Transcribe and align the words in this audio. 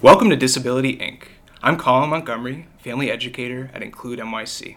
Welcome 0.00 0.30
to 0.30 0.36
Disability 0.36 0.96
Inc. 0.98 1.24
I'm 1.60 1.76
Colin 1.76 2.10
Montgomery, 2.10 2.68
family 2.78 3.10
educator 3.10 3.68
at 3.74 3.82
Include 3.82 4.20
NYC. 4.20 4.76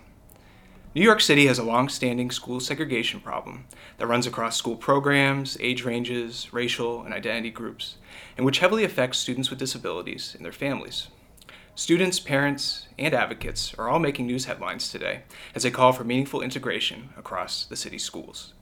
New 0.95 1.03
York 1.03 1.21
City 1.21 1.45
has 1.45 1.59
a 1.59 1.63
long 1.63 1.89
standing 1.89 2.31
school 2.31 2.59
segregation 2.59 3.19
problem 3.19 3.65
that 3.99 4.07
runs 4.07 4.25
across 4.25 4.57
school 4.57 4.75
programs, 4.75 5.57
age 5.59 5.85
ranges, 5.85 6.51
racial, 6.51 7.03
and 7.03 7.13
identity 7.13 7.51
groups, 7.51 7.97
and 8.35 8.47
which 8.47 8.57
heavily 8.57 8.83
affects 8.83 9.19
students 9.19 9.51
with 9.51 9.59
disabilities 9.59 10.33
and 10.35 10.43
their 10.43 10.51
families. 10.51 11.09
Students, 11.75 12.19
parents, 12.19 12.87
and 12.97 13.13
advocates 13.13 13.75
are 13.75 13.89
all 13.89 13.99
making 13.99 14.25
news 14.25 14.45
headlines 14.45 14.89
today 14.89 15.21
as 15.53 15.61
they 15.61 15.69
call 15.69 15.93
for 15.93 16.03
meaningful 16.03 16.41
integration 16.41 17.09
across 17.15 17.65
the 17.65 17.75
city's 17.75 18.03
schools. 18.03 18.53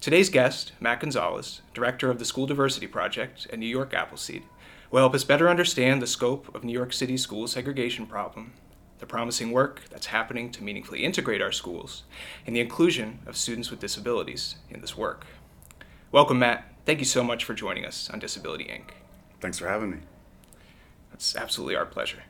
Today's 0.00 0.30
guest, 0.30 0.72
Matt 0.80 1.00
Gonzalez, 1.00 1.60
director 1.74 2.08
of 2.08 2.18
the 2.18 2.24
School 2.24 2.46
Diversity 2.46 2.86
Project 2.86 3.46
at 3.52 3.58
New 3.58 3.66
York 3.66 3.92
Appleseed, 3.92 4.44
will 4.90 5.00
help 5.00 5.14
us 5.14 5.24
better 5.24 5.48
understand 5.48 6.00
the 6.00 6.06
scope 6.06 6.54
of 6.54 6.64
New 6.64 6.72
York 6.72 6.92
City's 6.92 7.22
school 7.22 7.46
segregation 7.46 8.06
problem, 8.06 8.52
the 8.98 9.06
promising 9.06 9.52
work 9.52 9.82
that's 9.90 10.06
happening 10.06 10.50
to 10.52 10.64
meaningfully 10.64 11.04
integrate 11.04 11.42
our 11.42 11.52
schools, 11.52 12.04
and 12.46 12.56
the 12.56 12.60
inclusion 12.60 13.18
of 13.26 13.36
students 13.36 13.70
with 13.70 13.80
disabilities 13.80 14.56
in 14.70 14.80
this 14.80 14.96
work. 14.96 15.26
Welcome, 16.10 16.38
Matt. 16.38 16.72
Thank 16.86 17.00
you 17.00 17.04
so 17.04 17.22
much 17.22 17.44
for 17.44 17.52
joining 17.52 17.84
us 17.84 18.08
on 18.08 18.18
Disability 18.18 18.64
Inc. 18.64 18.94
Thanks 19.40 19.58
for 19.58 19.68
having 19.68 19.90
me. 19.90 19.98
It's 21.12 21.36
absolutely 21.36 21.76
our 21.76 21.84
pleasure. 21.84 22.22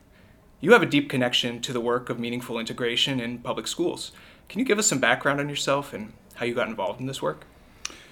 You 0.59 0.73
have 0.73 0.83
a 0.83 0.87
deep 0.87 1.09
connection 1.09 1.61
to 1.61 1.71
the 1.71 1.79
work 1.79 2.09
of 2.09 2.19
meaningful 2.19 2.59
integration 2.59 3.21
in 3.21 3.39
public 3.39 3.67
schools. 3.67 4.11
Can 4.49 4.59
you 4.59 4.65
give 4.65 4.77
us 4.77 4.87
some 4.87 4.99
background 4.99 5.39
on 5.39 5.47
yourself 5.47 5.93
and 5.93 6.11
how 6.35 6.45
you 6.45 6.53
got 6.53 6.67
involved 6.67 6.99
in 6.99 7.05
this 7.05 7.21
work? 7.21 7.45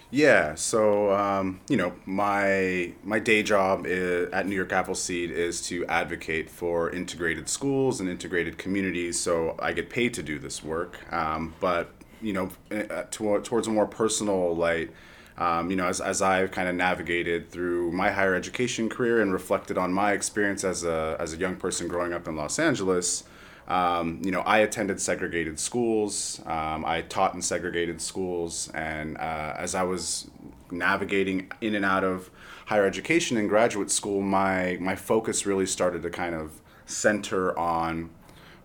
Yeah, 0.09 0.55
so 0.55 1.11
um, 1.11 1.59
you 1.67 1.75
know, 1.75 1.93
my 2.05 2.93
my 3.03 3.19
day 3.19 3.43
job 3.43 3.85
is, 3.85 4.29
at 4.31 4.47
New 4.47 4.55
York 4.55 4.71
Appleseed 4.71 5.31
is 5.31 5.61
to 5.67 5.85
advocate 5.87 6.49
for 6.49 6.89
integrated 6.89 7.49
schools 7.49 7.99
and 7.99 8.09
integrated 8.09 8.57
communities. 8.57 9.19
So 9.19 9.57
I 9.59 9.73
get 9.73 9.89
paid 9.89 10.13
to 10.13 10.23
do 10.23 10.39
this 10.39 10.63
work, 10.63 11.11
um, 11.11 11.55
but 11.59 11.91
you 12.21 12.31
know, 12.31 12.49
uh, 12.71 13.03
to, 13.11 13.41
towards 13.41 13.67
a 13.67 13.71
more 13.71 13.85
personal 13.85 14.55
light. 14.55 14.91
Um, 15.37 15.69
you 15.69 15.75
know, 15.75 15.85
as, 15.85 16.01
as 16.01 16.21
I've 16.21 16.49
kind 16.49 16.67
of 16.67 16.73
navigated 16.73 17.51
through 17.51 17.91
my 17.91 18.09
higher 18.09 18.33
education 18.33 18.89
career 18.89 19.21
and 19.21 19.31
reflected 19.31 19.77
on 19.77 19.93
my 19.93 20.13
experience 20.13 20.63
as 20.63 20.83
a, 20.83 21.15
as 21.19 21.31
a 21.33 21.37
young 21.37 21.57
person 21.57 21.87
growing 21.87 22.11
up 22.11 22.27
in 22.27 22.35
Los 22.35 22.57
Angeles, 22.57 23.23
um, 23.67 24.21
you 24.23 24.31
know, 24.31 24.41
I 24.41 24.59
attended 24.59 25.01
segregated 25.01 25.59
schools. 25.59 26.41
Um, 26.45 26.85
I 26.85 27.01
taught 27.01 27.33
in 27.33 27.41
segregated 27.41 28.01
schools, 28.01 28.71
and 28.73 29.17
uh, 29.17 29.53
as 29.57 29.75
I 29.75 29.83
was 29.83 30.29
navigating 30.71 31.51
in 31.61 31.75
and 31.75 31.83
out 31.83 32.03
of 32.03 32.29
higher 32.67 32.85
education 32.85 33.37
and 33.37 33.49
graduate 33.49 33.91
school, 33.91 34.21
my 34.21 34.77
my 34.79 34.95
focus 34.95 35.45
really 35.45 35.65
started 35.65 36.01
to 36.03 36.09
kind 36.09 36.33
of 36.33 36.61
center 36.85 37.57
on 37.57 38.09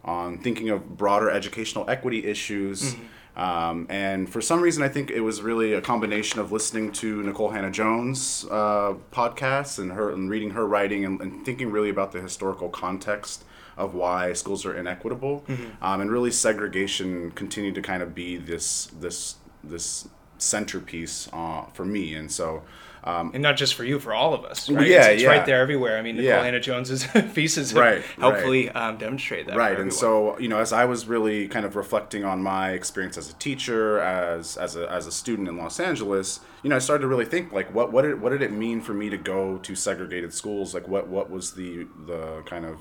on 0.05 0.39
thinking 0.39 0.71
of 0.71 0.97
broader 0.97 1.31
educational 1.31 1.89
equity 1.91 2.25
issues. 2.25 2.95
Mm-hmm. 2.95 3.07
Um, 3.35 3.87
and 3.89 4.29
for 4.29 4.43
some 4.43 4.61
reason, 4.61 4.83
I 4.83 4.89
think 4.89 5.11
it 5.11 5.21
was 5.21 5.41
really 5.41 5.73
a 5.73 5.81
combination 5.81 6.39
of 6.39 6.53
listening 6.53 6.93
to 6.93 7.23
Nikole 7.23 7.51
Hannah-Jones 7.51 8.45
uh, 8.51 8.95
podcasts 9.11 9.79
and 9.79 9.93
her 9.93 10.11
and 10.11 10.29
reading 10.29 10.51
her 10.51 10.67
writing 10.67 11.05
and, 11.07 11.21
and 11.21 11.45
thinking 11.45 11.71
really 11.71 11.89
about 11.89 12.13
the 12.13 12.21
historical 12.21 12.69
context 12.69 13.45
of 13.77 13.95
why 13.95 14.33
schools 14.33 14.65
are 14.67 14.77
inequitable, 14.77 15.45
mm-hmm. 15.49 15.85
um, 15.85 16.01
and 16.01 16.11
really 16.11 16.31
segregation 16.31 17.31
continued 17.33 17.75
to 17.75 17.83
kind 17.83 18.03
of 18.03 18.15
be 18.15 18.37
this 18.37 18.87
this 18.99 19.37
this 19.65 20.09
centerpiece 20.39 21.29
uh, 21.33 21.65
for 21.73 21.85
me, 21.85 22.15
and 22.15 22.31
so. 22.31 22.63
Um, 23.05 23.33
and 23.35 23.43
not 23.43 23.57
just 23.57 23.75
for 23.75 23.83
you, 23.83 23.99
for 23.99 24.15
all 24.15 24.33
of 24.33 24.45
us, 24.45 24.71
right? 24.71 24.87
Yeah, 24.87 25.09
it's, 25.09 25.25
yeah. 25.25 25.29
right 25.29 25.45
there 25.45 25.61
everywhere. 25.61 25.99
I 25.99 26.03
mean, 26.03 26.15
Nikole 26.15 26.23
yeah. 26.23 26.45
Hannah-Jones's 26.45 27.05
pieces 27.35 27.75
right, 27.75 28.01
helpfully 28.17 28.69
right. 28.69 28.77
Um, 28.77 28.97
demonstrate 28.97 29.49
that. 29.49 29.57
Right, 29.57 29.77
and 29.77 29.93
so 29.93 30.39
you 30.39 30.47
know, 30.47 30.61
as 30.61 30.73
I 30.73 30.85
was 30.85 31.09
really 31.09 31.49
kind 31.49 31.67
of 31.67 31.75
reflecting 31.75 32.25
on 32.25 32.45
my 32.45 32.71
experience 32.71 33.19
as 33.19 33.29
a 33.29 33.35
teacher, 33.35 33.99
as 33.99 34.57
as 34.57 34.77
a, 34.77 34.89
as 34.89 35.09
a 35.09 35.11
student 35.11 35.49
in 35.49 35.57
Los 35.57 35.81
Angeles, 35.81 36.39
you 36.63 36.71
know, 36.71 36.77
I 36.77 36.79
started 36.79 37.03
to 37.03 37.09
really 37.09 37.25
think 37.25 37.51
like, 37.51 37.75
what 37.75 37.91
what 37.91 38.03
did 38.03 38.21
what 38.21 38.31
did 38.31 38.41
it 38.41 38.53
mean 38.53 38.81
for 38.81 38.95
me 38.95 39.11
to 39.11 39.19
go 39.19 39.59
to 39.59 39.75
segregated 39.75 40.33
schools? 40.33 40.73
Like, 40.73 40.87
what 40.87 41.09
what 41.09 41.29
was 41.29 41.55
the 41.55 41.89
the 42.07 42.43
kind 42.47 42.65
of 42.65 42.79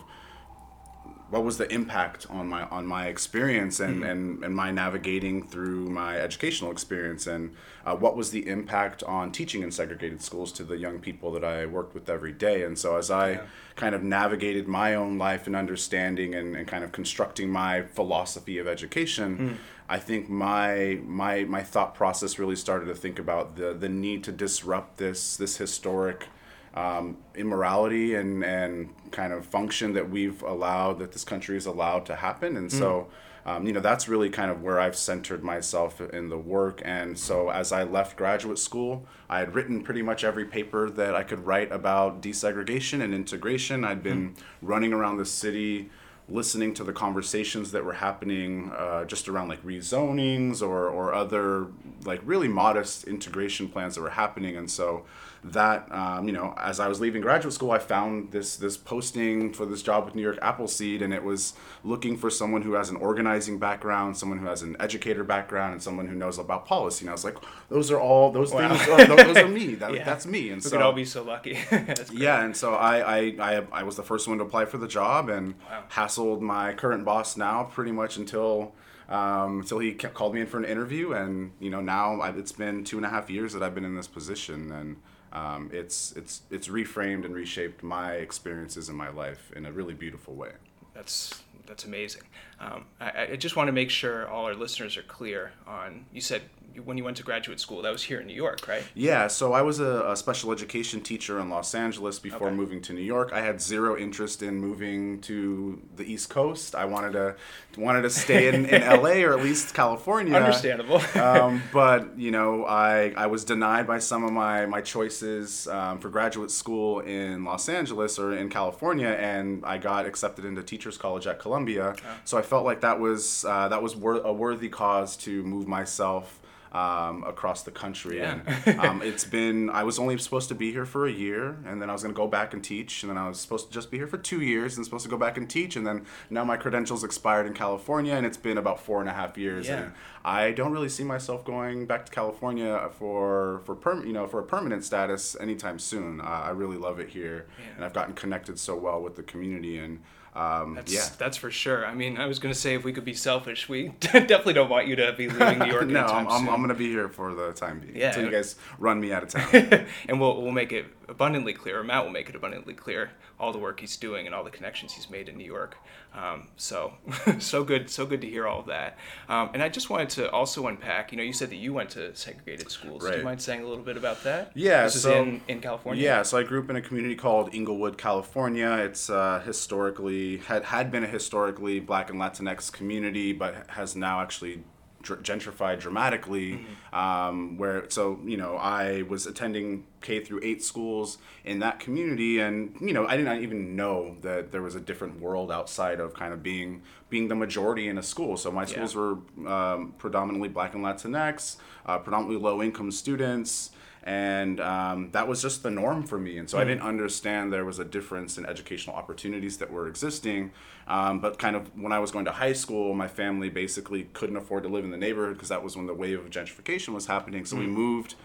what 1.31 1.45
was 1.45 1.57
the 1.57 1.73
impact 1.73 2.27
on 2.29 2.47
my 2.47 2.63
on 2.65 2.85
my 2.85 3.07
experience 3.07 3.79
and, 3.79 3.95
mm-hmm. 3.95 4.03
and, 4.03 4.43
and 4.43 4.55
my 4.55 4.69
navigating 4.69 5.47
through 5.47 5.89
my 5.89 6.17
educational 6.17 6.71
experience 6.71 7.25
and 7.25 7.55
uh, 7.85 7.95
what 7.95 8.15
was 8.15 8.31
the 8.31 8.47
impact 8.47 9.01
on 9.03 9.31
teaching 9.31 9.63
in 9.63 9.71
segregated 9.71 10.21
schools 10.21 10.51
to 10.51 10.63
the 10.63 10.77
young 10.77 10.99
people 10.99 11.31
that 11.31 11.43
I 11.43 11.65
worked 11.65 11.93
with 11.93 12.09
every 12.09 12.33
day 12.33 12.63
and 12.63 12.77
so 12.77 12.97
as 12.97 13.09
I 13.09 13.31
yeah. 13.31 13.41
kind 13.75 13.95
of 13.95 14.03
navigated 14.03 14.67
my 14.67 14.93
own 14.93 15.17
life 15.17 15.47
and 15.47 15.55
understanding 15.55 16.35
and, 16.35 16.55
and 16.55 16.67
kind 16.67 16.83
of 16.83 16.91
constructing 16.91 17.49
my 17.49 17.83
philosophy 17.83 18.57
of 18.57 18.67
education 18.67 19.37
mm. 19.37 19.57
I 19.87 19.99
think 19.99 20.29
my 20.29 20.99
my 21.05 21.43
my 21.43 21.63
thought 21.63 21.95
process 21.95 22.39
really 22.39 22.55
started 22.55 22.85
to 22.85 22.95
think 22.95 23.19
about 23.19 23.55
the 23.55 23.73
the 23.73 23.89
need 23.89 24.23
to 24.25 24.31
disrupt 24.31 24.97
this 24.97 25.35
this 25.35 25.57
historic 25.57 26.27
um, 26.73 27.17
immorality 27.35 28.15
and, 28.15 28.43
and 28.43 28.89
kind 29.11 29.33
of 29.33 29.45
function 29.45 29.93
that 29.93 30.09
we've 30.09 30.41
allowed, 30.43 30.99
that 30.99 31.11
this 31.11 31.23
country 31.23 31.57
is 31.57 31.65
allowed 31.65 32.05
to 32.05 32.15
happen. 32.15 32.55
And 32.55 32.69
mm. 32.69 32.77
so, 32.77 33.07
um, 33.45 33.65
you 33.65 33.73
know, 33.73 33.79
that's 33.79 34.07
really 34.07 34.29
kind 34.29 34.51
of 34.51 34.61
where 34.61 34.79
I've 34.79 34.95
centered 34.95 35.43
myself 35.43 35.99
in 35.99 36.29
the 36.29 36.37
work. 36.37 36.81
And 36.85 37.17
so 37.17 37.49
as 37.49 37.71
I 37.71 37.83
left 37.83 38.15
graduate 38.15 38.59
school, 38.59 39.05
I 39.29 39.39
had 39.39 39.53
written 39.53 39.83
pretty 39.83 40.01
much 40.01 40.23
every 40.23 40.45
paper 40.45 40.89
that 40.91 41.15
I 41.15 41.23
could 41.23 41.45
write 41.45 41.71
about 41.71 42.21
desegregation 42.21 43.01
and 43.01 43.13
integration. 43.13 43.83
I'd 43.83 44.03
been 44.03 44.31
mm. 44.31 44.37
running 44.61 44.93
around 44.93 45.17
the 45.17 45.25
city 45.25 45.89
listening 46.29 46.73
to 46.73 46.83
the 46.83 46.93
conversations 46.93 47.71
that 47.71 47.83
were 47.83 47.93
happening 47.93 48.71
uh, 48.77 49.03
just 49.03 49.27
around 49.27 49.49
like 49.49 49.61
rezonings 49.63 50.61
or, 50.61 50.87
or 50.87 51.13
other 51.13 51.67
like 52.05 52.21
really 52.23 52.47
modest 52.47 53.03
integration 53.03 53.67
plans 53.67 53.95
that 53.95 54.01
were 54.01 54.11
happening 54.11 54.55
and 54.55 54.71
so 54.71 55.03
that 55.43 55.91
um, 55.91 56.27
you 56.27 56.33
know 56.33 56.53
as 56.57 56.79
i 56.79 56.87
was 56.87 57.01
leaving 57.01 57.21
graduate 57.21 57.53
school 57.53 57.71
i 57.71 57.79
found 57.79 58.31
this 58.31 58.57
this 58.57 58.77
posting 58.77 59.51
for 59.51 59.65
this 59.65 59.81
job 59.81 60.05
with 60.05 60.13
new 60.13 60.21
york 60.21 60.37
appleseed 60.41 61.01
and 61.01 61.13
it 61.13 61.23
was 61.23 61.53
looking 61.83 62.15
for 62.15 62.29
someone 62.29 62.61
who 62.61 62.73
has 62.73 62.89
an 62.89 62.95
organizing 62.97 63.57
background 63.57 64.15
someone 64.15 64.37
who 64.37 64.45
has 64.45 64.61
an 64.61 64.75
educator 64.79 65.23
background 65.23 65.73
and 65.73 65.81
someone 65.81 66.07
who 66.07 66.15
knows 66.15 66.37
about 66.37 66.65
policy. 66.65 67.03
And 67.03 67.09
i 67.09 67.13
was 67.13 67.25
like 67.25 67.37
those 67.69 67.91
are 67.91 67.99
all 67.99 68.31
those 68.31 68.53
wow. 68.53 68.75
things 68.75 68.87
are, 68.87 69.05
those 69.05 69.37
are 69.37 69.47
me. 69.47 69.75
That, 69.81 69.93
yeah. 69.93 70.03
that's 70.03 70.25
me. 70.25 70.49
And 70.49 70.57
we 70.57 70.61
so 70.61 70.71
could 70.71 70.81
all 70.81 70.93
be 70.93 71.05
so 71.05 71.23
lucky. 71.23 71.57
Yeah 72.11 72.43
and 72.43 72.55
so 72.55 72.75
I, 72.75 73.17
I 73.17 73.17
i 73.39 73.63
i 73.71 73.83
was 73.83 73.95
the 73.95 74.03
first 74.03 74.27
one 74.27 74.37
to 74.37 74.43
apply 74.43 74.65
for 74.65 74.77
the 74.77 74.87
job 74.87 75.29
and 75.29 75.55
wow. 75.69 75.83
hassled 75.89 76.41
my 76.41 76.73
current 76.73 77.05
boss 77.05 77.37
now 77.37 77.63
pretty 77.63 77.91
much 77.91 78.17
until 78.17 78.73
um, 79.09 79.59
until 79.59 79.79
he 79.79 79.93
kept, 79.93 80.13
called 80.13 80.33
me 80.33 80.41
in 80.41 80.47
for 80.47 80.57
an 80.57 80.65
interview. 80.65 81.13
And 81.13 81.51
you 81.59 81.69
know 81.69 81.81
now 81.81 82.21
I've, 82.21 82.37
it's 82.37 82.51
been 82.51 82.83
two 82.83 82.97
and 82.97 83.05
a 83.05 83.09
half 83.09 83.29
years 83.29 83.53
that 83.53 83.63
i've 83.63 83.75
been 83.75 83.85
in 83.85 83.95
this 83.95 84.07
position. 84.07 84.71
And 84.71 84.97
um, 85.33 85.69
it's 85.73 86.11
it's 86.13 86.41
it's 86.51 86.67
reframed 86.67 87.25
and 87.25 87.33
reshaped 87.33 87.83
my 87.83 88.13
experiences 88.13 88.89
in 88.89 88.95
my 88.95 89.09
life 89.09 89.51
in 89.55 89.65
a 89.65 89.71
really 89.71 89.93
beautiful 89.93 90.33
way. 90.33 90.51
That's 90.93 91.43
that's 91.65 91.85
amazing. 91.85 92.23
Um, 92.59 92.85
I, 92.99 93.27
I, 93.31 93.35
just 93.37 93.55
want 93.55 93.69
to 93.69 93.71
make 93.71 93.89
sure 93.89 94.27
all 94.27 94.45
our 94.45 94.53
listeners 94.53 94.97
are 94.97 95.03
clear 95.03 95.53
on. 95.65 96.05
You 96.11 96.19
said 96.19 96.41
when 96.83 96.97
you 96.97 97.03
went 97.03 97.17
to 97.17 97.23
graduate 97.23 97.59
school, 97.59 97.81
that 97.81 97.91
was 97.91 98.03
here 98.03 98.19
in 98.19 98.27
New 98.27 98.35
York, 98.35 98.67
right? 98.67 98.83
Yeah. 98.93 99.27
So 99.27 99.53
I 99.53 99.61
was 99.61 99.79
a, 99.79 100.11
a 100.11 100.15
special 100.15 100.51
education 100.51 101.01
teacher 101.01 101.39
in 101.39 101.49
Los 101.49 101.73
Angeles 101.75 102.19
before 102.19 102.47
okay. 102.47 102.55
moving 102.55 102.81
to 102.83 102.93
New 102.93 103.01
York. 103.01 103.31
I 103.33 103.41
had 103.41 103.61
zero 103.61 103.97
interest 103.97 104.41
in 104.41 104.57
moving 104.57 105.21
to 105.21 105.81
the 105.95 106.03
East 106.03 106.29
Coast. 106.29 106.75
I 106.75 106.85
wanted 106.85 107.13
to 107.13 107.35
wanted 107.77 108.01
to 108.01 108.09
stay 108.09 108.49
in, 108.49 108.65
in 108.65 108.81
LA 109.01 109.21
or 109.23 109.33
at 109.37 109.43
least 109.43 109.73
California. 109.73 110.35
Understandable. 110.35 111.01
um, 111.15 111.63
but 111.73 112.17
you 112.17 112.31
know, 112.31 112.65
I 112.65 113.13
I 113.15 113.27
was 113.27 113.45
denied 113.45 113.87
by 113.87 113.99
some 113.99 114.23
of 114.23 114.31
my 114.31 114.65
my 114.65 114.81
choices 114.81 115.67
um, 115.67 115.99
for 115.99 116.09
graduate 116.09 116.51
school 116.51 116.99
in 116.99 117.43
Los 117.43 117.69
Angeles 117.69 118.19
or 118.19 118.35
in 118.35 118.49
California, 118.49 119.09
and 119.09 119.63
I 119.65 119.77
got 119.77 120.05
accepted 120.05 120.45
into 120.45 120.63
Teachers 120.63 120.97
College 120.97 121.27
at 121.27 121.39
Columbia. 121.39 121.95
Oh. 121.97 122.09
So 122.25 122.37
I 122.37 122.41
felt 122.41 122.65
like 122.65 122.81
that 122.81 122.99
was 122.99 123.45
uh, 123.45 123.67
that 123.69 123.81
was 123.81 123.95
wor- 123.95 124.21
a 124.21 124.33
worthy 124.33 124.69
cause 124.69 125.15
to 125.17 125.43
move 125.43 125.67
myself 125.67 126.40
um, 126.71 127.23
across 127.23 127.63
the 127.63 127.71
country. 127.71 128.17
Yeah. 128.17 128.39
And 128.65 128.79
um, 128.79 129.01
it's 129.01 129.25
been, 129.25 129.69
I 129.69 129.83
was 129.83 129.99
only 129.99 130.17
supposed 130.17 130.49
to 130.49 130.55
be 130.55 130.71
here 130.71 130.85
for 130.85 131.05
a 131.05 131.11
year, 131.11 131.57
and 131.65 131.81
then 131.81 131.89
I 131.89 131.93
was 131.93 132.03
going 132.03 132.13
to 132.13 132.17
go 132.17 132.27
back 132.27 132.53
and 132.53 132.63
teach, 132.63 133.03
and 133.03 133.09
then 133.09 133.17
I 133.17 133.27
was 133.27 133.39
supposed 133.39 133.67
to 133.67 133.73
just 133.73 133.91
be 133.91 133.97
here 133.97 134.07
for 134.07 134.17
two 134.17 134.41
years 134.41 134.77
and 134.77 134.85
supposed 134.85 135.03
to 135.03 135.09
go 135.09 135.17
back 135.17 135.37
and 135.37 135.49
teach, 135.49 135.75
and 135.75 135.85
then 135.85 136.05
now 136.29 136.43
my 136.43 136.57
credentials 136.57 137.03
expired 137.03 137.45
in 137.45 137.53
California, 137.53 138.13
and 138.13 138.25
it's 138.25 138.37
been 138.37 138.57
about 138.57 138.79
four 138.79 139.01
and 139.01 139.09
a 139.09 139.13
half 139.13 139.37
years. 139.37 139.67
Yeah. 139.67 139.77
And 139.77 139.93
I 140.23 140.51
don't 140.51 140.71
really 140.71 140.89
see 140.89 141.03
myself 141.03 141.43
going 141.43 141.87
back 141.87 142.05
to 142.05 142.11
California 142.11 142.89
for 142.97 143.61
for 143.65 143.75
perm, 143.75 144.05
you 144.05 144.13
know, 144.13 144.27
for 144.27 144.39
a 144.39 144.43
permanent 144.43 144.83
status 144.83 145.35
anytime 145.39 145.79
soon. 145.79 146.21
Uh, 146.21 146.23
I 146.23 146.49
really 146.51 146.77
love 146.77 146.99
it 146.99 147.09
here, 147.09 147.47
yeah. 147.59 147.75
and 147.75 147.85
I've 147.85 147.93
gotten 147.93 148.13
connected 148.13 148.59
so 148.59 148.75
well 148.75 149.01
with 149.01 149.15
the 149.15 149.23
community 149.23 149.77
and 149.77 149.99
um, 150.33 150.75
That's, 150.75 150.93
yeah. 150.93 151.05
that's 151.17 151.35
for 151.35 151.51
sure. 151.51 151.85
I 151.85 151.93
mean, 151.93 152.17
I 152.17 152.25
was 152.25 152.39
going 152.39 152.53
to 152.53 152.59
say 152.59 152.73
if 152.75 152.83
we 152.85 152.93
could 152.93 153.03
be 153.03 153.13
selfish, 153.13 153.67
we 153.67 153.89
definitely 153.99 154.53
don't 154.53 154.69
want 154.69 154.87
you 154.87 154.95
to 154.95 155.11
be 155.17 155.27
leaving 155.27 155.59
New 155.59 155.65
York 155.65 155.87
no, 155.87 156.05
I'm, 156.05 156.27
I'm. 156.27 156.49
I'm 156.49 156.61
gonna 156.61 156.73
be 156.73 156.89
here 156.89 157.09
for 157.09 157.33
the 157.33 157.51
time 157.51 157.79
being 157.79 157.95
Yeah. 157.97 158.07
until 158.09 158.25
you 158.25 158.31
guys 158.31 158.55
run 158.79 159.01
me 159.01 159.11
out 159.11 159.23
of 159.23 159.29
town. 159.29 159.85
and 160.07 160.19
we'll, 160.21 160.41
we'll 160.41 160.51
make 160.53 160.71
it 160.71 160.85
abundantly 161.09 161.53
clear, 161.53 161.79
or 161.79 161.83
Matt 161.83 162.05
will 162.05 162.11
make 162.11 162.29
it 162.29 162.35
abundantly 162.35 162.73
clear, 162.73 163.11
all 163.39 163.51
the 163.51 163.59
work 163.59 163.81
he's 163.81 163.97
doing 163.97 164.25
and 164.25 164.33
all 164.33 164.45
the 164.45 164.49
connections 164.51 164.93
he's 164.93 165.09
made 165.09 165.27
in 165.27 165.37
New 165.37 165.45
York. 165.45 165.75
Um, 166.13 166.47
so, 166.57 166.93
so 167.39 167.63
good, 167.63 167.89
so 167.89 168.05
good 168.05 168.21
to 168.21 168.29
hear 168.29 168.45
all 168.47 168.59
of 168.61 168.65
that. 168.67 168.97
Um, 169.29 169.49
and 169.53 169.61
I 169.63 169.69
just 169.69 169.89
wanted 169.89 170.09
to 170.11 170.29
also 170.31 170.67
unpack. 170.67 171.11
You 171.11 171.17
know, 171.17 171.23
you 171.23 171.33
said 171.33 171.49
that 171.49 171.55
you 171.55 171.73
went 171.73 171.89
to 171.91 172.15
segregated 172.15 172.69
schools. 172.71 173.03
Do 173.03 173.17
you 173.17 173.23
mind 173.23 173.41
saying 173.41 173.61
a 173.63 173.67
little 173.67 173.83
bit 173.83 173.97
about 173.97 174.23
that? 174.23 174.51
Yeah, 174.55 174.83
this 174.83 174.95
is 174.95 175.01
so- 175.03 175.21
in 175.21 175.41
in 175.49 175.59
California. 175.59 176.01
Yeah, 176.03 176.21
so 176.23 176.37
I 176.37 176.43
grew 176.43 176.61
up 176.63 176.69
in 176.69 176.75
a 176.77 176.81
community 176.81 177.15
called 177.15 177.53
Inglewood, 177.53 177.97
California. 177.97 178.71
It's 178.87 179.09
uh, 179.09 179.41
historically 179.45 180.20
had 180.47 180.65
had 180.65 180.91
been 180.91 181.03
a 181.03 181.07
historically 181.07 181.79
Black 181.79 182.09
and 182.09 182.19
Latinx 182.19 182.71
community, 182.71 183.33
but 183.33 183.69
has 183.71 183.95
now 183.95 184.21
actually 184.21 184.63
dr- 185.01 185.23
gentrified 185.23 185.79
dramatically. 185.79 186.65
Um, 186.93 187.57
where 187.57 187.89
so 187.89 188.19
you 188.25 188.37
know 188.37 188.57
I 188.57 189.03
was 189.03 189.25
attending 189.25 189.85
K 190.01 190.19
through 190.19 190.41
eight 190.43 190.63
schools 190.63 191.17
in 191.43 191.59
that 191.59 191.79
community, 191.79 192.39
and 192.39 192.75
you 192.81 192.93
know 192.93 193.05
I 193.07 193.17
didn't 193.17 193.41
even 193.43 193.75
know 193.75 194.17
that 194.21 194.51
there 194.51 194.61
was 194.61 194.75
a 194.75 194.81
different 194.81 195.19
world 195.19 195.51
outside 195.51 195.99
of 195.99 196.13
kind 196.13 196.33
of 196.33 196.43
being 196.43 196.81
being 197.09 197.27
the 197.27 197.35
majority 197.35 197.87
in 197.87 197.97
a 197.97 198.03
school. 198.03 198.37
So 198.37 198.51
my 198.51 198.65
schools 198.65 198.95
were 198.95 199.17
um, 199.47 199.93
predominantly 199.97 200.49
Black 200.49 200.73
and 200.75 200.83
Latinx, 200.83 201.57
uh, 201.85 201.97
predominantly 201.99 202.41
low 202.41 202.61
income 202.61 202.91
students 202.91 203.71
and 204.03 204.59
um, 204.59 205.11
that 205.11 205.27
was 205.27 205.41
just 205.41 205.63
the 205.63 205.69
norm 205.69 206.03
for 206.03 206.17
me. 206.17 206.37
And 206.37 206.49
so 206.49 206.57
i 206.57 206.63
didn't 206.63 206.81
understand 206.81 207.53
there 207.53 207.65
was 207.65 207.79
a 207.79 207.85
difference 207.85 208.37
in 208.37 208.45
educational 208.45 208.95
opportunities 208.95 209.57
that 209.57 209.71
were 209.71 209.87
existing. 209.87 210.51
Um, 210.87 211.19
but 211.19 211.37
kind 211.37 211.55
of 211.55 211.75
when 211.77 211.91
i 211.91 211.99
was 211.99 212.11
going 212.11 212.25
to 212.25 212.31
high 212.31 212.53
school 212.53 212.93
my 212.93 213.07
family 213.07 213.49
basically 213.49 214.05
couldn't 214.13 214.37
afford 214.37 214.63
to 214.63 214.69
live 214.69 214.83
in 214.83 214.91
the 214.91 214.97
neighborhood 214.97 215.35
because 215.35 215.49
that 215.49 215.63
was 215.63 215.77
when 215.77 215.85
the 215.85 215.93
wave 215.93 216.19
of 216.19 216.29
gentrification 216.29 216.89
was 216.89 217.05
happening. 217.05 217.45
So 217.45 217.57
we 217.57 217.67
moved 217.67 218.15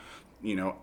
you 0.43 0.57
know 0.57 0.77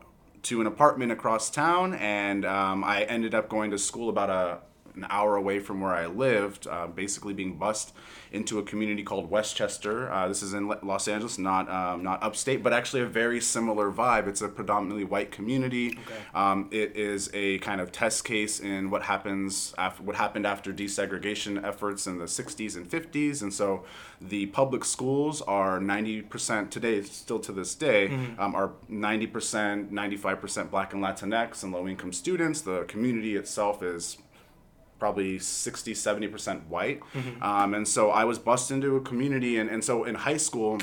to 0.44 0.62
an 0.62 0.68
apartment 0.68 1.12
across 1.12 1.50
town. 1.50 1.94
And 1.96 2.46
um, 2.46 2.84
i 2.84 3.04
ended 3.04 3.34
up 3.34 3.50
going 3.50 3.72
to 3.72 3.78
school 3.78 4.10
about 4.10 4.30
a 4.30 4.60
an 4.96 5.06
hour 5.10 5.36
away 5.36 5.60
from 5.60 5.82
where 5.82 5.94
I 5.94 6.08
lived, 6.08 6.68
uh, 6.68 6.88
basically 6.88 7.34
being 7.34 7.58
bused 7.58 7.92
into 8.32 8.60
a 8.60 8.64
community 8.64 9.04
called 9.04 9.30
Westchester. 9.30 10.12
Uh, 10.12 10.28
this 10.28 10.42
is 10.42 10.54
in 10.54 10.68
Los 10.68 11.08
Angeles, 11.08 11.38
not 11.38 11.70
um, 11.70 12.04
not 12.04 12.22
upstate, 12.24 12.64
but 12.64 12.74
actually 12.74 13.02
a 13.02 13.06
very 13.06 13.40
similar 13.40 13.92
vibe. 13.92 14.28
It's 14.28 14.42
a 14.42 14.48
predominantly 14.48 15.04
white 15.04 15.32
community. 15.32 16.00
Um, 16.34 16.68
it 16.72 16.96
is 16.96 17.30
a 17.34 17.60
kind 17.60 17.80
of 17.80 17.92
test 17.92 18.26
case 18.26 18.60
in 18.60 18.90
what 18.90 19.04
happens 19.04 19.74
after 19.78 20.04
what 20.04 20.16
happened 20.16 20.48
after 20.48 20.74
desegregation 20.74 21.64
efforts 21.64 22.08
in 22.08 22.18
the 22.18 22.26
60s 22.26 22.76
and 22.76 22.90
50s, 22.90 23.42
and 23.42 23.54
so 23.54 23.84
the 24.20 24.48
public 24.48 24.86
schools 24.86 25.42
are 25.42 25.80
90% 25.80 26.70
today, 26.70 27.02
still 27.02 27.40
to 27.40 27.52
this 27.52 27.76
day, 27.76 28.08
um, 28.40 28.56
are 28.56 28.72
90%, 28.90 29.90
95% 29.90 30.72
Black 30.72 30.94
and 30.94 31.04
Latinx 31.04 31.64
and 31.64 31.72
low 31.72 31.88
income 31.88 32.14
students. 32.14 32.62
The 32.62 32.84
community 32.84 33.36
itself 33.36 33.84
is 33.84 34.18
probably 35.00 35.38
60 35.40 35.94
70% 35.94 36.68
white 36.68 37.02
um, 37.42 37.74
and 37.74 37.88
so 37.88 38.10
i 38.12 38.24
was 38.24 38.40
bussed 38.40 38.72
into 38.72 38.96
a 38.96 39.02
community 39.02 39.58
and, 39.58 39.70
and 39.70 39.84
so 39.84 40.04
in 40.06 40.16
high 40.16 40.38
school 40.38 40.80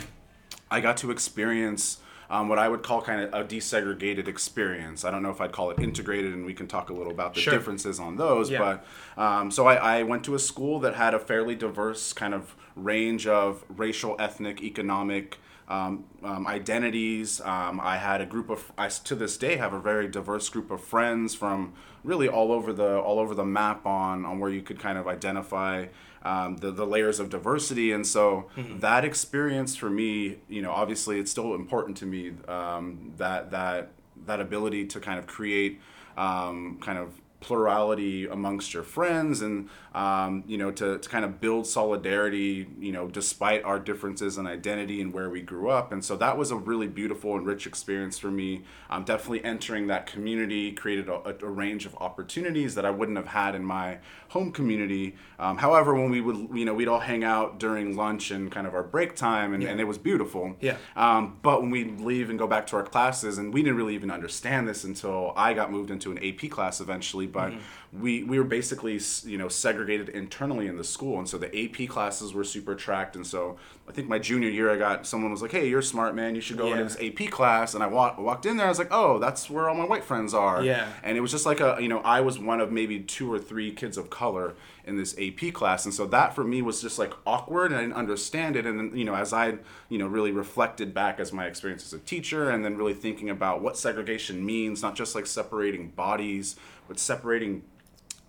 i 0.70 0.80
got 0.80 0.96
to 0.98 1.10
experience 1.10 1.98
um, 2.28 2.48
what 2.48 2.58
i 2.58 2.68
would 2.68 2.82
call 2.82 3.00
kind 3.00 3.22
of 3.22 3.32
a 3.32 3.44
desegregated 3.44 4.28
experience 4.28 5.04
i 5.04 5.10
don't 5.10 5.22
know 5.22 5.30
if 5.30 5.40
i'd 5.40 5.52
call 5.52 5.70
it 5.70 5.78
integrated 5.80 6.32
and 6.34 6.44
we 6.44 6.52
can 6.54 6.66
talk 6.66 6.90
a 6.90 6.92
little 6.92 7.12
about 7.12 7.34
the 7.34 7.40
Sure. 7.40 7.52
differences 7.54 7.98
on 7.98 8.16
those 8.16 8.50
Yeah. 8.50 8.78
but 9.16 9.22
um, 9.22 9.50
so 9.50 9.66
I, 9.66 9.98
I 9.98 10.02
went 10.02 10.24
to 10.24 10.34
a 10.34 10.38
school 10.38 10.80
that 10.80 10.94
had 10.94 11.14
a 11.14 11.18
fairly 11.18 11.54
diverse 11.54 12.12
kind 12.12 12.34
of 12.34 12.54
range 12.76 13.26
of 13.26 13.64
racial 13.68 14.16
ethnic 14.18 14.62
economic 14.62 15.38
um, 15.70 16.04
um, 16.24 16.46
identities. 16.46 17.40
Um, 17.40 17.80
I 17.80 17.96
had 17.96 18.20
a 18.20 18.26
group 18.26 18.50
of, 18.50 18.72
I 18.76 18.88
to 18.88 19.14
this 19.14 19.36
day 19.36 19.56
have 19.56 19.72
a 19.72 19.80
very 19.80 20.08
diverse 20.08 20.48
group 20.48 20.70
of 20.70 20.82
friends 20.82 21.34
from 21.34 21.72
really 22.02 22.28
all 22.28 22.50
over 22.50 22.72
the 22.72 22.98
all 22.98 23.18
over 23.20 23.34
the 23.34 23.44
map 23.44 23.86
on 23.86 24.24
on 24.24 24.40
where 24.40 24.50
you 24.50 24.62
could 24.62 24.80
kind 24.80 24.98
of 24.98 25.06
identify 25.06 25.86
um, 26.24 26.56
the 26.56 26.72
the 26.72 26.86
layers 26.86 27.20
of 27.20 27.30
diversity. 27.30 27.92
And 27.92 28.04
so 28.06 28.50
that 28.80 29.04
experience 29.04 29.76
for 29.76 29.88
me, 29.88 30.38
you 30.48 30.60
know, 30.60 30.72
obviously 30.72 31.20
it's 31.20 31.30
still 31.30 31.54
important 31.54 31.96
to 31.98 32.06
me 32.06 32.32
um, 32.48 33.12
that 33.16 33.52
that 33.52 33.92
that 34.26 34.40
ability 34.40 34.86
to 34.86 35.00
kind 35.00 35.18
of 35.18 35.26
create 35.26 35.80
um, 36.16 36.78
kind 36.80 36.98
of 36.98 37.19
plurality 37.40 38.26
amongst 38.26 38.74
your 38.74 38.82
friends 38.82 39.40
and 39.42 39.68
um, 39.94 40.44
you 40.46 40.56
know 40.58 40.70
to, 40.70 40.98
to 40.98 41.08
kind 41.08 41.24
of 41.24 41.40
build 41.40 41.66
solidarity 41.66 42.68
you 42.78 42.92
know 42.92 43.08
despite 43.08 43.64
our 43.64 43.78
differences 43.78 44.38
in 44.38 44.46
identity 44.46 45.00
and 45.00 45.12
where 45.12 45.30
we 45.30 45.40
grew 45.40 45.70
up. 45.70 45.92
And 45.92 46.04
so 46.04 46.16
that 46.16 46.36
was 46.36 46.50
a 46.50 46.56
really 46.56 46.86
beautiful 46.86 47.36
and 47.36 47.46
rich 47.46 47.66
experience 47.66 48.18
for 48.18 48.30
me. 48.30 48.62
Um, 48.88 49.04
definitely 49.04 49.44
entering 49.44 49.86
that 49.88 50.06
community 50.06 50.72
created 50.72 51.08
a, 51.08 51.34
a 51.42 51.50
range 51.50 51.86
of 51.86 51.94
opportunities 51.96 52.74
that 52.74 52.84
i 52.84 52.90
wouldn't 52.90 53.16
have 53.16 53.28
had 53.28 53.54
in 53.54 53.64
my 53.64 53.98
home 54.28 54.52
community. 54.52 55.16
Um, 55.38 55.58
however 55.58 55.94
when 55.94 56.10
we 56.10 56.20
would 56.20 56.48
you 56.54 56.64
know 56.64 56.74
we'd 56.74 56.88
all 56.88 57.00
hang 57.00 57.24
out 57.24 57.58
during 57.58 57.96
lunch 57.96 58.30
and 58.30 58.50
kind 58.50 58.66
of 58.66 58.74
our 58.74 58.82
break 58.82 59.16
time 59.16 59.54
and, 59.54 59.62
and 59.62 59.80
it 59.80 59.84
was 59.84 59.98
beautiful. 59.98 60.56
Yeah. 60.60 60.76
um, 60.96 61.38
but 61.42 61.62
when 61.62 61.70
we 61.70 61.84
leave 61.84 62.30
and 62.30 62.38
go 62.38 62.46
back 62.46 62.66
to 62.68 62.76
our 62.76 62.82
classes, 62.82 63.38
and 63.38 63.52
we 63.52 63.62
didn't 63.62 63.76
really 63.76 63.94
even 63.94 64.10
understand 64.10 64.68
this 64.68 64.84
until 64.84 65.32
I 65.36 65.54
got 65.54 65.70
moved 65.70 65.90
into 65.90 66.10
an 66.10 66.18
AP 66.18 66.50
class 66.50 66.80
eventually, 66.80 67.26
but 67.32 67.50
mm-hmm. 67.50 67.79
We, 67.92 68.22
we 68.22 68.38
were 68.38 68.44
basically, 68.44 69.00
you 69.24 69.36
know, 69.36 69.48
segregated 69.48 70.08
internally 70.10 70.68
in 70.68 70.76
the 70.76 70.84
school. 70.84 71.18
And 71.18 71.28
so 71.28 71.38
the 71.38 71.48
AP 71.64 71.88
classes 71.88 72.32
were 72.32 72.44
super 72.44 72.76
tracked. 72.76 73.16
And 73.16 73.26
so 73.26 73.56
I 73.88 73.90
think 73.92 74.08
my 74.08 74.20
junior 74.20 74.48
year, 74.48 74.70
I 74.70 74.76
got 74.76 75.08
someone 75.08 75.32
was 75.32 75.42
like, 75.42 75.50
hey, 75.50 75.68
you're 75.68 75.82
smart, 75.82 76.14
man. 76.14 76.36
You 76.36 76.40
should 76.40 76.56
go 76.56 76.66
Yeah. 76.68 76.78
into 76.78 76.84
this 76.84 76.96
AP 77.00 77.30
class. 77.32 77.74
And 77.74 77.82
I 77.82 77.88
wa- 77.88 78.14
walked 78.16 78.46
in 78.46 78.56
there. 78.58 78.66
I 78.66 78.68
was 78.68 78.78
like, 78.78 78.92
oh, 78.92 79.18
that's 79.18 79.50
where 79.50 79.68
all 79.68 79.74
my 79.74 79.84
white 79.86 80.04
friends 80.04 80.34
are. 80.34 80.62
Yeah. 80.62 80.86
And 81.02 81.16
it 81.18 81.20
was 81.20 81.32
just 81.32 81.46
like 81.46 81.58
a, 81.58 81.78
you 81.80 81.88
know, 81.88 81.98
I 82.00 82.20
was 82.20 82.38
one 82.38 82.60
of 82.60 82.70
maybe 82.70 83.00
two 83.00 83.32
or 83.32 83.40
three 83.40 83.72
kids 83.72 83.98
of 83.98 84.08
color 84.08 84.54
in 84.86 84.96
this 84.96 85.16
AP 85.18 85.52
class. 85.52 85.84
And 85.84 85.92
so 85.92 86.06
that 86.06 86.32
for 86.32 86.44
me 86.44 86.62
was 86.62 86.80
just 86.80 86.96
like 86.96 87.12
awkward 87.26 87.72
and 87.72 87.76
I 87.78 87.80
didn't 87.82 87.96
understand 87.96 88.54
it. 88.54 88.66
And 88.66 88.78
then, 88.78 88.96
you 88.96 89.04
know, 89.04 89.16
as 89.16 89.32
I, 89.32 89.54
you 89.88 89.98
know, 89.98 90.06
really 90.06 90.30
reflected 90.30 90.94
back 90.94 91.18
as 91.18 91.32
my 91.32 91.46
experience 91.46 91.84
as 91.84 91.92
a 91.92 91.98
teacher 91.98 92.50
and 92.50 92.64
then 92.64 92.76
really 92.76 92.94
thinking 92.94 93.28
about 93.30 93.62
what 93.62 93.76
segregation 93.76 94.46
means, 94.46 94.80
not 94.80 94.94
just 94.94 95.16
like 95.16 95.26
separating 95.26 95.88
bodies, 95.88 96.54
but 96.86 97.00
separating 97.00 97.62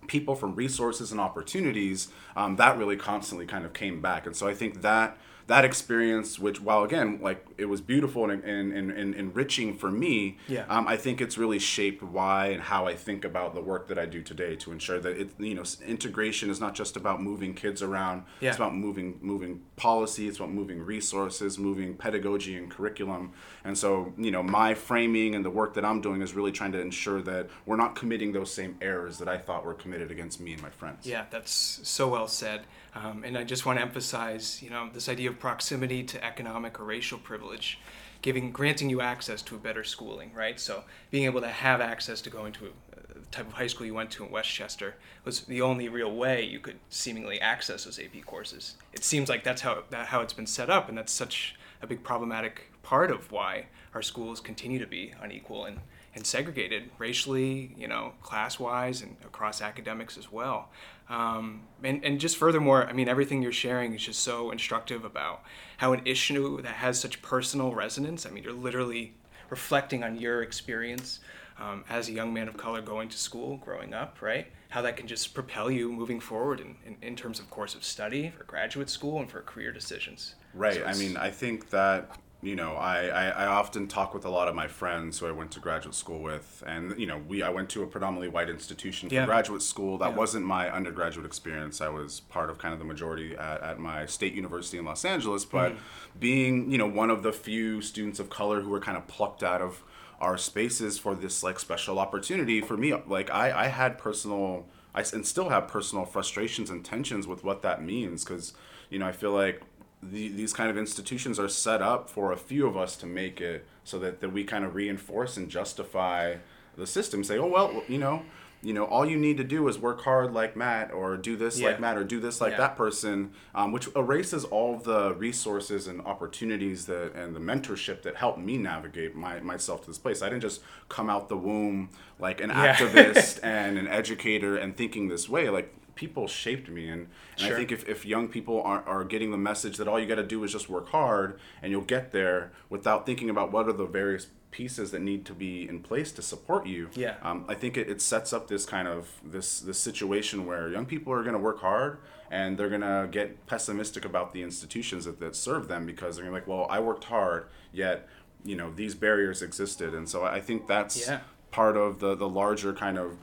people 0.06 0.34
from 0.34 0.54
resources 0.54 1.12
and 1.12 1.20
opportunities, 1.20 2.08
um, 2.36 2.56
that 2.56 2.78
really 2.78 2.96
constantly 2.96 3.46
kind 3.46 3.64
of 3.64 3.72
came 3.72 4.00
back. 4.00 4.26
And 4.26 4.36
so 4.36 4.48
I 4.48 4.54
think 4.54 4.82
that 4.82 5.16
that 5.46 5.64
experience, 5.64 6.38
which 6.38 6.60
while 6.60 6.84
again 6.84 7.18
like 7.22 7.44
it 7.58 7.66
was 7.66 7.80
beautiful 7.80 8.30
and, 8.30 8.42
and, 8.44 8.72
and, 8.72 8.90
and 8.90 9.14
enriching 9.14 9.76
for 9.76 9.90
me, 9.90 10.38
Yeah. 10.48 10.64
um, 10.68 10.86
I 10.88 10.96
think 10.96 11.20
it's 11.20 11.36
really 11.38 11.58
shaped 11.58 12.02
why 12.02 12.46
and 12.48 12.62
how 12.62 12.86
I 12.86 12.94
think 12.94 13.24
about 13.24 13.54
the 13.54 13.60
work 13.60 13.88
that 13.88 13.98
I 13.98 14.06
do 14.06 14.22
today 14.22 14.56
to 14.56 14.72
ensure 14.72 15.00
that 15.00 15.16
it 15.20 15.30
you 15.38 15.54
know 15.54 15.64
integration 15.86 16.50
is 16.50 16.60
not 16.60 16.74
just 16.74 16.96
about 16.96 17.22
moving 17.22 17.54
kids 17.54 17.82
around. 17.82 18.24
Yeah. 18.40 18.50
It's 18.50 18.58
about 18.58 18.74
moving 18.74 19.18
moving 19.20 19.62
policy. 19.76 20.28
It's 20.28 20.38
about 20.38 20.50
moving 20.52 20.80
resources, 20.82 21.58
moving 21.58 21.94
pedagogy 21.94 22.56
and 22.56 22.70
curriculum. 22.70 23.32
And 23.64 23.76
so 23.76 24.12
you 24.16 24.30
know 24.30 24.42
my 24.42 24.74
framing 24.74 25.34
and 25.34 25.44
the 25.44 25.50
work 25.50 25.74
that 25.74 25.84
I'm 25.84 26.00
doing 26.00 26.22
is 26.22 26.34
really 26.34 26.52
trying 26.52 26.72
to 26.72 26.80
ensure 26.80 27.20
that 27.22 27.48
we're 27.66 27.76
not 27.76 27.94
committing 27.94 28.32
those 28.32 28.52
same 28.52 28.76
errors 28.80 29.18
that 29.18 29.28
I 29.28 29.38
thought 29.38 29.64
were 29.64 29.74
committed 29.74 30.10
against 30.10 30.40
me 30.40 30.52
and 30.52 30.62
my 30.62 30.70
friends. 30.70 31.06
Yeah, 31.06 31.24
that's 31.30 31.80
so 31.82 32.08
well 32.08 32.28
said. 32.28 32.62
Um, 32.94 33.24
and 33.24 33.38
I 33.38 33.44
just 33.44 33.64
want 33.64 33.78
to 33.78 33.82
emphasize, 33.82 34.62
you 34.62 34.70
know, 34.70 34.90
this 34.92 35.08
idea 35.08 35.30
of 35.30 35.38
proximity 35.38 36.02
to 36.04 36.22
economic 36.22 36.78
or 36.78 36.84
racial 36.84 37.18
privilege, 37.18 37.78
giving, 38.20 38.50
granting 38.52 38.90
you 38.90 39.00
access 39.00 39.40
to 39.42 39.54
a 39.54 39.58
better 39.58 39.82
schooling, 39.82 40.32
right? 40.34 40.60
So 40.60 40.84
being 41.10 41.24
able 41.24 41.40
to 41.40 41.48
have 41.48 41.80
access 41.80 42.20
to 42.22 42.30
going 42.30 42.52
to 42.54 42.72
the 43.14 43.26
type 43.30 43.46
of 43.46 43.54
high 43.54 43.66
school 43.66 43.86
you 43.86 43.94
went 43.94 44.10
to 44.12 44.24
in 44.24 44.30
Westchester 44.30 44.94
was 45.24 45.40
the 45.42 45.62
only 45.62 45.88
real 45.88 46.14
way 46.14 46.44
you 46.44 46.60
could 46.60 46.78
seemingly 46.90 47.40
access 47.40 47.84
those 47.84 47.98
AP 47.98 48.24
courses. 48.26 48.76
It 48.92 49.04
seems 49.04 49.28
like 49.28 49.42
that's 49.42 49.62
how 49.62 49.84
that, 49.90 50.06
how 50.06 50.20
it's 50.20 50.32
been 50.34 50.46
set 50.46 50.68
up, 50.68 50.88
and 50.88 50.98
that's 50.98 51.12
such 51.12 51.56
a 51.80 51.86
big 51.86 52.02
problematic 52.04 52.72
part 52.82 53.10
of 53.10 53.32
why 53.32 53.66
our 53.94 54.02
schools 54.02 54.40
continue 54.40 54.78
to 54.78 54.86
be 54.86 55.14
unequal 55.20 55.64
and 55.64 55.78
and 56.14 56.26
segregated 56.26 56.90
racially, 56.98 57.74
you 57.76 57.88
know, 57.88 58.12
class 58.22 58.58
wise 58.58 59.00
and 59.00 59.16
across 59.24 59.62
academics 59.62 60.18
as 60.18 60.30
well. 60.30 60.68
Um, 61.08 61.62
and, 61.82 62.04
and 62.04 62.20
just 62.20 62.36
furthermore, 62.36 62.86
I 62.86 62.92
mean, 62.92 63.08
everything 63.08 63.42
you're 63.42 63.52
sharing 63.52 63.94
is 63.94 64.02
just 64.02 64.20
so 64.20 64.50
instructive 64.50 65.04
about 65.04 65.42
how 65.78 65.92
an 65.92 66.02
issue 66.04 66.60
that 66.62 66.74
has 66.74 67.00
such 67.00 67.22
personal 67.22 67.74
resonance, 67.74 68.26
I 68.26 68.30
mean, 68.30 68.44
you're 68.44 68.52
literally 68.52 69.14
reflecting 69.50 70.02
on 70.02 70.16
your 70.18 70.42
experience 70.42 71.20
um, 71.58 71.84
as 71.88 72.08
a 72.08 72.12
young 72.12 72.32
man 72.32 72.48
of 72.48 72.56
color 72.56 72.80
going 72.80 73.08
to 73.08 73.18
school, 73.18 73.58
growing 73.58 73.92
up, 73.94 74.22
right? 74.22 74.46
How 74.70 74.82
that 74.82 74.96
can 74.96 75.06
just 75.06 75.34
propel 75.34 75.70
you 75.70 75.92
moving 75.92 76.20
forward 76.20 76.60
in, 76.60 76.76
in, 76.86 76.96
in 77.02 77.16
terms 77.16 77.38
of 77.38 77.50
course 77.50 77.74
of 77.74 77.84
study 77.84 78.32
for 78.36 78.44
graduate 78.44 78.88
school 78.88 79.20
and 79.20 79.30
for 79.30 79.42
career 79.42 79.72
decisions. 79.72 80.34
Right. 80.54 80.74
So 80.74 80.84
I 80.84 80.94
mean, 80.94 81.16
I 81.16 81.30
think 81.30 81.70
that 81.70 82.18
you 82.42 82.56
know, 82.56 82.74
I, 82.74 83.06
I, 83.06 83.28
I, 83.28 83.46
often 83.46 83.86
talk 83.86 84.12
with 84.12 84.24
a 84.24 84.28
lot 84.28 84.48
of 84.48 84.54
my 84.56 84.66
friends 84.66 85.20
who 85.20 85.26
I 85.26 85.30
went 85.30 85.52
to 85.52 85.60
graduate 85.60 85.94
school 85.94 86.20
with, 86.20 86.64
and 86.66 86.98
you 86.98 87.06
know, 87.06 87.18
we 87.28 87.40
I 87.40 87.50
went 87.50 87.70
to 87.70 87.84
a 87.84 87.86
predominantly 87.86 88.28
white 88.28 88.50
institution 88.50 89.08
for 89.08 89.14
yeah. 89.14 89.26
graduate 89.26 89.62
school. 89.62 89.96
That 89.98 90.10
yeah. 90.10 90.16
wasn't 90.16 90.44
my 90.44 90.68
undergraduate 90.68 91.24
experience. 91.24 91.80
I 91.80 91.88
was 91.88 92.18
part 92.18 92.50
of 92.50 92.58
kind 92.58 92.72
of 92.72 92.80
the 92.80 92.84
majority 92.84 93.36
at, 93.36 93.62
at 93.62 93.78
my 93.78 94.06
state 94.06 94.34
university 94.34 94.76
in 94.76 94.84
Los 94.84 95.04
Angeles, 95.04 95.44
but 95.44 95.72
mm-hmm. 95.72 96.18
being 96.18 96.70
you 96.70 96.78
know 96.78 96.88
one 96.88 97.10
of 97.10 97.22
the 97.22 97.32
few 97.32 97.80
students 97.80 98.18
of 98.18 98.28
color 98.28 98.62
who 98.62 98.70
were 98.70 98.80
kind 98.80 98.96
of 98.96 99.06
plucked 99.06 99.44
out 99.44 99.62
of 99.62 99.84
our 100.20 100.36
spaces 100.36 100.98
for 100.98 101.14
this 101.14 101.44
like 101.44 101.60
special 101.60 102.00
opportunity 102.00 102.60
for 102.60 102.76
me, 102.76 102.92
like 103.06 103.30
I 103.30 103.66
I 103.66 103.66
had 103.68 103.98
personal 103.98 104.66
I 104.94 105.04
and 105.12 105.24
still 105.24 105.48
have 105.48 105.68
personal 105.68 106.04
frustrations 106.04 106.70
and 106.70 106.84
tensions 106.84 107.26
with 107.26 107.44
what 107.44 107.62
that 107.62 107.84
means 107.84 108.24
because 108.24 108.52
you 108.90 108.98
know 108.98 109.06
I 109.06 109.12
feel 109.12 109.32
like 109.32 109.62
the, 110.02 110.28
these 110.28 110.52
kind 110.52 110.68
of 110.68 110.76
institutions 110.76 111.38
are 111.38 111.48
set 111.48 111.80
up 111.80 112.10
for 112.10 112.32
a 112.32 112.36
few 112.36 112.66
of 112.66 112.76
us 112.76 112.96
to 112.96 113.06
make 113.06 113.40
it 113.40 113.66
so 113.84 113.98
that, 114.00 114.20
that 114.20 114.32
we 114.32 114.44
kind 114.44 114.64
of 114.64 114.74
reinforce 114.74 115.36
and 115.36 115.48
justify 115.48 116.36
the 116.76 116.86
system 116.86 117.22
say 117.22 117.38
oh 117.38 117.46
well 117.46 117.82
you 117.86 117.98
know 117.98 118.22
you 118.62 118.72
know 118.72 118.84
all 118.84 119.04
you 119.04 119.18
need 119.18 119.36
to 119.36 119.44
do 119.44 119.66
is 119.68 119.78
work 119.78 120.02
hard 120.02 120.32
like 120.32 120.56
matt 120.56 120.92
or 120.92 121.16
do 121.16 121.36
this 121.36 121.58
yeah. 121.58 121.68
like 121.68 121.80
matt 121.80 121.98
or 121.98 122.04
do 122.04 122.18
this 122.18 122.40
like 122.40 122.52
yeah. 122.52 122.58
that 122.58 122.76
person 122.76 123.30
um, 123.54 123.72
which 123.72 123.88
erases 123.94 124.44
all 124.44 124.78
the 124.78 125.14
resources 125.14 125.86
and 125.86 126.00
opportunities 126.02 126.86
that 126.86 127.12
and 127.14 127.36
the 127.36 127.40
mentorship 127.40 128.02
that 128.02 128.16
helped 128.16 128.38
me 128.38 128.56
navigate 128.56 129.14
my, 129.14 129.40
myself 129.40 129.82
to 129.82 129.88
this 129.88 129.98
place 129.98 130.22
i 130.22 130.28
didn't 130.28 130.42
just 130.42 130.62
come 130.88 131.10
out 131.10 131.28
the 131.28 131.36
womb 131.36 131.90
like 132.18 132.40
an 132.40 132.50
yeah. 132.50 132.74
activist 132.74 133.38
and 133.42 133.76
an 133.76 133.88
educator 133.88 134.56
and 134.56 134.76
thinking 134.76 135.08
this 135.08 135.28
way 135.28 135.50
like 135.50 135.74
people 135.94 136.26
shaped 136.26 136.68
me 136.68 136.88
and, 136.88 137.08
and 137.32 137.40
sure. 137.40 137.54
i 137.54 137.56
think 137.56 137.72
if, 137.72 137.88
if 137.88 138.04
young 138.06 138.28
people 138.28 138.62
are, 138.62 138.82
are 138.84 139.04
getting 139.04 139.30
the 139.30 139.36
message 139.36 139.76
that 139.76 139.86
all 139.86 139.98
you 140.00 140.06
got 140.06 140.16
to 140.16 140.22
do 140.22 140.42
is 140.44 140.52
just 140.52 140.68
work 140.68 140.88
hard 140.88 141.38
and 141.60 141.70
you'll 141.70 141.82
get 141.82 142.12
there 142.12 142.52
without 142.68 143.06
thinking 143.06 143.28
about 143.28 143.52
what 143.52 143.68
are 143.68 143.72
the 143.72 143.86
various 143.86 144.28
pieces 144.50 144.90
that 144.90 145.00
need 145.00 145.24
to 145.24 145.32
be 145.32 145.66
in 145.68 145.80
place 145.80 146.12
to 146.12 146.22
support 146.22 146.66
you 146.66 146.88
yeah 146.94 147.14
um, 147.22 147.44
i 147.48 147.54
think 147.54 147.76
it, 147.76 147.88
it 147.88 148.00
sets 148.00 148.32
up 148.32 148.48
this 148.48 148.66
kind 148.66 148.86
of 148.86 149.20
this 149.24 149.60
this 149.60 149.78
situation 149.78 150.46
where 150.46 150.68
young 150.68 150.86
people 150.86 151.12
are 151.12 151.22
going 151.22 151.34
to 151.34 151.38
work 151.38 151.60
hard 151.60 151.98
and 152.30 152.56
they're 152.56 152.68
going 152.68 152.80
to 152.80 153.08
get 153.10 153.46
pessimistic 153.46 154.04
about 154.06 154.32
the 154.32 154.42
institutions 154.42 155.04
that, 155.04 155.20
that 155.20 155.36
serve 155.36 155.68
them 155.68 155.84
because 155.84 156.16
they're 156.16 156.24
going 156.24 156.34
to 156.34 156.46
be 156.46 156.50
like 156.50 156.58
well 156.58 156.66
i 156.70 156.78
worked 156.78 157.04
hard 157.04 157.46
yet 157.72 158.08
you 158.44 158.56
know 158.56 158.72
these 158.72 158.94
barriers 158.94 159.42
existed 159.42 159.94
and 159.94 160.08
so 160.08 160.24
i 160.24 160.40
think 160.40 160.66
that's 160.66 161.06
yeah. 161.06 161.20
part 161.50 161.76
of 161.76 161.98
the 162.00 162.14
the 162.14 162.28
larger 162.28 162.72
kind 162.72 162.98
of 162.98 163.16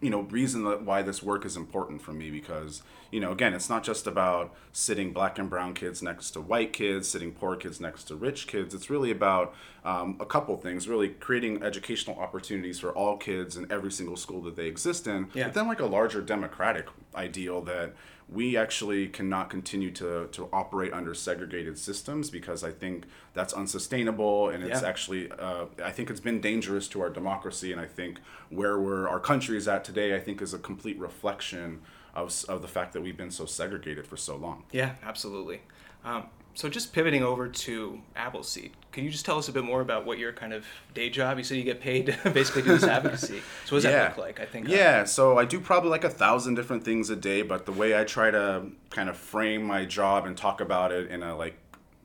you 0.00 0.10
know 0.10 0.20
reason 0.22 0.64
that 0.64 0.82
why 0.82 1.02
this 1.02 1.22
work 1.22 1.44
is 1.44 1.56
important 1.56 2.00
for 2.00 2.12
me 2.12 2.30
because 2.30 2.82
you 3.10 3.20
know 3.20 3.30
again 3.30 3.52
it's 3.52 3.68
not 3.68 3.84
just 3.84 4.06
about 4.06 4.54
sitting 4.72 5.12
black 5.12 5.38
and 5.38 5.50
brown 5.50 5.74
kids 5.74 6.02
next 6.02 6.30
to 6.30 6.40
white 6.40 6.72
kids 6.72 7.06
sitting 7.06 7.30
poor 7.30 7.56
kids 7.56 7.80
next 7.80 8.04
to 8.04 8.16
rich 8.16 8.46
kids 8.46 8.74
it's 8.74 8.88
really 8.88 9.10
about 9.10 9.54
um, 9.84 10.16
a 10.18 10.26
couple 10.26 10.56
things 10.56 10.88
really 10.88 11.08
creating 11.08 11.62
educational 11.62 12.18
opportunities 12.18 12.80
for 12.80 12.90
all 12.92 13.16
kids 13.16 13.56
in 13.56 13.70
every 13.70 13.92
single 13.92 14.16
school 14.16 14.40
that 14.40 14.56
they 14.56 14.66
exist 14.66 15.06
in 15.06 15.28
yeah. 15.34 15.44
but 15.44 15.54
then 15.54 15.68
like 15.68 15.80
a 15.80 15.86
larger 15.86 16.22
democratic 16.22 16.86
ideal 17.14 17.60
that 17.60 17.92
we 18.28 18.56
actually 18.56 19.06
cannot 19.06 19.50
continue 19.50 19.90
to, 19.92 20.26
to 20.32 20.48
operate 20.52 20.92
under 20.92 21.14
segregated 21.14 21.78
systems 21.78 22.28
because 22.28 22.64
I 22.64 22.72
think 22.72 23.04
that's 23.34 23.52
unsustainable 23.52 24.48
and 24.48 24.64
it's 24.64 24.82
yeah. 24.82 24.88
actually 24.88 25.30
uh, 25.30 25.66
I 25.82 25.92
think 25.92 26.10
it's 26.10 26.20
been 26.20 26.40
dangerous 26.40 26.88
to 26.88 27.00
our 27.02 27.10
democracy 27.10 27.70
and 27.70 27.80
I 27.80 27.86
think 27.86 28.18
where 28.50 28.80
we're 28.80 29.08
our 29.08 29.20
country 29.20 29.56
is 29.56 29.68
at 29.68 29.84
today 29.84 30.16
I 30.16 30.20
think 30.20 30.42
is 30.42 30.52
a 30.52 30.58
complete 30.58 30.98
reflection 30.98 31.82
of, 32.14 32.34
of 32.48 32.62
the 32.62 32.68
fact 32.68 32.94
that 32.94 33.02
we've 33.02 33.16
been 33.16 33.30
so 33.30 33.44
segregated 33.44 34.06
for 34.06 34.16
so 34.16 34.36
long. 34.36 34.64
Yeah, 34.72 34.94
absolutely. 35.04 35.60
Um, 36.04 36.26
so 36.54 36.68
just 36.68 36.92
pivoting 36.92 37.22
over 37.22 37.48
to 37.48 38.00
Appleseed, 38.16 38.72
can 38.96 39.04
you 39.04 39.10
just 39.10 39.26
tell 39.26 39.36
us 39.36 39.46
a 39.46 39.52
bit 39.52 39.62
more 39.62 39.82
about 39.82 40.06
what 40.06 40.16
your 40.16 40.32
kind 40.32 40.54
of 40.54 40.64
day 40.94 41.10
job? 41.10 41.36
You 41.36 41.44
said 41.44 41.58
you 41.58 41.64
get 41.64 41.82
paid 41.82 42.06
to 42.22 42.30
basically 42.30 42.62
do 42.62 42.70
this 42.70 42.82
advocacy. 42.98 43.42
So 43.66 43.76
what 43.76 43.82
does 43.82 43.84
yeah. 43.84 43.90
that 43.90 44.16
look 44.16 44.26
like? 44.26 44.40
I 44.40 44.46
think. 44.46 44.70
Uh, 44.70 44.72
yeah, 44.72 45.04
so 45.04 45.36
I 45.36 45.44
do 45.44 45.60
probably 45.60 45.90
like 45.90 46.04
a 46.04 46.08
thousand 46.08 46.54
different 46.54 46.82
things 46.82 47.10
a 47.10 47.16
day, 47.16 47.42
but 47.42 47.66
the 47.66 47.72
way 47.72 47.94
I 47.94 48.04
try 48.04 48.30
to 48.30 48.68
kind 48.88 49.10
of 49.10 49.18
frame 49.18 49.64
my 49.64 49.84
job 49.84 50.24
and 50.24 50.34
talk 50.34 50.62
about 50.62 50.92
it 50.92 51.10
in 51.10 51.22
a 51.22 51.36
like 51.36 51.58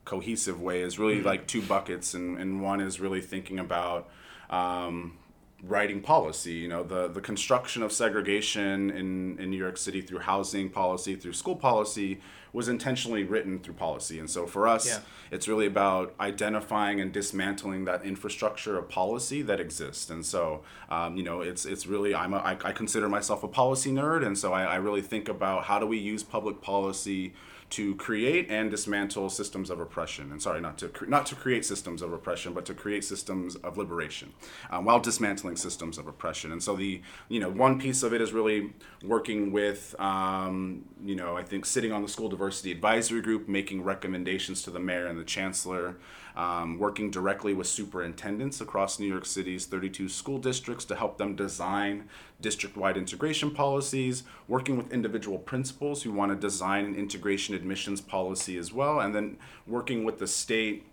cohesive 0.03 0.62
way 0.62 0.81
is 0.81 1.00
really 1.00 1.19
mm-hmm. 1.19 1.27
like 1.27 1.48
two 1.48 1.62
buckets, 1.62 2.13
and, 2.13 2.38
and 2.38 2.62
one 2.62 2.81
is 2.81 3.00
really 3.00 3.21
thinking 3.21 3.57
about. 3.57 4.10
Um, 4.50 5.17
writing 5.63 6.01
policy. 6.01 6.53
You 6.53 6.67
know, 6.67 6.83
the, 6.83 7.07
the 7.07 7.21
construction 7.21 7.83
of 7.83 7.91
segregation 7.91 8.89
in, 8.89 9.37
in 9.39 9.49
New 9.49 9.57
York 9.57 9.77
City 9.77 10.01
through 10.01 10.19
housing 10.19 10.69
policy, 10.69 11.15
through 11.15 11.33
school 11.33 11.55
policy, 11.55 12.19
was 12.53 12.67
intentionally 12.67 13.23
written 13.23 13.59
through 13.59 13.75
policy. 13.75 14.19
And 14.19 14.29
so 14.29 14.45
for 14.45 14.67
us, 14.67 14.85
yeah. 14.85 14.99
it's 15.31 15.47
really 15.47 15.67
about 15.67 16.13
identifying 16.19 16.99
and 16.99 17.11
dismantling 17.11 17.85
that 17.85 18.03
infrastructure 18.03 18.77
of 18.77 18.89
policy 18.89 19.41
that 19.43 19.59
exists. 19.59 20.09
And 20.09 20.25
so, 20.25 20.61
um, 20.89 21.15
you 21.15 21.23
know, 21.23 21.41
it's 21.41 21.65
it's 21.65 21.87
really 21.87 22.13
I'm 22.13 22.33
a, 22.33 22.37
I, 22.37 22.57
I 22.63 22.71
consider 22.73 23.07
myself 23.07 23.43
a 23.43 23.47
policy 23.47 23.91
nerd, 23.91 24.25
and 24.25 24.37
so 24.37 24.51
I, 24.51 24.63
I 24.63 24.75
really 24.75 25.01
think 25.01 25.29
about 25.29 25.65
how 25.65 25.79
do 25.79 25.85
we 25.85 25.97
use 25.97 26.23
public 26.23 26.61
policy 26.61 27.33
to 27.71 27.95
create 27.95 28.49
and 28.49 28.69
dismantle 28.69 29.29
systems 29.29 29.69
of 29.69 29.79
oppression. 29.79 30.31
And 30.31 30.41
sorry, 30.41 30.61
not 30.61 30.77
to 30.79 30.89
cre- 30.89 31.05
not 31.05 31.25
to 31.27 31.35
create 31.35 31.65
systems 31.65 32.01
of 32.01 32.13
oppression, 32.13 32.53
but 32.53 32.65
to 32.65 32.73
create 32.73 33.03
systems 33.03 33.55
of 33.57 33.77
liberation, 33.77 34.33
um, 34.69 34.85
while 34.85 34.99
dismantling 34.99 35.55
systems 35.55 35.97
of 35.97 36.07
oppression. 36.07 36.51
And 36.51 36.61
so 36.61 36.75
the 36.75 37.01
you 37.29 37.39
know 37.39 37.49
one 37.49 37.79
piece 37.79 38.03
of 38.03 38.13
it 38.13 38.21
is 38.21 38.33
really 38.33 38.73
working 39.03 39.51
with 39.51 39.95
um, 39.99 40.83
you 41.03 41.15
know 41.15 41.37
I 41.37 41.43
think 41.43 41.65
sitting 41.65 41.91
on 41.91 42.01
the 42.01 42.09
school 42.09 42.29
diversity 42.29 42.71
advisory 42.71 43.21
group, 43.21 43.47
making 43.47 43.83
recommendations 43.83 44.61
to 44.63 44.71
the 44.71 44.79
mayor 44.79 45.07
and 45.07 45.17
the 45.17 45.23
chancellor 45.23 45.95
um, 46.35 46.79
working 46.79 47.11
directly 47.11 47.53
with 47.53 47.67
superintendents 47.67 48.61
across 48.61 49.00
New 49.00 49.07
York 49.07 49.25
City's 49.25 49.65
32 49.65 50.09
school 50.09 50.38
districts 50.38 50.85
to 50.85 50.95
help 50.95 51.17
them 51.17 51.35
design 51.35 52.09
district 52.41 52.75
wide 52.75 52.97
integration 52.97 53.51
policies, 53.51 54.23
working 54.47 54.77
with 54.77 54.91
individual 54.91 55.38
principals 55.38 56.03
who 56.03 56.11
want 56.11 56.31
to 56.31 56.35
design 56.35 56.85
an 56.85 56.95
integration 56.95 57.55
admissions 57.55 58.01
policy 58.01 58.57
as 58.57 58.73
well, 58.73 59.00
and 59.00 59.13
then 59.13 59.38
working 59.67 60.03
with 60.03 60.19
the 60.19 60.27
state 60.27 60.85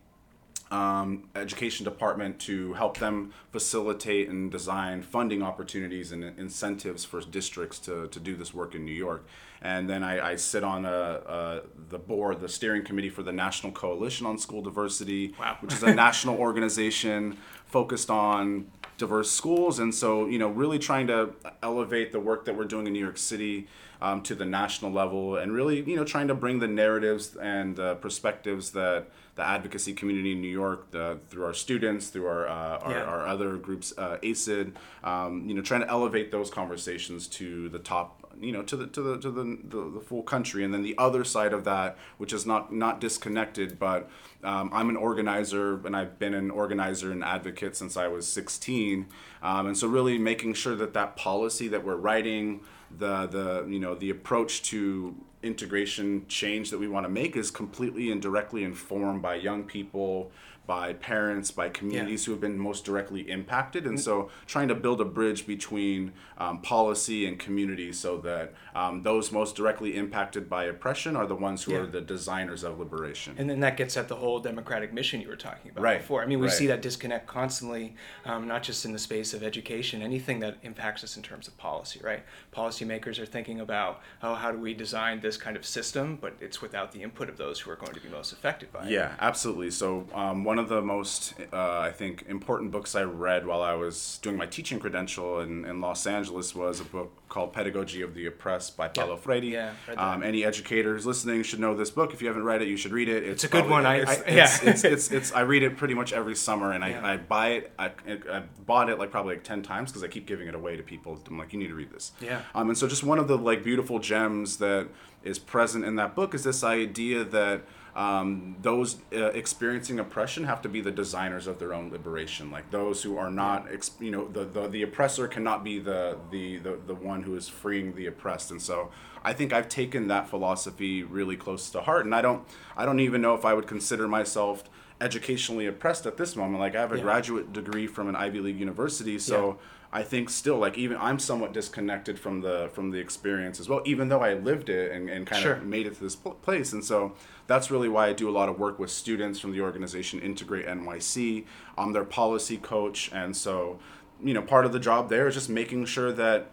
um, 0.71 1.29
education 1.35 1.85
department 1.85 2.39
to 2.41 2.75
help 2.75 2.99
them 2.99 3.33
facilitate 3.53 4.29
and 4.29 4.51
design 4.51 5.03
funding 5.03 5.43
opportunities 5.43 6.13
and 6.13 6.25
incentives 6.39 7.05
for 7.05 7.21
districts 7.21 7.79
to, 7.81 8.09
to 8.09 8.21
do 8.21 8.37
this 8.37 8.53
work 8.53 8.75
in 8.75 8.85
New 8.85 8.93
York. 8.93 9.27
And 9.61 9.89
then 9.91 10.05
I, 10.05 10.33
I 10.33 10.37
sit 10.37 10.63
on 10.63 10.85
a, 10.85 10.89
a, 10.91 11.61
the 11.89 11.99
board, 11.99 12.41
the 12.41 12.49
steering 12.49 12.85
committee 12.85 13.11
for 13.11 13.23
the 13.23 13.33
National 13.33 13.73
Coalition 13.73 14.27
on 14.27 14.39
School 14.39 14.63
Diversity, 14.63 15.35
wow. 15.39 15.57
which 15.61 15.73
is 15.73 15.83
a 15.83 15.95
national 15.95 16.37
organization 16.37 17.39
focused 17.67 18.11
on 18.11 18.71
diverse 18.99 19.31
schools. 19.31 19.79
And 19.79 19.95
so, 19.95 20.27
you 20.27 20.39
know, 20.39 20.49
really 20.49 20.79
trying 20.79 21.07
to 21.09 21.31
elevate 21.63 22.13
the 22.13 22.21
work 22.21 22.45
that 22.45 22.57
we're 22.57 22.65
doing 22.65 22.87
in 22.87 22.93
New 22.93 23.01
York 23.01 23.19
City 23.19 23.69
um, 24.01 24.23
to 24.23 24.35
the 24.35 24.45
national 24.45 24.93
level 24.93 25.37
and 25.37 25.53
really, 25.53 25.83
you 25.83 25.97
know, 25.97 26.05
trying 26.05 26.29
to 26.29 26.35
bring 26.35 26.59
the 26.59 26.69
narratives 26.69 27.37
and 27.37 27.81
uh, 27.81 27.95
perspectives 27.97 28.71
that 28.73 29.09
the 29.39 29.47
advocacy 29.47 29.93
community 29.95 30.33
in 30.33 30.41
New 30.41 30.49
York, 30.49 30.91
the, 30.91 31.21
through 31.29 31.45
our 31.45 31.55
students, 31.55 32.09
through 32.09 32.27
our 32.27 32.49
uh, 32.49 32.79
our, 32.79 32.91
yeah. 32.91 33.03
our, 33.05 33.25
other 33.25 33.57
groups, 33.57 33.95
uh, 33.97 34.19
ASID, 34.21 34.73
um, 35.05 35.49
you 35.49 35.55
know, 35.55 35.63
trying 35.63 35.81
to 35.81 35.89
elevate 35.89 36.33
those 36.33 36.51
conversations 36.51 37.29
to 37.29 37.69
the 37.69 37.79
top 37.79 38.25
you 38.41 38.53
know 38.53 38.63
to 38.63 38.77
the 38.77 38.87
to 38.89 39.01
the 39.03 39.19
to 39.19 39.31
the, 39.31 39.59
the, 39.65 39.91
the, 39.95 40.01
full 40.01 40.23
country 40.23 40.63
and 40.63 40.73
then 40.73 40.83
the 40.83 40.95
other 40.97 41.25
side 41.25 41.53
of 41.53 41.65
that 41.65 41.97
which 42.19 42.33
is 42.33 42.47
not 42.47 42.73
not 42.73 43.01
disconnected 43.01 43.81
but 43.81 44.09
um, 44.45 44.71
i'm 44.73 44.89
an 44.89 44.97
organizer 44.97 45.85
and 45.85 45.97
i've 45.97 46.21
been 46.21 46.35
an 46.35 46.49
organizer 46.49 47.11
and 47.11 47.25
advocate 47.25 47.75
since 47.75 47.97
i 47.97 48.07
was 48.07 48.29
16 48.29 49.07
um, 49.43 49.67
and 49.67 49.77
so 49.77 49.89
really 49.89 50.19
making 50.19 50.55
sure 50.55 50.77
that 50.77 50.95
that 50.95 51.17
policy 51.17 51.67
that 51.67 51.85
we're 51.85 51.97
writing 51.97 52.61
the 52.97 53.27
the 53.27 53.67
you 53.69 53.81
know 53.81 53.97
the 53.97 54.09
approach 54.09 54.63
to 54.63 55.17
integration 55.43 56.27
change 56.29 56.71
that 56.71 56.79
we 56.79 56.89
want 56.89 57.05
to 57.05 57.11
make 57.11 57.37
is 57.37 57.51
completely 57.51 58.11
and 58.11 58.21
directly 58.21 58.65
informed 58.65 59.23
by 59.23 59.35
young 59.35 59.65
people 59.65 60.31
by 60.69 60.93
parents, 60.93 61.51
by 61.51 61.71
communities 61.71 62.23
yeah. 62.23 62.27
who 62.27 62.33
have 62.33 62.43
been 62.43 62.59
most 62.59 62.85
directly 62.85 63.23
impacted. 63.31 63.87
And 63.87 63.99
so 63.99 64.29
trying 64.47 64.69
to 64.69 64.75
build 64.75 65.01
a 65.01 65.05
bridge 65.07 65.47
between 65.47 66.13
um, 66.37 66.61
policy 66.61 67.27
and 67.27 67.39
community 67.39 67.91
so 67.91 68.19
that 68.19 68.53
um, 68.75 69.03
those 69.03 69.33
most 69.33 69.57
directly 69.57 69.97
impacted 69.97 70.47
by 70.47 70.65
oppression 70.65 71.17
are 71.17 71.27
the 71.27 71.35
ones 71.35 71.65
who 71.65 71.73
yeah. 71.73 71.79
are 71.79 71.87
the 71.87 72.03
designers 72.03 72.65
of 72.65 72.79
liberation. 72.79 73.35
And 73.39 73.49
then 73.49 73.61
that 73.61 73.79
gets 73.79 73.97
at 73.97 74.09
the 74.09 74.17
whole 74.17 74.41
democratic 74.41 74.93
mission 74.93 75.23
you 75.23 75.29
were 75.29 75.37
talking 75.37 75.71
about 75.71 75.83
right. 75.83 76.01
before. 76.01 76.23
I 76.23 76.27
mean, 76.27 76.39
we 76.39 76.49
right. 76.49 76.55
see 76.55 76.67
that 76.67 76.83
disconnect 76.83 77.27
constantly, 77.27 77.97
um, 78.27 78.47
not 78.47 78.63
just 78.63 78.85
in 78.85 78.93
the 78.93 78.99
space 78.99 79.33
of 79.33 79.43
education, 79.43 80.03
anything 80.03 80.39
that 80.41 80.59
impacts 80.63 81.03
us 81.03 81.17
in 81.17 81.23
terms 81.23 81.49
of 81.49 81.57
policy, 81.57 81.99
right? 82.05 82.23
Policymakers 82.55 83.19
are 83.19 83.27
thinking 83.27 83.61
about, 83.61 84.03
oh, 84.23 84.35
how 84.35 84.53
do 84.53 84.59
we 84.59 84.75
design 84.75 85.21
this 85.21 85.39
kind 85.39 85.57
of 85.57 85.65
system, 85.65 86.19
but 86.21 86.35
it's 86.43 86.61
without 86.61 86.93
the 86.93 87.03
input 87.03 87.31
of 87.31 87.39
those 87.39 87.59
who 87.59 87.71
are 87.71 87.77
going 87.77 87.95
to 87.95 88.01
be 88.01 88.11
most 88.11 88.33
affected 88.33 88.71
by 88.71 88.85
it. 88.85 88.91
Yeah, 88.91 89.15
absolutely. 89.19 89.71
So 89.71 90.07
um, 90.13 90.45
one 90.45 90.58
one 90.59 90.65
of 90.65 90.69
the 90.71 90.83
most, 90.83 91.35
uh, 91.53 91.79
I 91.79 91.93
think, 91.93 92.25
important 92.29 92.73
books 92.73 92.97
I 92.97 93.03
read 93.05 93.47
while 93.47 93.63
I 93.63 93.75
was 93.75 94.19
doing 94.23 94.37
my 94.37 94.47
teaching 94.47 94.81
credential 94.81 95.39
in, 95.41 95.65
in 95.65 95.81
Los 95.81 96.05
Angeles 96.05 96.53
was 96.53 96.81
a 96.81 96.85
book 96.85 97.13
called 97.29 97.53
Pedagogy 97.53 98.03
of 98.03 98.13
the 98.15 98.27
Oppressed 98.27 98.77
by 98.77 98.89
Paulo 98.89 99.17
Freire. 99.17 99.45
Yeah, 99.45 99.73
um, 99.97 100.25
any 100.25 100.45
educators 100.45 101.07
listening 101.07 101.45
should 101.45 101.61
know 101.61 101.77
this 101.77 101.91
book. 101.91 102.13
If 102.13 102.21
you 102.23 102.27
haven't 102.27 102.43
read 102.43 102.61
it, 102.61 102.67
you 102.67 102.77
should 102.77 102.91
read 102.91 103.09
it. 103.09 103.23
It's 103.23 103.45
a 103.45 103.49
good 103.49 103.69
one. 103.69 103.87
I- 103.87 103.99
it's, 103.99 104.11
I- 104.11 104.15
it's, 104.15 104.63
yeah. 104.65 104.71
it's, 104.71 104.85
it's, 104.85 105.11
it's, 105.13 105.33
I 105.33 105.41
read 105.43 105.63
it 105.63 105.77
pretty 105.77 105.95
much 105.95 106.13
every 106.13 106.35
summer, 106.35 106.73
and 106.73 106.83
I, 106.85 106.89
Yeah. 106.91 107.07
I 107.07 107.17
buy 107.19 107.49
it. 107.51 107.73
I, 107.79 107.93
I 108.09 108.43
bought 108.67 108.91
it 108.91 108.99
like 108.99 109.13
probably 109.13 109.37
like 109.37 109.45
ten 109.45 109.63
times 109.63 109.93
because 109.93 110.03
I 110.03 110.09
keep 110.09 110.27
giving 110.27 110.49
it 110.49 110.57
away 110.57 110.77
to 110.77 110.83
people. 110.83 111.21
I'm 111.29 111.39
like, 111.39 111.53
you 111.53 111.61
need 111.61 111.69
to 111.69 111.75
read 111.75 111.93
this. 111.93 112.11
Yeah. 112.21 112.41
Um, 112.55 112.69
and 112.69 112.77
so 112.77 112.89
just 112.89 113.05
one 113.05 113.21
of 113.21 113.29
the 113.29 113.39
like 113.39 113.63
beautiful 113.63 114.01
gems 114.01 114.57
that 114.57 114.89
is 115.23 115.39
present 115.39 115.85
in 115.85 115.95
that 115.97 116.17
book 116.17 116.35
is 116.35 116.43
this 116.43 116.65
idea 116.65 117.23
that 117.23 117.63
um, 117.99 118.55
those 118.63 118.99
uh, 119.13 119.25
experiencing 119.43 119.99
oppression 119.99 120.45
have 120.45 120.63
to 120.63 120.69
be 120.69 120.81
the 120.81 120.93
designers 120.93 121.49
of 121.49 121.59
their 121.59 121.75
own 121.75 121.91
liberation. 121.91 122.49
Like 122.49 122.71
those 122.71 123.03
who 123.03 123.19
are 123.19 123.31
not, 123.31 123.67
you 123.99 124.13
know, 124.13 124.29
the, 124.29 124.45
the, 124.45 124.69
the 124.69 124.83
oppressor 124.85 125.27
cannot 125.27 125.65
be 125.65 125.81
the, 125.81 126.17
the, 126.31 126.59
the, 126.59 126.79
the 126.87 126.95
one 126.95 127.25
who 127.25 127.35
is 127.35 127.49
freeing 127.49 127.97
the 127.97 128.07
oppressed. 128.07 128.53
And 128.53 128.63
so 128.63 128.91
I 129.25 129.33
think 129.33 129.53
I've 129.53 129.69
taken 129.69 130.07
that 130.09 130.29
philosophy 130.29 131.03
really 131.03 131.37
close 131.37 131.71
to 131.71 131.81
heart. 131.81 132.05
And 132.05 132.15
I 132.15 132.23
don't, 132.23 132.47
I 132.77 132.87
don't 132.87 133.01
even 133.01 133.21
know 133.21 133.35
if 133.35 133.45
I 133.45 133.53
would 133.53 133.67
consider 133.67 134.07
myself 134.07 134.63
educationally 135.01 135.67
oppressed 135.67 136.07
at 136.07 136.17
this 136.17 136.37
moment. 136.37 136.61
Like 136.61 136.77
I 136.77 136.81
have 136.81 136.93
a 136.93 136.99
Yeah. 136.99 137.03
graduate 137.03 137.53
degree 137.53 137.89
from 137.89 138.09
an 138.09 138.15
Ivy 138.15 138.39
League 138.39 138.61
university, 138.61 139.19
so 139.19 139.59
I 139.91 140.03
think 140.03 140.29
still 140.29 140.57
like 140.59 140.77
even 140.77 140.99
I'm 140.99 141.19
somewhat 141.19 141.53
disconnected 141.55 142.19
from 142.19 142.43
the 142.43 142.69
from 142.75 142.91
the 142.91 142.99
experience 142.99 143.59
as 143.59 143.69
well, 143.69 143.81
even 143.87 144.09
though 144.09 144.21
I 144.21 144.35
lived 144.35 144.69
it 144.69 144.93
and, 144.93 145.09
and 145.09 145.27
kind 145.27 145.43
Sure. 145.43 145.53
of 145.55 145.65
made 145.65 145.87
it 145.87 145.95
to 145.95 146.03
this 146.03 146.15
pl- 146.17 146.33
place. 146.35 146.73
And 146.75 146.85
so 146.85 147.15
that's 147.47 147.71
really 147.71 147.89
why 147.89 148.09
I 148.09 148.13
do 148.13 148.29
a 148.29 148.33
lot 148.33 148.49
of 148.51 148.59
work 148.59 148.79
with 148.79 148.91
students 148.91 149.41
from 149.41 149.53
the 149.53 149.61
organization 149.63 150.21
Integrate 150.21 150.67
NYC. 150.67 151.45
I'm 151.79 151.93
their 151.95 152.05
policy 152.05 152.59
coach, 152.59 153.11
and 153.15 153.35
so 153.37 153.79
you 154.23 154.35
know 154.35 154.43
part 154.43 154.67
of 154.67 154.73
the 154.73 154.81
job 154.81 155.09
there 155.09 155.27
is 155.29 155.35
just 155.35 155.49
making 155.49 155.87
sure 155.87 156.13
that 156.13 156.51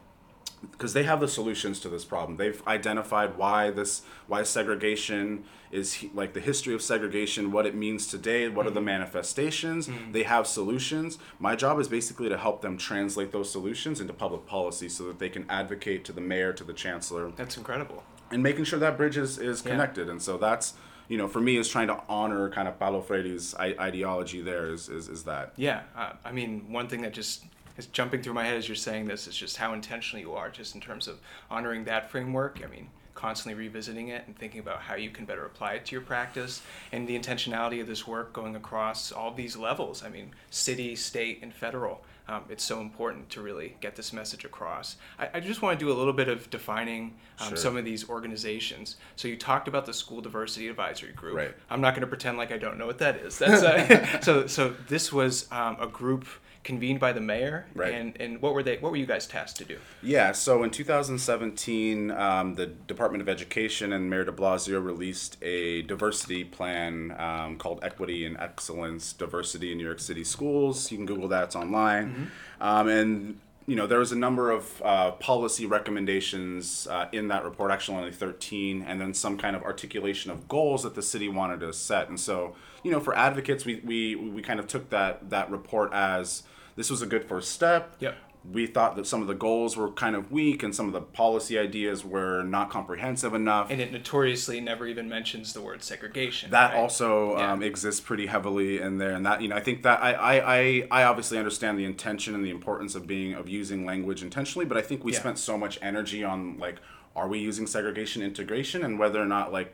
because 0.71 0.93
they 0.93 1.03
have 1.03 1.19
the 1.19 1.27
solutions 1.27 1.79
to 1.81 1.89
this 1.89 2.05
problem. 2.05 2.37
They've 2.37 2.61
identified 2.65 3.37
why 3.37 3.69
this 3.69 4.03
why 4.27 4.43
segregation 4.43 5.43
is 5.75 5.93
he- 5.95 6.11
like 6.13 6.33
the 6.33 6.39
history 6.39 6.73
of 6.73 6.81
segregation, 6.81 7.51
what 7.51 7.65
it 7.65 7.75
means 7.75 8.07
today, 8.07 8.47
what 8.47 8.65
are 8.65 8.71
the 8.71 8.81
manifestations. 8.81 9.89
They 10.11 10.23
have 10.23 10.47
solutions. 10.47 11.17
My 11.39 11.55
job 11.55 11.79
is 11.79 11.87
basically 11.87 12.29
to 12.29 12.37
help 12.37 12.61
them 12.61 12.77
translate 12.77 13.31
those 13.31 13.51
solutions 13.51 13.99
into 14.01 14.13
public 14.13 14.45
policy 14.45 14.89
so 14.89 15.03
that 15.07 15.19
they 15.19 15.29
can 15.29 15.45
advocate 15.49 16.05
to 16.05 16.11
the 16.13 16.21
mayor, 16.21 16.53
to 16.53 16.63
the 16.63 16.73
chancellor, 16.73 17.31
That's 17.35 17.57
incredible. 17.57 18.03
and 18.31 18.41
making 18.41 18.63
sure 18.65 18.79
that 18.79 18.97
bridge 18.97 19.17
is, 19.17 19.37
is 19.37 19.63
Yeah. 19.63 19.71
connected. 19.71 20.09
And 20.09 20.21
so 20.21 20.37
that's 20.37 20.73
you 21.07 21.17
know 21.19 21.27
for 21.27 21.39
me 21.39 21.57
is 21.57 21.69
trying 21.69 21.87
to 21.87 22.01
honor 22.09 22.49
kind 22.49 22.67
of 22.67 22.79
Paulo 22.79 22.99
Freire's 23.01 23.53
I- 23.55 23.75
ideology. 23.79 24.41
There 24.41 24.67
is 24.71 24.89
is, 24.89 25.07
is 25.09 25.23
that. 25.25 25.53
Yeah, 25.55 25.81
uh, 25.95 26.13
I 26.23 26.31
mean, 26.31 26.71
one 26.71 26.87
thing 26.87 27.01
that 27.03 27.13
just 27.13 27.43
is 27.77 27.85
jumping 27.87 28.21
through 28.23 28.33
my 28.33 28.45
head 28.45 28.55
as 28.57 28.67
you're 28.69 28.75
saying 28.75 29.05
this 29.05 29.27
is 29.27 29.35
just 29.35 29.57
how 29.57 29.73
intentional 29.73 30.21
you 30.25 30.33
are, 30.33 30.49
just 30.49 30.73
in 30.75 30.81
terms 30.81 31.07
of 31.07 31.19
honoring 31.51 31.83
that 31.83 32.09
framework. 32.09 32.61
I 32.63 32.67
mean, 32.67 32.87
constantly 33.15 33.59
revisiting 33.59 34.09
it 34.09 34.23
and 34.27 34.37
thinking 34.37 34.59
about 34.59 34.81
how 34.81 34.95
you 34.95 35.09
can 35.09 35.25
better 35.25 35.45
apply 35.45 35.73
it 35.73 35.85
to 35.85 35.93
your 35.93 36.01
practice, 36.01 36.61
and 36.91 37.07
the 37.07 37.17
intentionality 37.17 37.81
of 37.81 37.87
this 37.87 38.05
work 38.05 38.33
going 38.33 38.55
across 38.55 39.11
all 39.11 39.33
these 39.33 39.55
levels. 39.57 40.03
I 40.03 40.09
mean, 40.09 40.31
city, 40.51 40.95
state, 40.95 41.39
and 41.41 41.53
federal. 41.53 42.01
Um, 42.27 42.43
it's 42.49 42.63
so 42.63 42.81
important 42.81 43.29
to 43.31 43.41
really 43.41 43.75
get 43.81 43.95
this 43.95 44.11
message 44.11 44.45
across. 44.45 44.95
I, 45.19 45.29
I 45.35 45.39
just 45.39 45.61
want 45.61 45.79
to 45.79 45.85
do 45.85 45.91
a 45.91 45.93
little 45.93 46.13
bit 46.13 46.27
of 46.27 46.49
defining 46.49 47.13
um, 47.39 47.49
Sure. 47.49 47.57
some 47.57 47.77
of 47.77 47.85
these 47.85 48.09
organizations. 48.09 48.95
So 49.15 49.27
you 49.27 49.37
talked 49.37 49.67
about 49.67 49.85
the 49.85 49.93
School 49.93 50.21
Diversity 50.21 50.67
Advisory 50.67 51.11
Group. 51.13 51.35
Right. 51.35 51.53
I'm 51.69 51.81
not 51.81 51.91
going 51.93 52.01
to 52.01 52.07
pretend 52.07 52.37
like 52.37 52.51
I 52.51 52.57
don't 52.57 52.77
know 52.79 52.87
what 52.87 52.97
that 52.97 53.17
is. 53.17 53.37
That's 53.37 53.61
uh, 53.63 54.19
so. 54.21 54.47
So 54.47 54.73
this 54.87 55.13
was 55.13 55.51
um, 55.51 55.77
a 55.79 55.87
group 55.87 56.25
convened 56.65 56.99
by 56.99 57.13
the 57.13 57.21
mayor, 57.21 57.67
Right. 57.73 57.93
and 57.93 58.17
and 58.19 58.41
what 58.41 58.53
were 58.53 58.63
they? 58.63 58.75
What 58.77 58.91
were 58.91 58.97
you 58.97 59.05
guys 59.05 59.25
tasked 59.27 59.57
to 59.59 59.65
do? 59.65 59.77
Yeah, 60.03 60.33
so 60.33 60.63
in 60.63 60.71
2017, 60.71 62.11
um, 62.11 62.55
the 62.55 62.65
Department 62.65 63.21
of 63.21 63.29
Education 63.29 63.93
and 63.93 64.09
Mayor 64.09 64.25
de 64.25 64.31
Blasio 64.33 64.83
released 64.83 65.37
a 65.41 65.83
diversity 65.83 66.43
plan 66.43 67.15
um, 67.17 67.57
called 67.57 67.79
Equity 67.83 68.25
and 68.25 68.35
Excellence 68.37 69.13
Diversity 69.13 69.71
in 69.71 69.77
New 69.77 69.85
York 69.85 69.99
City 70.01 70.23
Schools. 70.25 70.91
You 70.91 70.97
can 70.97 71.05
Google 71.05 71.29
that, 71.29 71.45
it's 71.45 71.55
online. 71.55 72.31
Um, 72.59 72.87
and 72.89 73.39
you 73.67 73.75
know, 73.75 73.87
there 73.87 73.97
was 73.97 74.11
a 74.11 74.15
number 74.15 74.51
of 74.51 74.79
uh, 74.85 75.11
policy 75.13 75.65
recommendations 75.65 76.85
uh, 76.87 77.07
in 77.11 77.29
that 77.29 77.43
report, 77.43 77.71
actually 77.71 77.97
only 77.97 78.11
13, 78.11 78.83
and 78.83 79.01
then 79.01 79.11
some 79.13 79.37
kind 79.39 79.55
of 79.55 79.63
articulation 79.63 80.29
of 80.29 80.47
goals 80.47 80.83
that 80.83 80.93
the 80.93 81.01
city 81.01 81.27
wanted 81.29 81.61
to 81.61 81.73
set. 81.73 82.07
And 82.09 82.19
so, 82.19 82.55
you 82.83 82.91
know, 82.91 82.99
for 82.99 83.17
advocates, 83.17 83.65
we, 83.65 83.81
we, 83.83 84.15
we 84.15 84.43
kind 84.43 84.59
of 84.59 84.67
took 84.67 84.91
that, 84.91 85.31
that 85.31 85.49
report 85.49 85.91
as 85.93 86.43
this 86.75 86.89
was 86.89 87.01
a 87.01 87.05
good 87.05 87.23
first 87.25 87.51
step 87.51 87.95
Yep. 87.99 88.15
we 88.51 88.67
thought 88.67 88.95
that 88.95 89.07
some 89.07 89.21
of 89.21 89.27
the 89.27 89.33
goals 89.33 89.75
were 89.75 89.89
kind 89.91 90.15
of 90.15 90.31
weak 90.31 90.61
and 90.61 90.75
some 90.75 90.85
of 90.87 90.93
the 90.93 91.01
policy 91.01 91.57
ideas 91.57 92.05
were 92.05 92.43
not 92.43 92.69
comprehensive 92.69 93.33
enough. 93.33 93.71
And 93.71 93.81
it 93.81 93.91
notoriously 93.91 94.61
never 94.61 94.85
even 94.85 95.09
mentions 95.09 95.53
the 95.53 95.61
word 95.61 95.81
segregation. 95.83 96.51
that 96.51 96.71
right? 96.73 96.77
also 96.79 97.37
Yeah. 97.37 97.53
um, 97.53 97.63
exists 97.63 98.01
pretty 98.01 98.27
heavily 98.27 98.79
in 98.79 98.99
there, 98.99 99.13
and 99.15 99.25
that 99.25 99.41
you 99.41 99.47
know 99.47 99.55
I 99.55 99.61
think 99.61 99.81
that 99.83 100.03
I, 100.03 100.13
I, 100.13 100.55
I, 100.57 100.87
I 100.91 101.03
obviously 101.05 101.39
understand 101.39 101.79
the 101.79 101.85
intention 101.85 102.35
and 102.35 102.45
the 102.45 102.51
importance 102.51 102.93
of 102.93 103.07
being 103.07 103.33
of 103.33 103.49
using 103.49 103.83
language 103.85 104.21
intentionally, 104.21 104.65
but 104.65 104.77
I 104.77 104.81
think 104.81 105.03
we 105.03 105.13
Yeah. 105.13 105.19
spent 105.21 105.39
so 105.39 105.57
much 105.57 105.79
energy 105.81 106.23
on 106.23 106.59
like 106.59 106.75
are 107.15 107.27
we 107.29 107.39
using 107.39 107.65
segregation 107.65 108.21
integration 108.21 108.83
and 108.83 108.99
whether 108.99 109.19
or 109.21 109.25
not 109.25 109.51
like 109.51 109.73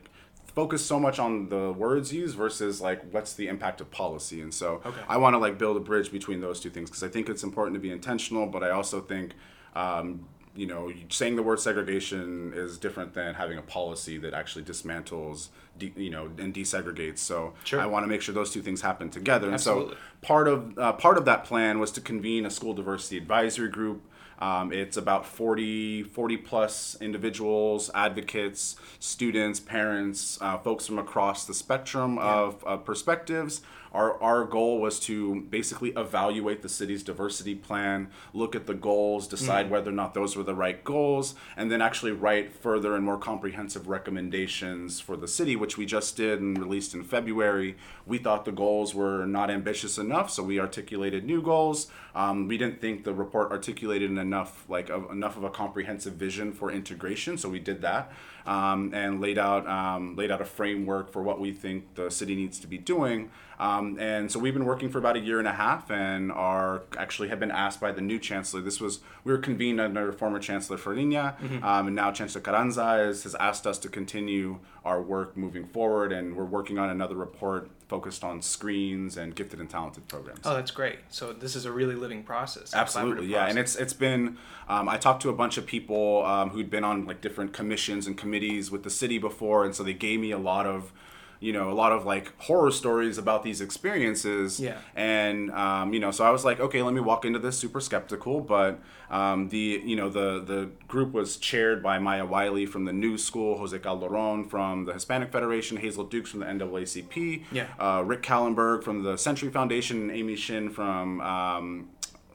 focus 0.53 0.85
so 0.85 0.99
much 0.99 1.17
on 1.19 1.49
the 1.49 1.71
words 1.71 2.13
used 2.13 2.35
versus 2.35 2.81
like 2.81 3.01
what's 3.13 3.33
the 3.33 3.47
impact 3.47 3.79
of 3.81 3.89
policy 3.91 4.41
and 4.41 4.53
so 4.53 4.81
Okay. 4.85 5.01
i 5.07 5.17
want 5.17 5.33
to 5.33 5.37
like 5.37 5.57
build 5.57 5.77
a 5.77 5.79
bridge 5.79 6.11
between 6.11 6.41
those 6.41 6.59
two 6.59 6.69
things 6.69 6.89
because 6.89 7.03
i 7.03 7.07
think 7.07 7.29
it's 7.29 7.43
important 7.43 7.73
to 7.75 7.79
be 7.79 7.91
intentional 7.91 8.45
but 8.47 8.63
i 8.63 8.69
also 8.69 8.99
think 9.01 9.33
um, 9.75 10.25
you 10.55 10.67
know 10.67 10.91
saying 11.09 11.37
the 11.37 11.43
word 11.43 11.59
segregation 11.59 12.51
is 12.53 12.77
different 12.77 13.13
than 13.13 13.33
having 13.35 13.57
a 13.57 13.61
policy 13.61 14.17
that 14.17 14.33
actually 14.33 14.63
dismantles 14.65 15.47
de- 15.77 15.93
you 15.95 16.09
know 16.09 16.29
and 16.37 16.53
desegregates 16.53 17.19
so 17.19 17.53
Sure. 17.63 17.79
i 17.79 17.85
want 17.85 18.03
to 18.03 18.07
make 18.07 18.21
sure 18.21 18.35
those 18.35 18.51
two 18.51 18.61
things 18.61 18.81
happen 18.81 19.09
together 19.09 19.45
and 19.47 19.53
Absolutely. 19.53 19.93
so 19.95 19.99
part 20.21 20.47
of 20.49 20.77
uh, 20.77 20.91
part 20.93 21.17
of 21.17 21.23
that 21.25 21.45
plan 21.45 21.79
was 21.79 21.91
to 21.91 22.01
convene 22.01 22.45
a 22.45 22.49
school 22.51 22.73
diversity 22.73 23.17
advisory 23.17 23.69
group 23.69 24.01
um, 24.41 24.73
it's 24.73 24.97
about 24.97 25.25
40, 25.25 26.03
40 26.03 26.37
plus 26.37 26.97
individuals, 26.99 27.91
advocates, 27.93 28.75
students, 28.99 29.59
parents, 29.59 30.39
uh, 30.41 30.57
folks 30.57 30.87
from 30.87 30.97
across 30.97 31.45
the 31.45 31.53
spectrum 31.53 32.17
of, 32.17 32.63
of 32.63 32.83
perspectives. 32.83 33.61
Our, 33.93 34.21
our 34.21 34.45
goal 34.45 34.79
was 34.79 34.99
to 35.01 35.41
basically 35.49 35.89
evaluate 35.89 36.61
the 36.61 36.69
city's 36.69 37.03
diversity 37.03 37.55
plan, 37.55 38.09
look 38.33 38.55
at 38.55 38.65
the 38.65 38.73
goals, 38.73 39.27
decide 39.27 39.69
whether 39.69 39.89
or 39.89 39.93
not 39.93 40.13
those 40.13 40.37
were 40.37 40.43
the 40.43 40.55
right 40.55 40.81
goals, 40.83 41.35
and 41.57 41.69
then 41.69 41.81
actually 41.81 42.13
write 42.13 42.53
further 42.53 42.95
and 42.95 43.03
more 43.03 43.17
comprehensive 43.17 43.87
recommendations 43.87 44.99
for 45.01 45.17
the 45.17 45.27
city, 45.27 45.55
which 45.55 45.77
we 45.77 45.85
just 45.85 46.15
did 46.15 46.39
and 46.39 46.57
released 46.57 46.93
in 46.93 47.03
February. 47.03 47.75
We 48.05 48.17
thought 48.17 48.45
the 48.45 48.51
goals 48.53 48.95
were 48.95 49.25
not 49.25 49.51
ambitious 49.51 49.97
enough, 49.97 50.31
so 50.31 50.41
we 50.41 50.59
articulated 50.59 51.25
new 51.25 51.41
goals. 51.41 51.87
Um, 52.15 52.47
we 52.47 52.57
didn't 52.57 52.79
think 52.79 53.03
the 53.03 53.13
report 53.13 53.51
articulated 53.51 54.11
enough, 54.11 54.65
like 54.69 54.89
a, 54.89 55.09
enough 55.09 55.35
of 55.35 55.43
a 55.43 55.49
comprehensive 55.49 56.13
vision 56.13 56.53
for 56.53 56.71
integration, 56.71 57.37
so 57.37 57.49
we 57.49 57.59
did 57.59 57.81
that 57.81 58.11
um, 58.45 58.93
and 58.93 59.21
laid 59.21 59.37
out 59.37 59.67
um, 59.67 60.15
laid 60.15 60.31
out 60.31 60.41
a 60.41 60.45
framework 60.45 61.11
for 61.11 61.21
what 61.21 61.39
we 61.39 61.51
think 61.51 61.95
the 61.95 62.09
city 62.09 62.35
needs 62.35 62.59
to 62.59 62.67
be 62.67 62.77
doing. 62.77 63.29
Um, 63.59 63.97
and 63.99 64.31
so 64.31 64.39
we've 64.39 64.55
been 64.55 64.65
working 64.65 64.89
for 64.89 64.97
about 64.97 65.15
a 65.15 65.19
year 65.19 65.37
and 65.37 65.47
a 65.47 65.53
half, 65.53 65.91
and 65.91 66.31
are 66.31 66.81
actually 66.97 67.27
have 67.29 67.39
been 67.39 67.51
asked 67.51 67.79
by 67.79 67.91
the 67.91 68.01
new 68.01 68.17
chancellor. 68.17 68.59
This 68.61 68.81
was 68.81 69.01
we 69.23 69.31
were 69.31 69.37
convened 69.37 69.79
under 69.79 70.11
former 70.11 70.39
Chancellor 70.39 70.77
Farina, 70.77 71.35
um, 71.61 71.87
and 71.87 71.95
now 71.95 72.11
Chancellor 72.11 72.41
Carranza 72.41 72.83
has 72.83 73.35
asked 73.39 73.67
us 73.67 73.77
to 73.79 73.89
continue 73.89 74.59
our 74.83 74.99
work 74.99 75.37
moving 75.37 75.65
forward, 75.67 76.11
and 76.11 76.35
we're 76.35 76.43
working 76.43 76.79
on 76.79 76.89
another 76.89 77.15
report 77.15 77.69
focused 77.91 78.23
on 78.23 78.41
screens 78.41 79.17
and 79.17 79.35
gifted 79.35 79.59
and 79.59 79.69
talented 79.69 80.07
programs. 80.07 80.39
Oh, 80.45 80.55
that's 80.55 80.71
great. 80.71 80.99
So 81.09 81.33
this 81.33 81.57
is 81.57 81.65
a 81.65 81.73
really 81.73 81.95
living 81.95 82.23
process. 82.23 82.73
Absolutely, 82.73 83.27
yeah, 83.27 83.47
and 83.49 83.59
it's 83.59 83.75
it's 83.75 83.91
been. 83.91 84.37
Um, 84.69 84.87
I 84.87 84.95
talked 84.95 85.21
to 85.23 85.29
a 85.29 85.33
bunch 85.33 85.57
of 85.57 85.65
people 85.65 86.25
um, 86.25 86.51
who'd 86.51 86.69
been 86.69 86.85
on 86.85 87.05
like 87.05 87.19
different 87.19 87.51
commissions 87.51 88.07
and 88.07 88.17
committees 88.17 88.71
with 88.71 88.83
the 88.83 88.89
city 88.89 89.17
before, 89.17 89.65
and 89.65 89.75
so 89.75 89.83
they 89.83 89.93
gave 89.93 90.21
me 90.21 90.31
a 90.31 90.37
lot 90.37 90.65
of, 90.65 90.93
you 91.41 91.51
know, 91.51 91.71
a 91.71 91.73
lot 91.73 91.91
of 91.91 92.05
like 92.05 92.31
horror 92.39 92.69
stories 92.71 93.17
about 93.17 93.41
these 93.43 93.61
experiences. 93.61 94.59
Yeah. 94.59 94.77
And 94.95 95.51
um, 95.51 95.91
you 95.93 95.99
know, 95.99 96.11
so 96.11 96.23
I 96.23 96.29
was 96.29 96.45
like, 96.45 96.59
okay, 96.59 96.81
let 96.83 96.93
me 96.93 97.01
walk 97.01 97.25
into 97.25 97.39
this 97.39 97.57
super 97.57 97.81
skeptical, 97.81 98.39
but 98.39 98.79
um, 99.09 99.49
the 99.49 99.81
you 99.83 99.95
know 99.95 100.07
the 100.09 100.39
the 100.45 100.69
group 100.87 101.11
was 101.13 101.37
chaired 101.37 101.81
by 101.81 101.97
Maya 101.97 102.25
Wiley 102.25 102.65
from 102.67 102.85
the 102.85 102.93
New 102.93 103.17
School, 103.17 103.57
Jose 103.57 103.77
Calderon 103.79 104.45
from 104.47 104.85
the 104.85 104.93
Hispanic 104.93 105.31
Federation, 105.31 105.77
Hazel 105.77 106.03
Dukes 106.05 106.29
from 106.29 106.41
the 106.41 106.45
NAACP, 106.45 107.43
Yeah. 107.51 107.67
uh, 107.79 108.03
Rick 108.05 108.21
Kahlenberg 108.21 108.83
from 108.83 109.01
the 109.03 109.17
Century 109.17 109.49
Foundation, 109.49 110.01
and 110.03 110.11
Amy 110.11 110.35
Hsin 110.35 110.71
from 110.71 111.19
um, 111.21 111.89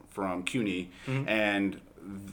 from 0.09 0.43
CUNY, 0.43 0.91
and 1.27 1.79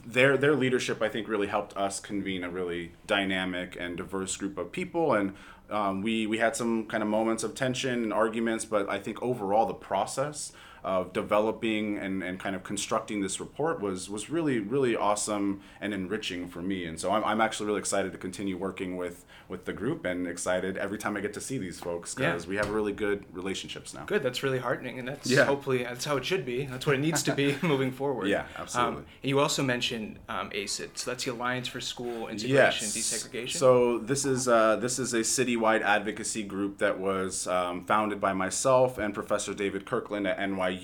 their 0.05 0.37
their 0.37 0.55
leadership, 0.55 1.01
I 1.01 1.09
think, 1.09 1.27
really 1.27 1.47
helped 1.47 1.75
us 1.75 1.99
convene 1.99 2.43
a 2.43 2.49
really 2.49 2.91
dynamic 3.07 3.75
and 3.79 3.97
diverse 3.97 4.35
group 4.37 4.57
of 4.57 4.71
people, 4.71 5.13
and 5.13 5.33
um, 5.69 6.01
we 6.01 6.27
we 6.27 6.37
had 6.37 6.55
some 6.55 6.85
kind 6.85 7.01
of 7.03 7.09
moments 7.09 7.43
of 7.43 7.55
tension 7.55 8.03
and 8.03 8.13
arguments, 8.13 8.65
but 8.65 8.89
I 8.89 8.99
think 8.99 9.21
overall 9.21 9.65
the 9.65 9.73
process 9.73 10.51
of 10.85 11.11
developing 11.13 11.97
and, 11.97 12.23
and 12.23 12.39
kind 12.39 12.55
of 12.55 12.63
constructing 12.63 13.19
this 13.19 13.39
report 13.39 13.81
was 13.81 14.07
was 14.07 14.29
really 14.29 14.59
really 14.59 14.95
awesome 14.95 15.59
and 15.81 15.93
enriching 15.95 16.47
for 16.47 16.61
me 16.61 16.85
and 16.85 16.99
so 16.99 17.11
I'm, 17.11 17.23
I'm 17.23 17.41
actually 17.41 17.65
really 17.65 17.79
excited 17.79 18.11
to 18.11 18.17
continue 18.19 18.55
working 18.55 18.95
with 18.95 19.25
with 19.47 19.65
the 19.65 19.73
group 19.73 20.05
and 20.05 20.27
excited 20.27 20.77
every 20.77 20.97
time 20.97 21.15
I 21.15 21.21
get 21.21 21.33
to 21.33 21.41
see 21.41 21.57
these 21.57 21.79
folks 21.79 22.15
because 22.15 22.45
yeah. 22.45 22.49
we 22.49 22.55
have 22.55 22.69
really 22.69 22.93
good 22.93 23.23
relationships 23.31 23.93
now. 23.93 24.05
Good, 24.05 24.23
that's 24.23 24.41
really 24.41 24.57
heartening, 24.57 24.97
and 24.97 25.07
that's 25.07 25.29
yeah. 25.29 25.45
hopefully 25.45 25.83
that's 25.83 26.05
how 26.05 26.17
it 26.17 26.25
should 26.25 26.45
be. 26.45 26.65
That's 26.65 26.87
what 26.87 26.95
it 26.95 26.99
needs 26.99 27.21
to 27.23 27.35
be 27.35 27.55
moving 27.61 27.91
forward. 27.91 28.27
Yeah, 28.27 28.45
absolutely. 28.57 28.97
Um, 28.97 29.05
and 29.21 29.29
you 29.29 29.39
also 29.39 29.61
mentioned 29.61 30.19
um, 30.29 30.49
ASID, 30.49 30.97
so 30.97 31.11
that's 31.11 31.25
the 31.25 31.31
Alliance 31.31 31.67
for 31.67 31.79
School 31.79 32.27
Integration 32.27 32.87
yes. 32.87 32.95
Desegregation. 32.95 33.55
So 33.55 33.99
this 33.99 34.25
is 34.25 34.47
uh, 34.47 34.77
this 34.77 34.97
is 34.97 35.13
a 35.13 35.19
citywide 35.19 35.83
advocacy 35.83 36.43
group 36.43 36.79
that 36.79 36.99
was 36.99 37.47
um, 37.47 37.85
founded 37.85 38.19
by 38.19 38.33
myself 38.33 38.97
and 38.97 39.13
Professor 39.13 39.53
David 39.53 39.85
Kirkland 39.85 40.27
at 40.27 40.39
NYU 40.39 40.74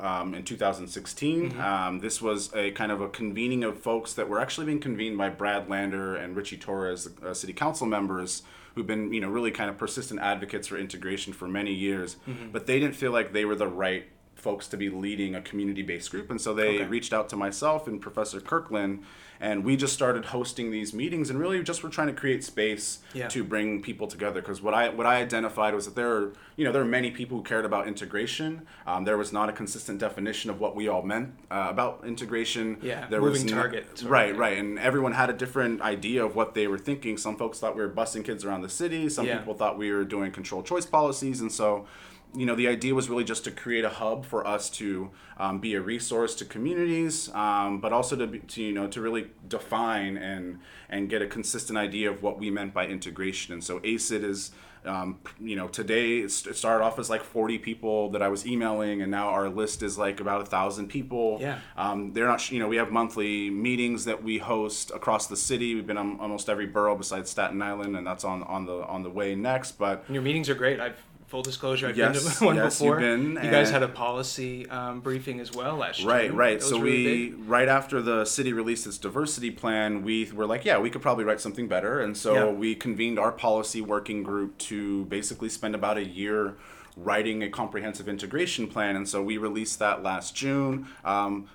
um, 0.00 0.34
in 0.34 0.44
2016. 0.44 1.50
Mm-hmm. 1.50 1.60
Um, 1.60 1.98
this 2.00 2.20
was 2.20 2.54
a 2.54 2.70
kind 2.72 2.92
of 2.92 3.00
a 3.00 3.08
convening 3.08 3.64
of 3.64 3.78
folks 3.78 4.14
that 4.14 4.28
were 4.28 4.40
actually 4.40 4.66
being 4.66 4.80
convened 4.80 5.18
by 5.18 5.28
Brad 5.28 5.68
Lander 5.68 6.14
and 6.16 6.36
Richie 6.36 6.56
Torres, 6.56 7.08
uh, 7.24 7.34
city 7.34 7.52
council 7.52 7.86
members 7.86 8.42
who've 8.74 8.86
been 8.86 9.12
you 9.12 9.20
know 9.20 9.28
really 9.28 9.50
kind 9.50 9.68
of 9.68 9.76
persistent 9.76 10.20
advocates 10.20 10.68
for 10.68 10.76
integration 10.76 11.32
for 11.32 11.48
many 11.48 11.72
years, 11.72 12.16
mm-hmm. 12.28 12.50
but 12.50 12.66
they 12.66 12.78
didn't 12.78 12.94
feel 12.94 13.12
like 13.12 13.32
they 13.32 13.44
were 13.44 13.56
the 13.56 13.68
right 13.68 14.04
folks 14.40 14.66
to 14.68 14.76
be 14.76 14.88
leading 14.88 15.34
a 15.34 15.40
community-based 15.40 16.10
group 16.10 16.30
and 16.30 16.40
so 16.40 16.54
they 16.54 16.76
okay. 16.76 16.84
reached 16.86 17.12
out 17.12 17.28
to 17.28 17.36
myself 17.36 17.86
and 17.86 18.00
professor 18.00 18.40
kirkland 18.40 19.02
and 19.40 19.64
we 19.64 19.74
just 19.74 19.94
started 19.94 20.26
hosting 20.26 20.70
these 20.70 20.92
meetings 20.92 21.30
and 21.30 21.40
really 21.40 21.62
just 21.62 21.82
were 21.82 21.88
trying 21.88 22.08
to 22.08 22.12
create 22.12 22.44
space 22.44 22.98
yeah. 23.14 23.26
to 23.28 23.42
bring 23.42 23.80
people 23.80 24.06
together 24.06 24.42
because 24.42 24.60
what 24.60 24.74
I 24.74 24.90
what 24.90 25.06
I 25.06 25.16
identified 25.16 25.74
was 25.74 25.86
that 25.86 25.94
there 25.94 26.12
are 26.12 26.32
you 26.56 26.64
know 26.64 26.72
there 26.72 26.82
are 26.82 26.86
many 26.86 27.10
people 27.10 27.38
who 27.38 27.42
cared 27.42 27.64
about 27.64 27.88
integration. 27.88 28.66
Um, 28.86 29.04
there 29.04 29.16
was 29.16 29.32
not 29.32 29.48
a 29.48 29.52
consistent 29.52 29.98
definition 29.98 30.50
of 30.50 30.60
what 30.60 30.76
we 30.76 30.88
all 30.88 31.02
meant 31.02 31.32
uh, 31.50 31.68
about 31.70 32.04
integration. 32.06 32.76
Yeah, 32.82 33.06
there 33.08 33.20
moving 33.20 33.44
was 33.44 33.52
target. 33.52 34.02
right, 34.04 34.36
right, 34.36 34.58
and 34.58 34.78
everyone 34.78 35.12
had 35.12 35.30
a 35.30 35.34
different 35.34 35.80
idea 35.80 36.22
of 36.24 36.36
what 36.36 36.52
they 36.52 36.66
were 36.66 36.78
thinking. 36.78 37.16
Some 37.16 37.36
folks 37.36 37.58
thought 37.58 37.74
we 37.74 37.82
were 37.82 37.88
busing 37.88 38.24
kids 38.24 38.44
around 38.44 38.60
the 38.60 38.68
city. 38.68 39.08
Some 39.08 39.26
yeah. 39.26 39.38
people 39.38 39.54
thought 39.54 39.78
we 39.78 39.90
were 39.90 40.04
doing 40.04 40.32
control 40.32 40.62
choice 40.62 40.84
policies, 40.84 41.40
and 41.40 41.50
so 41.50 41.86
you 42.34 42.46
know, 42.46 42.54
the 42.54 42.68
idea 42.68 42.94
was 42.94 43.08
really 43.08 43.24
just 43.24 43.44
to 43.44 43.50
create 43.50 43.84
a 43.84 43.88
hub 43.88 44.24
for 44.24 44.46
us 44.46 44.70
to 44.70 45.10
um, 45.36 45.58
be 45.58 45.74
a 45.74 45.80
resource 45.80 46.34
to 46.36 46.44
communities, 46.44 47.28
um, 47.34 47.80
but 47.80 47.92
also 47.92 48.14
to, 48.16 48.26
be, 48.26 48.38
to, 48.40 48.62
you 48.62 48.72
know, 48.72 48.86
to 48.88 49.00
really 49.00 49.30
define 49.48 50.16
and 50.16 50.60
and 50.88 51.08
get 51.08 51.22
a 51.22 51.26
consistent 51.26 51.78
idea 51.78 52.10
of 52.10 52.22
what 52.22 52.38
we 52.38 52.50
meant 52.50 52.74
by 52.74 52.86
integration. 52.86 53.54
And 53.54 53.62
so 53.62 53.80
ASID 53.80 54.24
is, 54.24 54.50
um, 54.84 55.18
you 55.40 55.56
know, 55.56 55.68
today 55.68 56.18
it 56.18 56.30
started 56.30 56.84
off 56.84 56.98
as 56.98 57.10
like 57.10 57.22
40 57.22 57.58
people 57.58 58.10
that 58.10 58.22
I 58.22 58.28
was 58.28 58.46
emailing, 58.46 59.02
and 59.02 59.10
now 59.10 59.28
our 59.28 59.48
list 59.48 59.82
is 59.82 59.98
like 59.98 60.20
about 60.20 60.40
a 60.42 60.46
thousand 60.46 60.88
people. 60.88 61.38
Yeah. 61.40 61.58
Um, 61.76 62.12
they're 62.12 62.26
not, 62.26 62.50
you 62.50 62.60
know, 62.60 62.68
we 62.68 62.76
have 62.76 62.90
monthly 62.90 63.50
meetings 63.50 64.04
that 64.04 64.22
we 64.22 64.38
host 64.38 64.90
across 64.92 65.26
the 65.26 65.36
city. 65.36 65.74
We've 65.74 65.86
been 65.86 65.98
on 65.98 66.20
almost 66.20 66.48
every 66.48 66.66
borough 66.66 66.96
besides 66.96 67.30
Staten 67.30 67.60
Island, 67.60 67.96
and 67.96 68.06
that's 68.06 68.24
on 68.24 68.42
on 68.44 68.66
the 68.66 68.84
on 68.86 69.02
the 69.02 69.10
way 69.10 69.34
next. 69.34 69.72
But 69.72 70.04
and 70.06 70.14
your 70.14 70.22
meetings 70.22 70.48
are 70.48 70.54
great. 70.54 70.80
I've 70.80 71.02
full 71.30 71.42
disclosure, 71.42 71.86
I've 71.86 71.96
yes, 71.96 72.24
been 72.24 72.32
to 72.32 72.44
one 72.44 72.56
yes, 72.56 72.78
before. 72.78 72.98
Been, 72.98 73.38
you 73.42 73.50
guys 73.50 73.70
had 73.70 73.84
a 73.84 73.88
policy 73.88 74.68
um, 74.68 75.00
briefing 75.00 75.38
as 75.38 75.52
well 75.52 75.76
last 75.76 76.02
right, 76.02 76.24
year. 76.24 76.32
Right, 76.32 76.52
right. 76.52 76.62
So 76.62 76.78
really 76.80 77.04
we 77.04 77.30
big. 77.30 77.48
right 77.48 77.68
after 77.68 78.02
the 78.02 78.24
city 78.24 78.52
released 78.52 78.86
its 78.86 78.98
diversity 78.98 79.52
plan, 79.52 80.02
we 80.02 80.30
were 80.32 80.44
like, 80.44 80.64
yeah, 80.64 80.78
we 80.78 80.90
could 80.90 81.02
probably 81.02 81.24
write 81.24 81.40
something 81.40 81.68
better, 81.68 82.00
and 82.00 82.16
so 82.16 82.34
yeah. 82.34 82.50
we 82.50 82.74
convened 82.74 83.18
our 83.18 83.30
policy 83.30 83.80
working 83.80 84.24
group 84.24 84.58
to 84.58 85.04
basically 85.06 85.48
spend 85.48 85.76
about 85.76 85.96
a 85.96 86.04
year 86.04 86.56
writing 86.96 87.44
a 87.44 87.48
comprehensive 87.48 88.08
integration 88.08 88.66
plan, 88.66 88.96
and 88.96 89.08
so 89.08 89.22
we 89.22 89.38
released 89.38 89.78
that 89.78 90.02
last 90.02 90.34
June. 90.34 90.88
Um, 91.04 91.48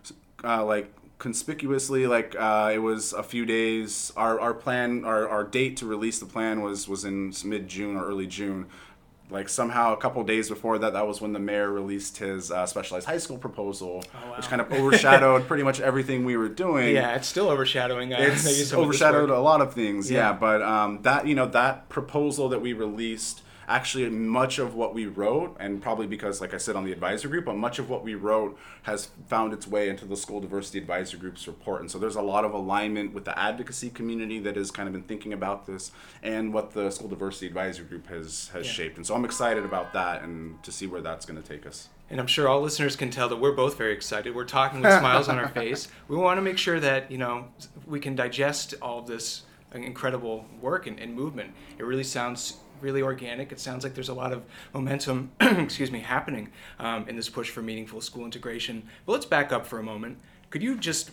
uh, 0.44 0.64
like 0.64 0.92
conspicuously 1.18 2.08
like 2.08 2.36
uh, 2.38 2.72
it 2.74 2.80
was 2.80 3.14
a 3.14 3.24
few 3.24 3.46
days 3.46 4.12
our, 4.18 4.38
our 4.40 4.54
plan 4.54 5.06
our, 5.06 5.28
our 5.30 5.46
date 5.46 5.78
to 5.78 5.86
release 5.86 6.20
the 6.20 6.26
plan 6.26 6.62
was 6.62 6.90
was 6.90 7.06
in 7.06 7.34
mid-june 7.46 7.96
or 7.96 8.06
early 8.06 8.28
june 8.28 8.66
like 9.30 9.50
somehow 9.50 9.94
a 9.94 9.98
couple 9.98 10.24
days 10.24 10.50
before 10.50 10.78
that 10.80 10.94
that 10.94 11.08
was 11.08 11.20
when 11.20 11.34
the 11.34 11.40
mayor 11.40 11.72
released 11.72 12.18
his 12.18 12.52
uh, 12.52 12.66
specialized 12.66 13.08
high 13.08 13.18
school 13.18 13.38
proposal 13.38 14.04
oh, 14.06 14.30
wow. 14.30 14.38
which 14.38 14.48
kind 14.48 14.62
of 14.62 14.72
overshadowed 14.72 15.48
pretty 15.48 15.64
much 15.64 15.80
everything 15.80 16.26
we 16.26 16.38
were 16.38 16.50
doing. 16.50 16.96
Yeah 16.96 17.16
it's 17.16 17.28
still 17.28 17.50
overshadowing 17.50 18.14
uh, 18.14 18.18
it's 18.20 18.74
overshadowed 18.74 19.30
a 19.30 19.40
lot 19.40 19.62
of 19.62 19.74
things 19.74 20.10
yeah, 20.10 20.30
yeah. 20.30 20.34
but 20.34 20.62
um, 20.62 21.02
that 21.02 21.28
you 21.28 21.36
know 21.36 21.48
that 21.48 21.90
proposal 21.90 22.50
that 22.50 22.62
we 22.62 22.74
released 22.74 23.42
actually 23.68 24.10
much 24.10 24.60
of 24.60 24.76
what 24.76 24.94
we 24.94 25.06
wrote 25.06 25.56
and 25.60 25.82
probably 25.82 26.08
because 26.08 26.42
like 26.42 26.54
i 26.54 26.58
said 26.58 26.76
on 26.76 26.86
the 26.86 26.92
advisory 26.92 27.30
group 27.30 27.46
but 27.46 27.56
much 27.56 27.80
of 27.80 27.90
what 27.90 28.04
we 28.04 28.16
wrote 28.16 28.58
has 28.84 29.10
found 29.28 29.54
its 29.54 29.68
way 29.68 29.90
into 29.90 30.06
the 30.06 30.16
school 30.16 30.40
diversity 30.40 30.78
advisory 30.78 31.20
group's 31.20 31.48
report 31.48 31.82
and 31.82 31.90
so 31.90 31.98
there's 31.98 32.16
a 32.16 32.22
lot 32.22 32.46
of 32.46 32.54
alignment 32.54 33.14
with 33.14 33.26
the 33.26 33.38
advocacy 33.40 33.90
community 33.90 34.40
that 34.40 34.56
has 34.56 34.72
kind 34.72 34.88
of 34.88 34.94
been 34.94 35.04
thinking 35.04 35.34
about 35.34 35.66
this 35.66 35.92
and 36.24 36.54
what 36.54 36.72
the 36.72 36.90
school 36.92 37.08
diversity 37.08 37.48
advisory 37.48 37.86
group 37.86 38.08
has 38.08 38.50
has 38.50 38.66
yeah. 38.66 38.72
shaped 38.72 38.98
and 38.98 39.06
so 39.06 39.16
i'm 39.16 39.26
excited 39.26 39.66
about 39.66 39.94
that 39.94 40.22
and 40.24 40.62
to 40.64 40.72
see 40.72 40.88
where 40.88 41.02
that's 41.02 41.26
going 41.26 41.42
to 41.42 41.48
take 41.48 41.66
us 41.66 41.90
and 42.10 42.20
I'm 42.20 42.28
sure 42.28 42.48
all 42.48 42.62
listeners 42.62 42.96
can 42.96 43.10
tell 43.10 43.30
that 43.30 43.38
we're 43.38 43.54
both 43.54 43.80
very 43.80 43.92
excited. 43.92 44.36
We're 44.36 44.46
talking 44.46 44.80
with 44.80 44.94
smiles 44.94 45.28
on 45.28 45.40
our 45.40 45.48
face. 45.64 45.88
We 46.08 46.16
want 46.16 46.38
to 46.38 46.42
make 46.42 46.60
sure 46.60 46.80
that 46.80 47.10
you 47.10 47.18
know 47.18 47.48
we 47.88 48.00
can 48.00 48.16
digest 48.16 48.76
all 48.80 49.00
of 49.00 49.08
this 49.08 49.42
incredible 49.74 50.46
work 50.62 50.88
and, 50.88 51.00
and 51.00 51.14
movement. 51.14 51.54
It 51.78 51.84
really 51.84 52.04
sounds 52.04 52.58
really 52.82 53.02
organic. 53.02 53.52
It 53.52 53.60
sounds 53.60 53.84
like 53.84 53.94
there's 53.94 54.10
a 54.10 54.14
lot 54.14 54.34
of 54.34 54.44
momentum, 54.74 55.32
excuse 55.40 55.92
me, 55.92 56.00
happening 56.00 56.52
um, 56.80 57.08
in 57.08 57.16
this 57.16 57.30
push 57.30 57.50
for 57.50 57.62
meaningful 57.62 58.02
school 58.02 58.26
integration. 58.26 58.88
But 59.06 59.14
let's 59.14 59.26
back 59.26 59.52
up 59.52 59.66
for 59.66 59.80
a 59.80 59.84
moment. 59.84 60.18
Could 60.50 60.64
you 60.64 60.78
just 60.78 61.12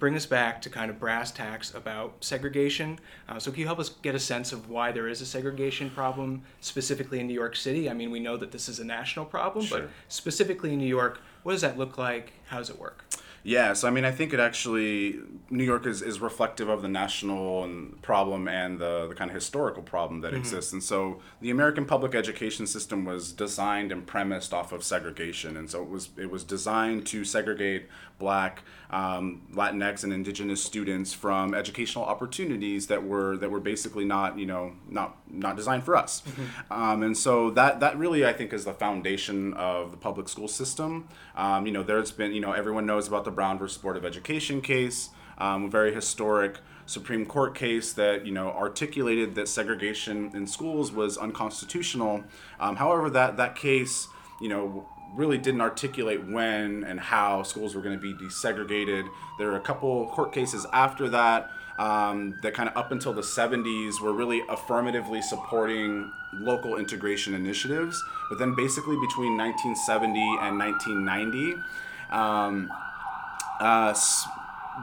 bring 0.00 0.16
us 0.16 0.26
back 0.26 0.60
to 0.62 0.70
kind 0.70 0.90
of 0.90 0.98
brass 0.98 1.30
tacks 1.30 1.72
about 1.74 2.14
segregation. 2.24 2.98
Uh, 3.28 3.38
so, 3.38 3.52
can 3.52 3.60
you 3.60 3.66
help 3.66 3.78
us 3.78 3.90
get 3.90 4.14
a 4.14 4.18
sense 4.18 4.50
of 4.50 4.68
why 4.68 4.90
there 4.90 5.06
is 5.06 5.20
a 5.20 5.26
segregation 5.26 5.90
problem 5.90 6.42
specifically 6.60 7.20
in 7.20 7.28
New 7.28 7.34
York 7.34 7.54
City? 7.54 7.88
I 7.88 7.92
mean, 7.92 8.10
we 8.10 8.18
know 8.18 8.36
that 8.38 8.50
this 8.50 8.68
is 8.68 8.80
a 8.80 8.84
national 8.84 9.26
problem, 9.26 9.66
sure. 9.66 9.80
but 9.80 9.90
specifically 10.08 10.72
in 10.72 10.78
New 10.78 10.88
York, 10.88 11.20
what 11.42 11.52
does 11.52 11.60
that 11.62 11.78
look 11.78 11.98
like? 11.98 12.32
How 12.46 12.58
does 12.58 12.70
it 12.70 12.78
work? 12.78 13.04
Yeah, 13.42 13.72
so 13.72 13.88
I 13.88 13.90
mean, 13.90 14.04
I 14.04 14.10
think 14.10 14.34
it 14.34 14.40
actually 14.40 15.18
New 15.48 15.64
York 15.64 15.86
is, 15.86 16.02
is 16.02 16.20
reflective 16.20 16.68
of 16.68 16.82
the 16.82 16.88
national 16.88 17.64
and 17.64 18.00
problem 18.02 18.48
and 18.48 18.78
the, 18.78 19.06
the 19.08 19.14
kind 19.14 19.30
of 19.30 19.34
historical 19.34 19.82
problem 19.82 20.20
that 20.20 20.32
mm-hmm. 20.32 20.40
exists. 20.40 20.72
And 20.74 20.82
so 20.82 21.20
the 21.40 21.50
American 21.50 21.86
public 21.86 22.14
education 22.14 22.66
system 22.66 23.06
was 23.06 23.32
designed 23.32 23.92
and 23.92 24.06
premised 24.06 24.52
off 24.52 24.72
of 24.72 24.84
segregation, 24.84 25.56
and 25.56 25.70
so 25.70 25.82
it 25.82 25.88
was 25.88 26.10
it 26.18 26.30
was 26.30 26.44
designed 26.44 27.06
to 27.06 27.24
segregate 27.24 27.88
Black, 28.18 28.62
um, 28.90 29.42
Latinx, 29.54 30.04
and 30.04 30.12
Indigenous 30.12 30.62
students 30.62 31.12
from 31.12 31.54
educational 31.54 32.04
opportunities 32.04 32.88
that 32.88 33.04
were 33.04 33.36
that 33.36 33.50
were 33.50 33.60
basically 33.60 34.04
not 34.04 34.38
you 34.38 34.46
know 34.46 34.72
not 34.88 35.16
not 35.28 35.56
designed 35.56 35.84
for 35.84 35.96
us. 35.96 36.22
Mm-hmm. 36.22 36.72
Um, 36.72 37.02
and 37.02 37.16
so 37.16 37.50
that 37.50 37.80
that 37.80 37.96
really 37.98 38.26
I 38.26 38.32
think 38.32 38.52
is 38.52 38.64
the 38.64 38.74
foundation 38.74 39.54
of 39.54 39.92
the 39.92 39.96
public 39.96 40.28
school 40.28 40.48
system. 40.48 41.08
Um, 41.36 41.66
you 41.66 41.72
know, 41.72 41.82
there's 41.82 42.10
been 42.10 42.32
you 42.32 42.40
know 42.40 42.52
everyone 42.52 42.86
knows 42.86 43.06
about 43.06 43.24
the 43.24 43.30
Brown 43.30 43.58
versus 43.58 43.78
Board 43.78 43.96
of 43.96 44.04
Education 44.04 44.60
case, 44.60 45.10
um, 45.38 45.64
a 45.64 45.68
very 45.68 45.94
historic 45.94 46.58
Supreme 46.86 47.24
Court 47.24 47.54
case 47.54 47.92
that 47.92 48.26
you 48.26 48.32
know 48.32 48.48
articulated 48.48 49.36
that 49.36 49.48
segregation 49.48 50.32
in 50.34 50.46
schools 50.46 50.90
was 50.90 51.16
unconstitutional. 51.16 52.24
Um, 52.58 52.76
however, 52.76 53.08
that 53.10 53.36
that 53.36 53.54
case 53.54 54.08
you 54.40 54.48
know 54.48 54.88
really 55.14 55.38
didn't 55.38 55.60
articulate 55.60 56.26
when 56.26 56.84
and 56.84 57.00
how 57.00 57.42
schools 57.42 57.74
were 57.74 57.82
going 57.82 57.98
to 57.98 58.00
be 58.00 58.14
desegregated. 58.14 59.08
There 59.38 59.50
are 59.50 59.56
a 59.56 59.60
couple 59.60 60.08
court 60.08 60.32
cases 60.32 60.66
after 60.72 61.08
that 61.10 61.50
um, 61.78 62.38
that 62.42 62.52
kind 62.52 62.68
of 62.68 62.76
up 62.76 62.92
until 62.92 63.14
the 63.14 63.22
70s 63.22 64.00
were 64.00 64.12
really 64.12 64.42
affirmatively 64.50 65.22
supporting 65.22 66.12
local 66.34 66.76
integration 66.76 67.34
initiatives. 67.34 68.02
But 68.28 68.38
then 68.38 68.54
basically 68.54 68.96
between 68.96 69.36
1970 69.36 70.20
and 70.42 70.58
1990, 70.58 71.56
um, 72.10 72.70
uh, 73.60 73.94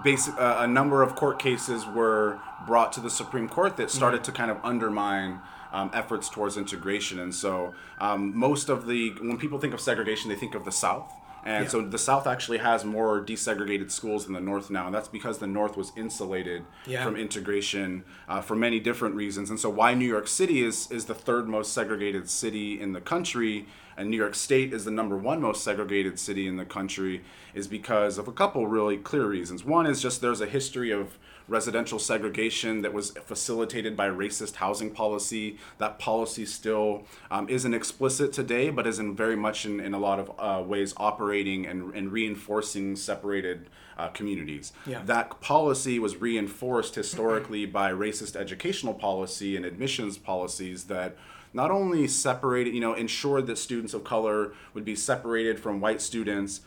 basic, 0.04 0.34
uh, 0.40 0.58
a 0.60 0.68
number 0.68 1.04
of 1.04 1.16
court 1.16 1.40
cases 1.40 1.86
were 1.86 2.40
brought 2.66 2.92
to 2.94 3.00
the 3.00 3.10
Supreme 3.10 3.48
Court 3.48 3.78
that 3.78 3.92
started 3.92 4.22
mm-hmm. 4.22 4.32
to 4.32 4.38
kind 4.38 4.52
of 4.52 4.58
undermine 4.64 5.40
um, 5.78 5.92
efforts 5.94 6.28
towards 6.30 6.58
integration. 6.58 7.20
And 7.20 7.34
so, 7.34 7.74
um, 8.00 8.36
most 8.36 8.70
of 8.70 8.88
the 8.88 9.12
when 9.22 9.38
people 9.38 9.60
think 9.60 9.74
of 9.74 9.80
segregation, 9.80 10.30
they 10.30 10.36
think 10.36 10.56
of 10.56 10.66
the 10.66 10.72
South. 10.72 11.14
And 11.46 11.64
Yeah. 11.66 11.70
so 11.70 11.82
the 11.82 12.00
South 12.00 12.26
actually 12.28 12.58
has 12.58 12.84
more 12.84 13.22
desegregated 13.24 13.90
schools 13.92 14.26
than 14.26 14.34
the 14.34 14.42
North 14.42 14.70
now, 14.70 14.88
and 14.88 14.94
that's 14.96 15.08
because 15.08 15.38
the 15.38 15.48
North 15.48 15.78
was 15.78 15.94
insulated 15.96 16.64
Yeah. 16.86 17.06
from 17.06 17.16
integration 17.16 18.04
uh, 18.28 18.42
for 18.42 18.56
many 18.56 18.80
different 18.80 19.16
reasons. 19.16 19.50
And 19.50 19.60
so, 19.60 19.70
why 19.70 19.94
New 19.94 20.08
York 20.16 20.28
City 20.28 20.64
is 20.64 20.92
is 20.92 21.06
the 21.06 21.14
third 21.28 21.48
most 21.48 21.72
segregated 21.74 22.28
city 22.30 22.82
in 22.82 22.92
the 22.94 23.00
country, 23.14 23.68
and 23.96 24.10
New 24.10 24.18
York 24.18 24.36
State 24.36 24.74
is 24.74 24.84
the 24.84 24.92
number 25.00 25.16
one 25.16 25.40
most 25.42 25.64
segregated 25.64 26.18
city 26.20 26.48
in 26.48 26.58
the 26.58 26.66
country, 26.66 27.22
is 27.54 27.68
because 27.68 28.18
of 28.18 28.28
a 28.28 28.34
couple 28.42 28.66
really 28.68 28.98
clear 28.98 29.26
reasons. 29.28 29.64
One 29.64 29.86
is 29.86 30.02
just 30.02 30.22
there's 30.22 30.42
a 30.42 30.48
history 30.48 30.92
of 30.92 31.18
residential 31.48 32.00
segregation 32.00 32.82
that 32.82 32.94
was 32.94 33.12
facilitated 33.12 33.96
by 33.96 34.08
racist 34.10 34.56
housing 34.56 34.92
policy. 34.92 35.58
That 35.78 35.98
policy 36.00 36.46
still 36.46 37.06
um, 37.32 37.48
isn't 37.50 37.74
explicit 37.74 38.34
today, 38.34 38.70
but 38.70 38.86
is 38.86 39.00
in 39.00 39.16
very 39.16 39.36
much 39.36 39.66
in, 39.66 39.80
in 39.80 39.94
a 39.94 40.00
lot 40.00 40.20
of 40.20 40.32
uh, 40.38 40.64
ways 40.64 40.94
operating 40.98 41.66
and, 41.66 41.94
and 41.96 42.12
reinforcing 42.12 42.96
separated 42.96 43.70
uh, 43.98 44.10
communities. 44.10 44.74
Yeah. 44.86 45.02
That 45.06 45.42
policy 45.42 46.00
was 46.00 46.18
reinforced 46.18 46.96
historically 46.96 47.66
by 47.66 47.92
racist 47.92 48.36
educational 48.36 48.94
policy 48.94 49.56
and 49.56 49.66
admissions 49.66 50.18
policies 50.18 50.86
that 50.86 51.16
not 51.54 51.72
only 51.72 52.08
separated, 52.08 52.74
you 52.74 52.82
know, 52.82 52.94
ensured 52.94 53.48
that 53.48 53.58
students 53.58 53.94
of 53.94 54.04
color 54.04 54.54
would 54.74 54.86
be 54.86 54.96
separated 54.96 55.60
from 55.60 55.80
white 55.80 56.02
students, 56.02 56.62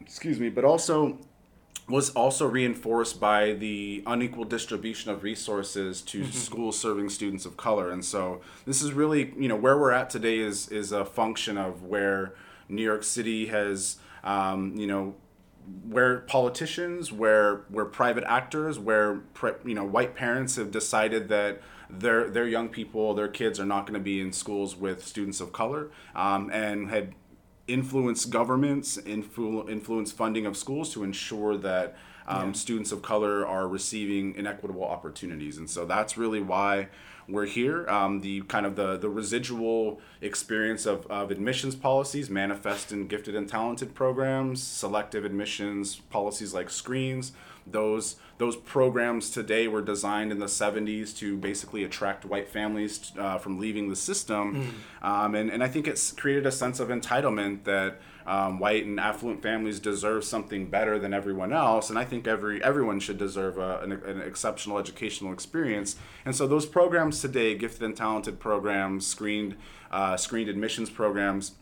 excuse 0.00 0.38
me, 0.38 0.50
but 0.50 0.64
also 0.64 1.18
was 1.92 2.08
also 2.14 2.46
reinforced 2.46 3.20
by 3.20 3.52
the 3.52 4.02
unequal 4.06 4.44
distribution 4.44 5.10
of 5.10 5.22
resources 5.22 6.00
to 6.00 6.24
schools 6.32 6.78
serving 6.78 7.10
students 7.10 7.44
of 7.44 7.58
color. 7.58 7.90
And 7.90 8.02
so 8.02 8.40
this 8.64 8.80
is 8.80 8.94
really 8.94 9.34
you 9.36 9.46
know 9.46 9.56
where 9.56 9.76
we're 9.76 9.92
at 9.92 10.08
today 10.08 10.38
is 10.38 10.68
is 10.70 10.90
a 10.90 11.04
function 11.04 11.58
of 11.58 11.82
where 11.82 12.34
new 12.66 12.82
york 12.82 13.02
city 13.02 13.48
has 13.48 13.98
um, 14.24 14.74
you 14.74 14.86
know 14.86 15.14
where 15.86 16.20
politicians 16.20 17.12
where 17.12 17.56
where 17.68 17.84
private 17.84 18.24
actors 18.24 18.78
where 18.78 19.16
pre, 19.34 19.52
you 19.62 19.74
know 19.74 19.84
white 19.84 20.14
parents 20.14 20.56
have 20.56 20.70
decided 20.70 21.28
that 21.28 21.60
their 21.90 22.30
their 22.30 22.48
young 22.48 22.70
people 22.70 23.12
their 23.12 23.28
kids 23.28 23.60
are 23.60 23.66
not 23.66 23.82
going 23.86 23.98
to 23.98 24.00
be 24.00 24.18
in 24.18 24.32
schools 24.32 24.74
with 24.74 25.04
students 25.06 25.40
of 25.42 25.52
color 25.52 25.90
um, 26.14 26.50
and 26.52 26.88
had 26.88 27.14
influence 27.66 28.24
governments, 28.24 28.96
influ- 28.98 29.70
influence 29.70 30.12
funding 30.12 30.46
of 30.46 30.56
schools 30.56 30.92
to 30.92 31.04
ensure 31.04 31.56
that 31.56 31.96
um, 32.26 32.54
students 32.54 32.92
of 32.92 33.02
color 33.02 33.46
are 33.46 33.66
receiving 33.68 34.34
inequitable 34.34 34.84
opportunities. 34.84 35.58
And 35.58 35.68
so 35.68 35.84
that's 35.84 36.16
really 36.16 36.40
why 36.40 36.88
we're 37.28 37.46
here. 37.46 37.88
Um, 37.88 38.20
the 38.20 38.42
kind 38.42 38.66
of 38.66 38.76
the, 38.76 38.96
the 38.96 39.08
residual 39.08 40.00
experience 40.20 40.86
of, 40.86 41.06
of 41.06 41.30
admissions 41.30 41.74
policies 41.74 42.30
manifest 42.30 42.92
in 42.92 43.06
gifted 43.06 43.34
and 43.34 43.48
talented 43.48 43.94
programs, 43.94 44.62
selective 44.62 45.24
admissions 45.24 45.96
policies 46.10 46.54
like 46.54 46.70
screens. 46.70 47.32
Those 47.66 48.16
those 48.38 48.56
programs 48.56 49.30
today 49.30 49.68
were 49.68 49.82
designed 49.82 50.32
in 50.32 50.40
the 50.40 50.46
70s 50.46 51.16
to 51.18 51.36
basically 51.36 51.84
attract 51.84 52.24
white 52.24 52.48
families 52.48 53.12
uh, 53.16 53.38
from 53.38 53.60
leaving 53.60 53.88
the 53.88 53.96
system, 53.96 54.74
um, 55.02 55.34
and 55.34 55.50
and 55.50 55.62
I 55.62 55.68
think 55.68 55.86
it's 55.86 56.12
created 56.12 56.46
a 56.46 56.52
sense 56.52 56.80
of 56.80 56.88
entitlement 56.88 57.64
that 57.64 58.00
um, 58.26 58.58
white 58.58 58.84
and 58.84 58.98
affluent 59.00 59.42
families 59.42 59.80
deserve 59.80 60.24
something 60.24 60.66
better 60.66 60.98
than 60.98 61.12
everyone 61.12 61.52
else, 61.52 61.90
and 61.90 61.98
I 61.98 62.04
think 62.04 62.26
every 62.26 62.62
everyone 62.62 63.00
should 63.00 63.18
deserve 63.18 63.58
a, 63.58 63.80
an, 63.80 63.92
an 63.92 64.20
exceptional 64.20 64.78
educational 64.78 65.32
experience. 65.32 65.96
And 66.24 66.34
so 66.34 66.46
those 66.46 66.66
programs 66.66 67.20
today, 67.20 67.54
gifted 67.54 67.82
and 67.82 67.96
talented 67.96 68.40
programs, 68.40 69.06
screened 69.06 69.56
uh, 69.90 70.16
screened 70.16 70.48
admissions 70.48 70.90
programs 70.90 71.52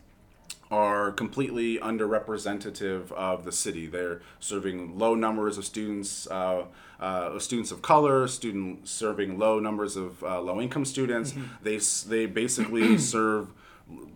are 0.71 1.11
completely 1.11 1.77
underrepresentative 1.79 3.11
of 3.11 3.43
the 3.43 3.51
city. 3.51 3.87
They're 3.87 4.21
serving 4.39 4.97
low 4.97 5.15
numbers 5.15 5.57
of 5.57 5.65
students, 5.65 6.27
uh, 6.31 6.65
uh, 6.99 7.37
students 7.39 7.71
of 7.71 7.81
color, 7.81 8.27
student 8.27 8.87
serving 8.87 9.37
low 9.37 9.59
numbers 9.59 9.95
of 9.97 10.23
uh, 10.23 10.39
low 10.41 10.61
income 10.61 10.85
students. 10.85 11.33
They 11.61 11.75
s- 11.77 12.01
they 12.03 12.25
basically 12.25 12.97
serve 13.15 13.49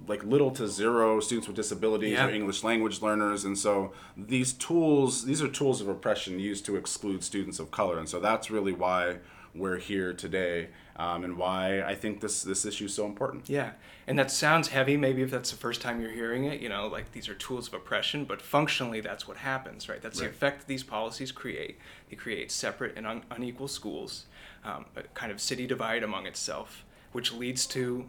like 0.07 0.23
little 0.23 0.51
to 0.51 0.67
zero 0.67 1.19
students 1.19 1.47
with 1.47 1.57
disabilities 1.57 2.13
Yeah. 2.13 2.27
or 2.27 2.29
English 2.29 2.63
language 2.63 3.01
learners, 3.01 3.43
and 3.43 3.57
so 3.57 3.91
these 4.15 4.53
tools 4.53 5.25
these 5.25 5.41
are 5.41 5.49
tools 5.49 5.81
of 5.81 5.89
oppression 5.89 6.39
used 6.39 6.65
to 6.67 6.77
exclude 6.77 7.23
students 7.23 7.59
of 7.59 7.71
color, 7.71 7.97
and 7.99 8.07
so 8.07 8.19
that's 8.21 8.49
really 8.49 8.71
why 8.71 9.17
we're 9.55 9.77
here 9.77 10.13
today, 10.13 10.67
um, 10.97 11.23
and 11.23 11.37
why 11.37 11.81
I 11.81 11.95
think 11.95 12.21
this 12.21 12.43
this 12.43 12.65
issue 12.65 12.85
is 12.85 12.93
so 12.93 13.05
important. 13.05 13.49
Yeah, 13.49 13.71
and 14.07 14.19
that 14.19 14.31
sounds 14.31 14.67
heavy. 14.67 14.97
Maybe 14.97 15.21
if 15.21 15.31
that's 15.31 15.51
the 15.51 15.57
first 15.57 15.81
time 15.81 16.01
you're 16.01 16.11
hearing 16.11 16.45
it, 16.45 16.61
you 16.61 16.69
know, 16.69 16.87
like 16.87 17.11
these 17.13 17.29
are 17.29 17.35
tools 17.35 17.67
of 17.67 17.73
oppression. 17.73 18.25
But 18.25 18.41
functionally, 18.41 19.01
that's 19.01 19.27
what 19.27 19.37
happens, 19.37 19.87
right? 19.89 20.01
That's 20.01 20.19
the 20.19 20.27
effect 20.27 20.61
that 20.61 20.67
these 20.67 20.83
policies 20.83 21.31
create. 21.31 21.79
They 22.09 22.15
create 22.15 22.51
separate 22.51 22.97
and 22.97 23.07
un- 23.07 23.23
unequal 23.31 23.67
schools, 23.67 24.25
um, 24.63 24.85
a 24.95 25.03
kind 25.13 25.31
of 25.31 25.39
city 25.39 25.65
divide 25.65 26.03
among 26.03 26.27
itself, 26.27 26.85
which 27.13 27.33
leads 27.33 27.65
to 27.67 28.05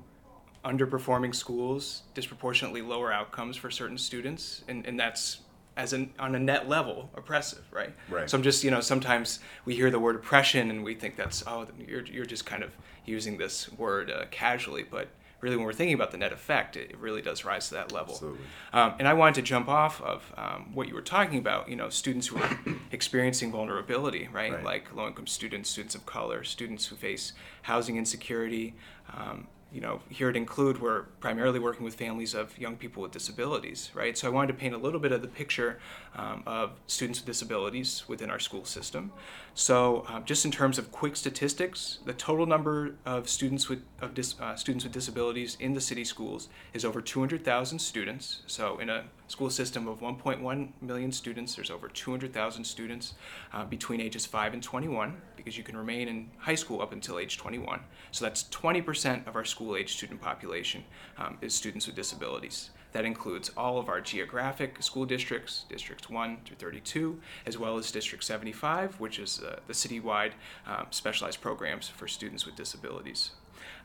underperforming 0.64 1.35
schools, 1.35 2.02
disproportionately 2.14 2.82
lower 2.82 3.12
outcomes 3.12 3.56
for 3.56 3.70
certain 3.70 3.96
students, 3.96 4.64
and, 4.66 4.85
and 4.85 4.98
that's 4.98 5.38
as 5.77 5.93
an 5.93 6.12
on 6.19 6.35
a 6.35 6.39
net 6.39 6.69
level 6.69 7.11
oppressive, 7.15 7.65
right? 7.71 7.95
Right. 8.09 8.29
So 8.29 8.37
I'm 8.37 8.43
just 8.43 8.65
you 8.65 8.71
know 8.71 8.81
sometimes 8.81 9.41
we 9.65 9.75
hear 9.75 9.91
the 9.91 9.99
word 9.99 10.17
oppression 10.17 10.71
and 10.71 10.85
we 10.85 10.95
think 10.95 11.17
that's 11.17 11.45
oh 11.47 11.67
you're 11.87 12.05
you're 12.07 12.27
just 12.27 12.47
kind 12.47 12.62
of 12.62 12.71
using 13.05 13.37
this 13.37 13.71
word 13.73 14.11
uh, 14.11 14.25
casually, 14.31 14.83
but 14.83 15.09
really 15.41 15.57
when 15.57 15.65
we're 15.65 15.73
thinking 15.73 15.95
about 15.95 16.11
the 16.11 16.17
net 16.17 16.33
effect, 16.33 16.77
it, 16.77 16.99
really 16.99 17.23
does 17.23 17.45
rise 17.45 17.69
to 17.69 17.75
that 17.75 17.93
level. 17.93 18.15
Absolutely. 18.15 18.45
Um, 18.73 18.95
and 18.99 19.07
I 19.07 19.12
wanted 19.12 19.37
to 19.37 19.43
jump 19.43 19.69
off 19.69 20.01
of 20.01 20.33
um, 20.37 20.75
what 20.75 20.89
you 20.89 20.95
were 20.95 21.03
talking 21.03 21.39
about. 21.39 21.69
You 21.69 21.77
know, 21.77 21.89
students 21.89 22.27
who 22.27 22.39
are 22.39 22.59
experiencing 22.91 23.53
vulnerability, 23.53 24.29
right? 24.33 24.53
Right. 24.53 24.65
Like 24.65 24.95
low-income 24.95 25.27
students, 25.27 25.71
students 25.71 25.95
of 25.95 26.07
color, 26.07 26.43
students 26.43 26.87
who 26.87 26.97
face 26.97 27.33
housing 27.62 27.97
insecurity. 27.97 28.75
Um, 29.15 29.47
you 29.72 29.81
know, 29.81 30.00
here 30.09 30.29
at 30.29 30.37
Include, 30.37 30.81
we're 30.81 31.02
primarily 31.20 31.59
working 31.59 31.85
with 31.85 31.94
families 31.94 32.35
of 32.35 32.57
young 32.59 32.76
people 32.76 33.02
with 33.02 33.12
disabilities, 33.12 33.90
right? 33.94 34.16
So 34.16 34.29
I 34.29 34.31
wanted 34.31 34.48
to 34.48 34.55
paint 34.55 34.74
a 34.74 34.79
little 34.79 35.00
bit 35.00 35.12
of 35.12 35.22
the 35.22 35.29
picture 35.29 35.79
um, 36.14 36.42
of 36.46 36.72
students 36.87 37.20
with 37.20 37.26
disabilities 37.26 38.05
within 38.07 38.31
our 38.31 38.38
school 38.38 38.64
system. 38.64 39.12
So, 39.55 40.05
um, 40.09 40.24
just 40.24 40.44
in 40.44 40.50
terms 40.50 40.79
of 40.79 40.92
quick 40.92 41.16
statistics, 41.16 41.98
the 42.05 42.12
total 42.12 42.46
number 42.46 42.94
of 43.05 43.29
students 43.29 43.68
with 43.68 43.83
of 44.00 44.14
dis, 44.14 44.38
uh, 44.40 44.55
students 44.55 44.85
with 44.85 44.92
disabilities 44.92 45.57
in 45.59 45.74
the 45.74 45.81
city 45.81 46.05
schools 46.05 46.48
is 46.72 46.85
over 46.85 47.00
200,000 47.00 47.79
students. 47.79 48.42
So, 48.46 48.79
in 48.79 48.88
a 48.88 49.05
school 49.29 49.51
system 49.51 49.89
of 49.89 50.01
1.1 50.01 50.69
million 50.81 51.12
students, 51.12 51.55
there's 51.55 51.71
over 51.71 51.89
200,000 51.89 52.65
students 52.65 53.15
uh, 53.53 53.65
between 53.65 54.01
ages 54.01 54.27
5 54.27 54.55
and 54.55 54.62
21 54.62 55.17
because 55.37 55.57
you 55.57 55.65
can 55.65 55.77
remain 55.77 56.09
in 56.09 56.31
high 56.39 56.55
school 56.55 56.81
up 56.81 56.93
until 56.93 57.19
age 57.19 57.37
21. 57.37 57.81
So 58.12 58.25
that's 58.25 58.45
20% 58.45 59.27
of 59.27 59.37
our 59.37 59.45
school 59.45 59.77
age 59.77 59.95
student 59.95 60.21
population 60.21 60.85
um, 61.19 61.39
is 61.41 61.55
students 61.55 61.87
with 61.87 61.97
disabilities. 61.97 62.71
That 62.93 63.05
includes 63.05 63.51
all 63.57 63.79
of 63.79 63.89
our 63.89 64.01
geographic 64.01 64.83
school 64.83 65.05
districts, 65.05 65.65
districts 65.69 66.09
1 66.09 66.39
through 66.47 66.57
32, 66.57 67.21
as 67.45 67.59
well 67.59 67.77
as 67.77 67.91
District 67.93 68.25
75, 68.25 68.99
which 68.99 69.19
is 69.19 69.43
uh, 69.43 69.59
the 69.67 69.75
citywide 69.75 70.33
um, 70.67 70.87
specialized 70.91 71.41
programs 71.43 71.89
for 71.89 72.09
students 72.09 72.47
with 72.47 72.57
disabilities. 72.57 73.33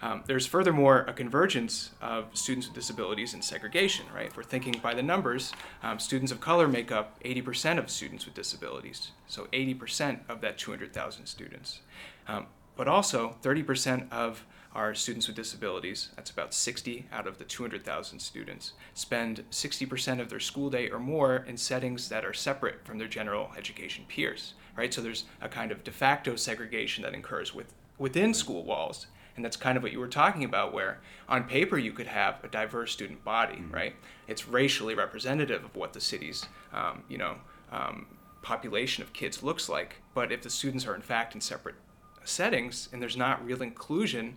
Um, 0.01 0.23
there's 0.25 0.47
furthermore 0.47 1.05
a 1.07 1.13
convergence 1.13 1.91
of 2.01 2.25
students 2.33 2.67
with 2.67 2.75
disabilities 2.75 3.33
and 3.33 3.43
segregation, 3.43 4.05
right? 4.13 4.27
If 4.27 4.37
we're 4.37 4.43
thinking 4.43 4.79
by 4.81 4.95
the 4.95 5.03
numbers, 5.03 5.53
um, 5.83 5.99
students 5.99 6.31
of 6.31 6.39
color 6.39 6.67
make 6.67 6.91
up 6.91 7.21
80% 7.23 7.77
of 7.77 7.89
students 7.89 8.25
with 8.25 8.33
disabilities. 8.33 9.11
So 9.27 9.47
80% 9.53 10.19
of 10.27 10.41
that 10.41 10.57
200,000 10.57 11.25
students. 11.27 11.81
Um, 12.27 12.47
but 12.75 12.87
also 12.87 13.35
30% 13.43 14.11
of 14.11 14.43
our 14.73 14.95
students 14.95 15.27
with 15.27 15.35
disabilities, 15.35 16.09
that's 16.15 16.31
about 16.31 16.53
60 16.53 17.05
out 17.11 17.27
of 17.27 17.37
the 17.37 17.43
200,000 17.43 18.19
students, 18.19 18.73
spend 18.93 19.43
60% 19.51 20.19
of 20.21 20.29
their 20.29 20.39
school 20.39 20.69
day 20.69 20.89
or 20.89 20.97
more 20.97 21.43
in 21.47 21.57
settings 21.57 22.09
that 22.09 22.25
are 22.25 22.33
separate 22.33 22.83
from 22.85 22.97
their 22.97 23.09
general 23.09 23.51
education 23.57 24.05
peers, 24.07 24.53
right? 24.77 24.93
So 24.93 25.01
there's 25.01 25.25
a 25.41 25.49
kind 25.49 25.71
of 25.71 25.83
de 25.83 25.91
facto 25.91 26.35
segregation 26.37 27.03
that 27.03 27.13
occurs 27.13 27.53
with, 27.53 27.73
within 27.97 28.33
school 28.33 28.63
walls. 28.63 29.07
And 29.41 29.45
that's 29.47 29.57
kind 29.57 29.75
of 29.75 29.81
what 29.81 29.91
you 29.91 29.99
were 29.99 30.07
talking 30.07 30.43
about, 30.43 30.71
where 30.71 30.99
on 31.27 31.45
paper 31.45 31.75
you 31.75 31.93
could 31.93 32.05
have 32.05 32.35
a 32.43 32.47
diverse 32.47 32.91
student 32.91 33.25
body, 33.25 33.63
right? 33.71 33.95
It's 34.27 34.47
racially 34.47 34.93
representative 34.93 35.63
of 35.63 35.75
what 35.75 35.93
the 35.93 35.99
city's, 35.99 36.45
um, 36.71 37.01
you 37.09 37.17
know, 37.17 37.37
um, 37.71 38.05
population 38.43 39.03
of 39.03 39.13
kids 39.13 39.41
looks 39.41 39.67
like. 39.67 39.95
But 40.13 40.31
if 40.31 40.43
the 40.43 40.51
students 40.51 40.85
are 40.85 40.93
in 40.93 41.01
fact 41.01 41.33
in 41.33 41.41
separate 41.41 41.73
settings 42.23 42.87
and 42.93 43.01
there's 43.01 43.17
not 43.17 43.43
real 43.43 43.63
inclusion, 43.63 44.35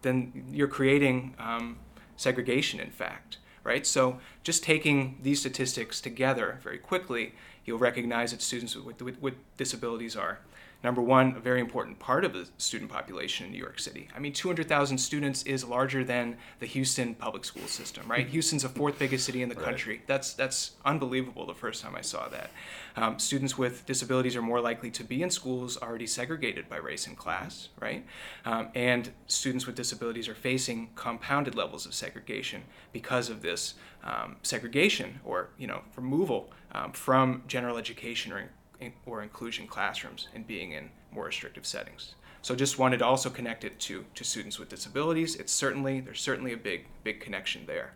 then 0.00 0.46
you're 0.50 0.68
creating 0.68 1.34
um, 1.38 1.76
segregation, 2.16 2.80
in 2.80 2.90
fact, 2.90 3.36
right? 3.62 3.86
So 3.86 4.20
just 4.42 4.64
taking 4.64 5.18
these 5.20 5.38
statistics 5.38 6.00
together 6.00 6.60
very 6.62 6.78
quickly, 6.78 7.34
you'll 7.66 7.76
recognize 7.76 8.30
that 8.30 8.40
students 8.40 8.74
with, 8.74 9.02
with, 9.02 9.20
with 9.20 9.34
disabilities 9.58 10.16
are 10.16 10.38
number 10.86 11.02
one, 11.02 11.34
a 11.36 11.40
very 11.40 11.60
important 11.60 11.98
part 11.98 12.24
of 12.24 12.32
the 12.32 12.48
student 12.58 12.88
population 12.88 13.44
in 13.44 13.50
New 13.50 13.58
York 13.58 13.80
City. 13.80 14.06
I 14.14 14.20
mean, 14.20 14.32
200,000 14.32 14.96
students 14.96 15.42
is 15.42 15.64
larger 15.64 16.04
than 16.04 16.36
the 16.60 16.66
Houston 16.66 17.16
public 17.16 17.44
school 17.44 17.66
system, 17.66 18.08
right? 18.08 18.28
Houston's 18.28 18.62
the 18.62 18.68
fourth 18.68 18.96
biggest 18.96 19.26
city 19.26 19.42
in 19.42 19.48
the 19.48 19.56
country. 19.56 20.02
That's 20.06 20.32
that's 20.32 20.76
unbelievable. 20.84 21.44
The 21.44 21.54
first 21.54 21.82
time 21.82 21.96
I 21.96 22.02
saw 22.02 22.28
that, 22.28 22.50
um, 22.94 23.18
students 23.18 23.58
with 23.58 23.84
disabilities 23.84 24.36
are 24.36 24.42
more 24.42 24.60
likely 24.60 24.92
to 24.92 25.02
be 25.02 25.24
in 25.24 25.30
schools 25.30 25.76
already 25.76 26.06
segregated 26.06 26.68
by 26.68 26.76
race 26.76 27.08
and 27.08 27.18
class, 27.18 27.68
right? 27.80 28.06
Um, 28.44 28.68
and 28.76 29.10
students 29.26 29.66
with 29.66 29.74
disabilities 29.74 30.28
are 30.28 30.36
facing 30.36 30.90
compounded 30.94 31.56
levels 31.56 31.84
of 31.84 31.94
segregation 31.94 32.62
because 32.92 33.28
of 33.28 33.42
this 33.42 33.74
um, 34.04 34.36
segregation 34.44 35.18
or 35.24 35.48
you 35.58 35.66
know 35.66 35.80
removal 35.96 36.52
um, 36.70 36.92
from 36.92 37.42
general 37.48 37.76
education 37.76 38.30
or 38.32 38.50
or 39.06 39.22
inclusion 39.22 39.66
classrooms 39.66 40.28
and 40.34 40.46
being 40.46 40.72
in 40.72 40.90
more 41.12 41.26
restrictive 41.26 41.66
settings. 41.66 42.14
So 42.42 42.54
just 42.54 42.78
wanted 42.78 42.98
to 42.98 43.06
also 43.06 43.28
connect 43.28 43.64
it 43.64 43.80
to, 43.80 44.04
to 44.14 44.24
students 44.24 44.58
with 44.58 44.68
disabilities. 44.68 45.34
It's 45.34 45.52
certainly, 45.52 46.00
there's 46.00 46.20
certainly 46.20 46.52
a 46.52 46.56
big, 46.56 46.86
big 47.02 47.20
connection 47.20 47.66
there. 47.66 47.92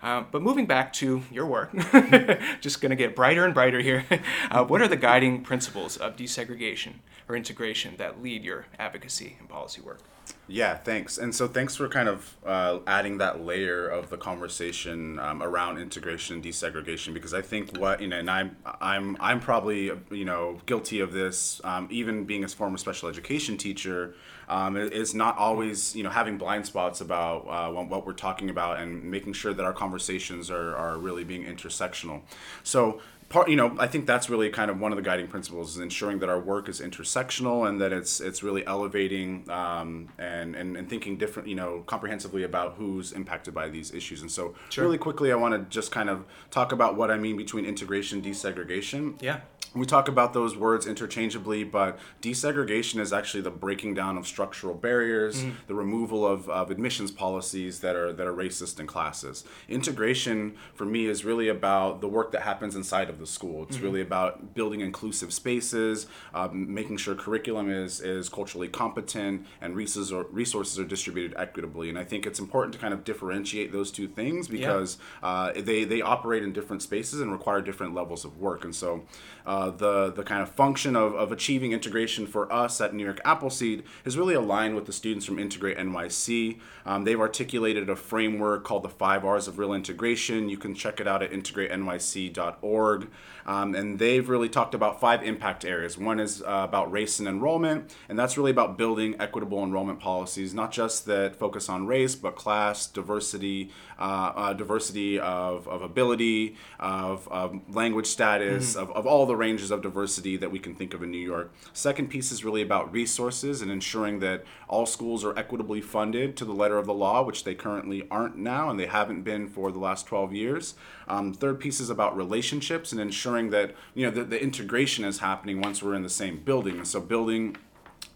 Um, 0.00 0.26
but 0.30 0.42
moving 0.42 0.66
back 0.66 0.92
to 0.94 1.22
your 1.32 1.46
work, 1.46 1.72
just 2.60 2.80
going 2.80 2.90
to 2.90 2.96
get 2.96 3.16
brighter 3.16 3.44
and 3.44 3.52
brighter 3.52 3.80
here. 3.80 4.04
Uh, 4.50 4.64
what 4.64 4.80
are 4.80 4.88
the 4.88 4.96
guiding 4.96 5.42
principles 5.42 5.98
of 5.98 6.16
desegregation 6.16 6.94
or 7.28 7.36
integration 7.36 7.94
that 7.98 8.22
lead 8.22 8.42
your 8.42 8.64
advocacy 8.78 9.36
and 9.38 9.46
policy 9.46 9.80
work? 9.82 10.00
Yeah, 10.46 10.76
thanks. 10.76 11.18
And 11.18 11.34
so 11.34 11.46
thanks 11.46 11.76
for 11.76 11.88
kind 11.88 12.08
of 12.08 12.36
uh, 12.44 12.78
adding 12.86 13.18
that 13.18 13.44
layer 13.44 13.86
of 13.86 14.08
the 14.08 14.16
conversation 14.16 15.18
um, 15.18 15.42
around 15.42 15.78
integration 15.78 16.36
and 16.36 16.44
desegregation 16.44 17.12
because 17.12 17.34
I 17.34 17.42
think 17.42 17.76
what 17.76 18.00
you 18.00 18.08
know, 18.08 18.18
and 18.18 18.30
I'm 18.30 18.56
I'm 18.80 19.16
I'm 19.20 19.40
probably 19.40 19.92
you 20.10 20.24
know 20.24 20.58
guilty 20.66 21.00
of 21.00 21.12
this. 21.12 21.60
Um, 21.64 21.88
even 21.90 22.24
being 22.24 22.44
a 22.44 22.48
former 22.48 22.78
special 22.78 23.08
education 23.08 23.58
teacher, 23.58 24.14
um, 24.48 24.76
is 24.76 25.14
not 25.14 25.36
always 25.36 25.94
you 25.94 26.02
know 26.02 26.10
having 26.10 26.38
blind 26.38 26.64
spots 26.64 27.00
about 27.00 27.46
uh, 27.46 27.70
what 27.82 28.06
we're 28.06 28.12
talking 28.14 28.48
about 28.48 28.80
and 28.80 29.04
making 29.04 29.34
sure 29.34 29.52
that 29.52 29.64
our 29.64 29.74
conversations 29.74 30.50
are 30.50 30.74
are 30.76 30.96
really 30.96 31.24
being 31.24 31.44
intersectional. 31.44 32.22
So 32.62 33.00
part 33.28 33.48
you 33.50 33.56
know 33.56 33.76
i 33.78 33.86
think 33.86 34.06
that's 34.06 34.30
really 34.30 34.48
kind 34.48 34.70
of 34.70 34.80
one 34.80 34.90
of 34.90 34.96
the 34.96 35.02
guiding 35.02 35.28
principles 35.28 35.76
is 35.76 35.82
ensuring 35.82 36.18
that 36.18 36.28
our 36.28 36.40
work 36.40 36.68
is 36.68 36.80
intersectional 36.80 37.68
and 37.68 37.80
that 37.80 37.92
it's 37.92 38.20
it's 38.20 38.42
really 38.42 38.66
elevating 38.66 39.48
um, 39.50 40.08
and, 40.18 40.54
and 40.54 40.76
and 40.76 40.88
thinking 40.88 41.16
different 41.16 41.48
you 41.48 41.54
know 41.54 41.82
comprehensively 41.86 42.42
about 42.42 42.74
who's 42.74 43.12
impacted 43.12 43.52
by 43.54 43.68
these 43.68 43.92
issues. 43.92 44.22
And 44.22 44.30
so 44.30 44.54
sure. 44.70 44.84
really 44.84 44.98
quickly 44.98 45.32
i 45.32 45.34
want 45.34 45.54
to 45.54 45.70
just 45.70 45.92
kind 45.92 46.08
of 46.08 46.24
talk 46.50 46.72
about 46.72 46.96
what 46.96 47.10
i 47.10 47.16
mean 47.16 47.36
between 47.36 47.64
integration 47.64 48.22
desegregation. 48.22 49.20
Yeah 49.20 49.40
we 49.74 49.86
talk 49.86 50.08
about 50.08 50.32
those 50.32 50.56
words 50.56 50.86
interchangeably, 50.86 51.64
but 51.64 51.98
desegregation 52.22 53.00
is 53.00 53.12
actually 53.12 53.42
the 53.42 53.50
breaking 53.50 53.94
down 53.94 54.16
of 54.16 54.26
structural 54.26 54.74
barriers, 54.74 55.42
mm. 55.42 55.52
the 55.66 55.74
removal 55.74 56.26
of, 56.26 56.48
of 56.48 56.70
admissions 56.70 57.10
policies 57.10 57.80
that 57.80 57.94
are 57.94 58.12
that 58.12 58.26
are 58.26 58.32
racist 58.32 58.80
in 58.80 58.86
classes. 58.86 59.44
Integration 59.68 60.56
for 60.74 60.84
me 60.84 61.06
is 61.06 61.24
really 61.24 61.48
about 61.48 62.00
the 62.00 62.08
work 62.08 62.32
that 62.32 62.42
happens 62.42 62.74
inside 62.74 63.10
of 63.10 63.18
the 63.18 63.26
school. 63.26 63.64
It's 63.64 63.76
mm-hmm. 63.76 63.84
really 63.84 64.00
about 64.00 64.54
building 64.54 64.80
inclusive 64.80 65.32
spaces, 65.32 66.06
um, 66.34 66.72
making 66.72 66.96
sure 66.96 67.14
curriculum 67.14 67.70
is 67.70 68.00
is 68.00 68.28
culturally 68.28 68.68
competent 68.68 69.46
and 69.60 69.76
resources 69.76 70.12
are, 70.12 70.24
resources 70.30 70.78
are 70.78 70.84
distributed 70.84 71.36
equitably. 71.36 71.88
And 71.88 71.98
I 71.98 72.04
think 72.04 72.26
it's 72.26 72.38
important 72.38 72.72
to 72.74 72.80
kind 72.80 72.94
of 72.94 73.04
differentiate 73.04 73.72
those 73.72 73.90
two 73.90 74.08
things 74.08 74.48
because 74.48 74.98
yeah. 75.22 75.28
uh, 75.28 75.52
they 75.56 75.84
they 75.84 76.00
operate 76.00 76.42
in 76.42 76.52
different 76.52 76.82
spaces 76.82 77.20
and 77.20 77.30
require 77.30 77.60
different 77.60 77.94
levels 77.94 78.24
of 78.24 78.38
work. 78.38 78.64
And 78.64 78.74
so. 78.74 79.04
Uh, 79.46 79.67
the 79.70 80.10
the 80.10 80.22
kind 80.22 80.42
of 80.42 80.50
function 80.50 80.96
of, 80.96 81.14
of 81.14 81.32
achieving 81.32 81.72
integration 81.72 82.26
for 82.26 82.50
us 82.52 82.80
at 82.80 82.94
New 82.94 83.04
York 83.04 83.20
Appleseed 83.24 83.84
is 84.04 84.16
really 84.16 84.34
aligned 84.34 84.74
with 84.74 84.86
the 84.86 84.92
students 84.92 85.26
from 85.26 85.38
Integrate 85.38 85.76
NYC. 85.76 86.58
Um, 86.86 87.04
they've 87.04 87.20
articulated 87.20 87.90
a 87.90 87.96
framework 87.96 88.64
called 88.64 88.82
the 88.82 88.88
Five 88.88 89.24
R's 89.24 89.48
of 89.48 89.58
Real 89.58 89.74
Integration. 89.74 90.48
You 90.48 90.56
can 90.56 90.74
check 90.74 91.00
it 91.00 91.06
out 91.06 91.22
at 91.22 91.30
integratenyc.org. 91.30 93.08
Um, 93.48 93.74
and 93.74 93.98
they've 93.98 94.28
really 94.28 94.50
talked 94.50 94.74
about 94.74 95.00
five 95.00 95.22
impact 95.22 95.64
areas. 95.64 95.96
One 95.96 96.20
is 96.20 96.42
uh, 96.42 96.66
about 96.68 96.92
race 96.92 97.18
and 97.18 97.26
enrollment, 97.26 97.96
and 98.06 98.18
that's 98.18 98.36
really 98.36 98.50
about 98.50 98.76
building 98.76 99.16
equitable 99.18 99.64
enrollment 99.64 100.00
policies, 100.00 100.52
not 100.52 100.70
just 100.70 101.06
that 101.06 101.34
focus 101.34 101.70
on 101.70 101.86
race, 101.86 102.14
but 102.14 102.36
class, 102.36 102.86
diversity, 102.86 103.70
uh, 103.98 104.32
uh, 104.36 104.52
diversity 104.52 105.18
of, 105.18 105.66
of 105.66 105.80
ability, 105.80 106.56
of, 106.78 107.26
of 107.28 107.58
language 107.74 108.06
status, 108.06 108.74
mm-hmm. 108.74 108.82
of, 108.82 108.90
of 108.90 109.06
all 109.06 109.24
the 109.24 109.36
ranges 109.48 109.70
of 109.70 109.80
diversity 109.80 110.36
that 110.36 110.50
we 110.50 110.58
can 110.58 110.74
think 110.74 110.92
of 110.92 111.02
in 111.02 111.10
New 111.10 111.26
York. 111.34 111.50
Second 111.72 112.08
piece 112.10 112.30
is 112.30 112.44
really 112.44 112.60
about 112.60 112.92
resources 112.92 113.62
and 113.62 113.70
ensuring 113.70 114.20
that 114.20 114.44
all 114.68 114.84
schools 114.84 115.24
are 115.24 115.36
equitably 115.38 115.80
funded 115.80 116.36
to 116.36 116.44
the 116.44 116.52
letter 116.52 116.76
of 116.76 116.84
the 116.84 116.92
law, 116.92 117.22
which 117.22 117.44
they 117.44 117.54
currently 117.54 118.06
aren't 118.10 118.36
now, 118.36 118.68
and 118.68 118.78
they 118.78 118.86
haven't 118.86 119.22
been 119.22 119.48
for 119.48 119.72
the 119.72 119.78
last 119.78 120.06
12 120.06 120.34
years. 120.34 120.74
Um, 121.08 121.32
third 121.32 121.60
piece 121.60 121.80
is 121.80 121.88
about 121.88 122.14
relationships 122.14 122.92
and 122.92 123.00
ensuring 123.00 123.48
that 123.50 123.74
you 123.94 124.04
know 124.04 124.12
the, 124.12 124.24
the 124.24 124.42
integration 124.42 125.06
is 125.06 125.20
happening 125.20 125.62
once 125.62 125.82
we're 125.82 125.94
in 125.94 126.02
the 126.02 126.10
same 126.10 126.36
building. 126.38 126.76
And 126.76 126.86
so 126.86 127.00
building 127.00 127.56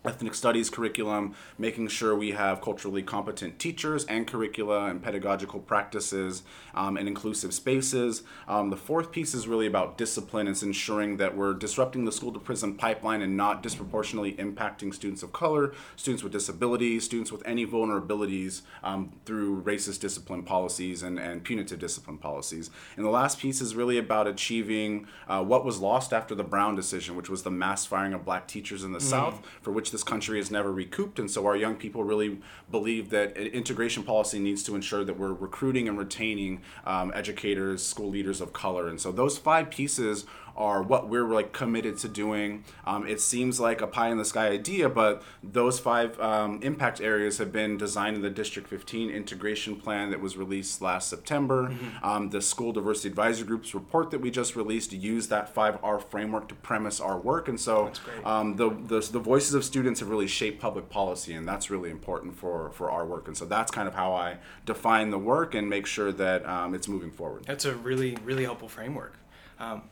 ethnic 0.05 0.35
studies 0.35 0.69
curriculum, 0.69 1.35
making 1.59 1.89
sure 1.89 2.17
we 2.17 2.33
have 2.33 2.61
culturally 2.61 3.03
competent 3.03 3.59
teachers 3.59 4.05
and 4.07 4.27
curricula 4.27 4.87
and 4.87 5.03
pedagogical 5.03 5.61
practices 5.61 6.43
um, 6.75 6.97
and 6.97 7.07
inclusive 7.07 7.55
spaces. 7.55 8.23
Um, 8.49 8.71
the 8.71 8.77
fourth 8.77 9.13
piece 9.13 9.35
is 9.35 9.47
really 9.47 9.67
about 9.67 9.97
discipline. 9.97 10.49
It's 10.49 10.63
ensuring 10.63 11.19
that 11.19 11.37
we're 11.37 11.55
disrupting 11.55 12.05
the 12.05 12.13
school 12.13 12.33
to 12.33 12.41
prison 12.41 12.75
pipeline 12.75 13.23
and 13.23 13.37
not 13.37 13.63
disproportionately 13.63 14.35
impacting 14.35 14.93
students 14.93 15.23
of 15.23 15.33
color, 15.33 15.73
students 15.97 16.23
with 16.23 16.33
disabilities, 16.33 17.05
students 17.05 17.31
with 17.31 17.43
any 17.47 17.67
vulnerabilities 17.67 18.63
um, 18.83 19.13
through 19.25 19.63
racist 19.63 20.01
discipline 20.01 20.43
policies 20.43 21.03
and, 21.03 21.19
and 21.19 21.45
punitive 21.45 21.79
discipline 21.79 22.19
policies. 22.19 22.71
And 22.97 23.05
the 23.05 23.11
last 23.11 23.39
piece 23.39 23.61
is 23.61 23.77
really 23.77 23.99
about 23.99 24.27
achieving 24.27 25.07
uh, 25.29 25.45
what 25.45 25.65
was 25.65 25.79
lost 25.79 26.13
after 26.13 26.35
the 26.35 26.45
Brown 26.45 26.75
decision, 26.75 27.15
which 27.15 27.31
was 27.31 27.45
the 27.45 27.51
mass 27.51 27.87
firing 27.87 28.15
of 28.15 28.25
black 28.25 28.49
teachers 28.49 28.83
in 28.83 28.93
the 28.93 28.99
mm. 28.99 29.03
South, 29.03 29.47
for 29.61 29.71
which 29.71 29.92
this 29.93 30.03
country 30.03 30.39
has 30.39 30.51
never 30.51 30.73
recouped. 30.73 31.19
And 31.19 31.31
so 31.31 31.47
our 31.47 31.57
young 31.57 31.77
people 31.77 32.03
really 32.03 32.41
believe 32.71 33.11
that 33.11 33.37
integration 33.37 34.03
policy 34.03 34.39
needs 34.41 34.63
to 34.65 34.75
ensure 34.75 35.05
that 35.05 35.19
we're 35.19 35.33
recruiting 35.33 35.89
and 35.89 35.97
retaining 35.97 36.63
um, 36.85 37.13
educators, 37.15 37.87
school 37.87 38.09
leaders 38.09 38.41
of 38.41 38.53
color. 38.53 38.89
And 38.89 39.01
so 39.01 39.13
those 39.13 39.39
five 39.39 39.71
pieces 39.71 40.25
are 40.57 40.83
what 40.83 41.09
we're 41.09 41.27
like 41.27 41.53
committed 41.53 41.99
to 41.99 42.09
doing. 42.09 42.65
Um, 42.87 43.07
it 43.07 43.21
seems 43.21 43.61
like 43.61 43.81
a 43.81 43.87
pie 43.87 44.09
in 44.11 44.19
the 44.19 44.25
sky 44.25 44.49
idea, 44.49 44.89
but 44.89 45.23
those 45.43 45.79
five 45.79 46.19
um, 46.21 46.61
impact 46.63 47.01
areas 47.01 47.39
have 47.39 47.53
been 47.53 47.77
designed 47.77 48.17
in 48.17 48.23
the 48.23 48.31
District 48.31 48.69
15 48.69 49.11
integration 49.11 49.77
plan 49.77 50.11
that 50.11 50.21
was 50.21 50.37
released 50.37 50.83
last 50.83 51.09
September. 51.09 51.69
Mm-hmm. 51.69 52.05
Um, 52.05 52.31
the 52.31 52.43
School 52.43 52.73
Diversity 52.73 53.09
Advisory 53.09 53.47
Group's 53.47 53.75
report 53.75 54.11
that 54.11 54.21
we 54.21 54.31
just 54.31 54.57
released 54.57 54.93
used 54.93 55.31
that 55.31 55.55
5R 55.55 56.03
framework 56.11 56.49
to 56.49 56.55
premise 56.55 57.01
our 57.01 57.19
work. 57.19 57.49
And 57.49 57.59
so 57.59 57.93
um, 58.25 58.57
the, 58.57 58.71
the, 58.71 59.01
the 59.01 59.19
voices 59.19 59.55
of 59.55 59.65
students 59.65 60.01
have 60.01 60.09
really 60.09 60.27
shaped 60.27 60.61
public 60.61 60.89
policy, 60.89 61.33
and 61.33 61.47
that's 61.47 61.71
really 61.71 61.91
important 61.91 62.37
for, 62.37 62.71
for 62.71 62.91
our 62.91 63.07
work. 63.07 63.29
And 63.29 63.37
so 63.37 63.45
that's 63.45 63.71
kind 63.71 63.89
of 63.89 63.95
how 63.95 64.13
I 64.13 64.39
define 64.67 65.11
the 65.11 65.19
work 65.19 65.55
and 65.55 65.69
make 65.69 65.87
sure 65.87 66.13
that 66.13 66.47
um, 66.47 66.75
it's 66.75 66.89
moving 66.89 67.11
forward. 67.11 67.45
That's 67.47 67.65
a 67.65 67.75
really, 67.75 68.17
really 68.25 68.45
helpful 68.45 68.69
framework. 68.69 69.17
Um, 69.59 69.83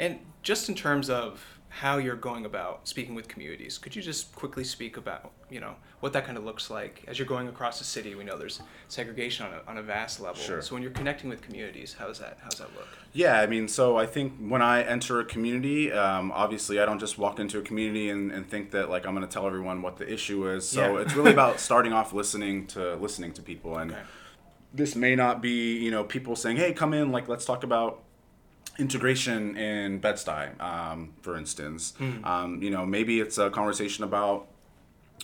and 0.00 0.18
just 0.42 0.68
in 0.70 0.74
terms 0.74 1.10
of 1.10 1.44
how 1.68 1.98
you're 1.98 2.16
going 2.16 2.46
about 2.46 2.88
speaking 2.88 3.14
with 3.14 3.28
communities, 3.28 3.76
could 3.76 3.94
you 3.94 4.02
just 4.02 4.34
quickly 4.34 4.64
speak 4.64 4.96
about, 4.96 5.30
you 5.50 5.60
know, 5.60 5.76
what 6.00 6.12
that 6.14 6.24
kind 6.24 6.36
of 6.38 6.44
looks 6.44 6.70
like 6.70 7.04
as 7.06 7.18
you're 7.18 7.28
going 7.28 7.46
across 7.48 7.78
the 7.78 7.84
city? 7.84 8.14
We 8.14 8.24
know 8.24 8.36
there's 8.36 8.62
segregation 8.88 9.46
on 9.46 9.52
a, 9.52 9.70
on 9.70 9.76
a 9.76 9.82
vast 9.82 10.18
level. 10.18 10.40
Sure. 10.40 10.62
So 10.62 10.74
when 10.74 10.82
you're 10.82 10.90
connecting 10.90 11.28
with 11.28 11.42
communities, 11.42 11.94
how's 11.96 12.18
that 12.18 12.38
how's 12.42 12.58
that 12.58 12.74
look? 12.74 12.88
Yeah, 13.12 13.40
I 13.40 13.46
mean, 13.46 13.68
so 13.68 13.98
I 13.98 14.06
think 14.06 14.32
when 14.38 14.62
I 14.62 14.82
enter 14.82 15.20
a 15.20 15.24
community, 15.24 15.92
um, 15.92 16.32
obviously 16.32 16.80
I 16.80 16.86
don't 16.86 16.98
just 16.98 17.18
walk 17.18 17.38
into 17.38 17.58
a 17.58 17.62
community 17.62 18.08
and, 18.08 18.32
and 18.32 18.48
think 18.48 18.70
that 18.70 18.88
like 18.88 19.06
I'm 19.06 19.14
going 19.14 19.26
to 19.26 19.32
tell 19.32 19.46
everyone 19.46 19.82
what 19.82 19.98
the 19.98 20.10
issue 20.10 20.50
is. 20.50 20.66
So 20.66 20.96
yeah. 20.96 21.02
it's 21.02 21.14
really 21.14 21.32
about 21.38 21.60
starting 21.60 21.92
off 21.92 22.14
listening 22.14 22.66
to 22.68 22.96
listening 22.96 23.32
to 23.34 23.42
people 23.42 23.76
and. 23.76 23.92
Okay. 23.92 24.00
This 24.72 24.94
may 24.94 25.16
not 25.16 25.42
be, 25.42 25.78
you 25.78 25.90
know, 25.90 26.04
people 26.04 26.36
saying, 26.36 26.56
"Hey, 26.56 26.72
come 26.72 26.94
in, 26.94 27.10
like 27.10 27.26
let's 27.26 27.44
talk 27.44 27.64
about 27.64 28.04
integration 28.80 29.56
in 29.56 29.98
Bed-Stuy, 29.98 30.60
um, 30.60 31.12
for 31.22 31.36
instance. 31.36 31.94
Mm. 32.00 32.26
Um, 32.26 32.62
you 32.62 32.70
know, 32.70 32.86
maybe 32.86 33.20
it's 33.20 33.38
a 33.38 33.50
conversation 33.50 34.02
about 34.04 34.48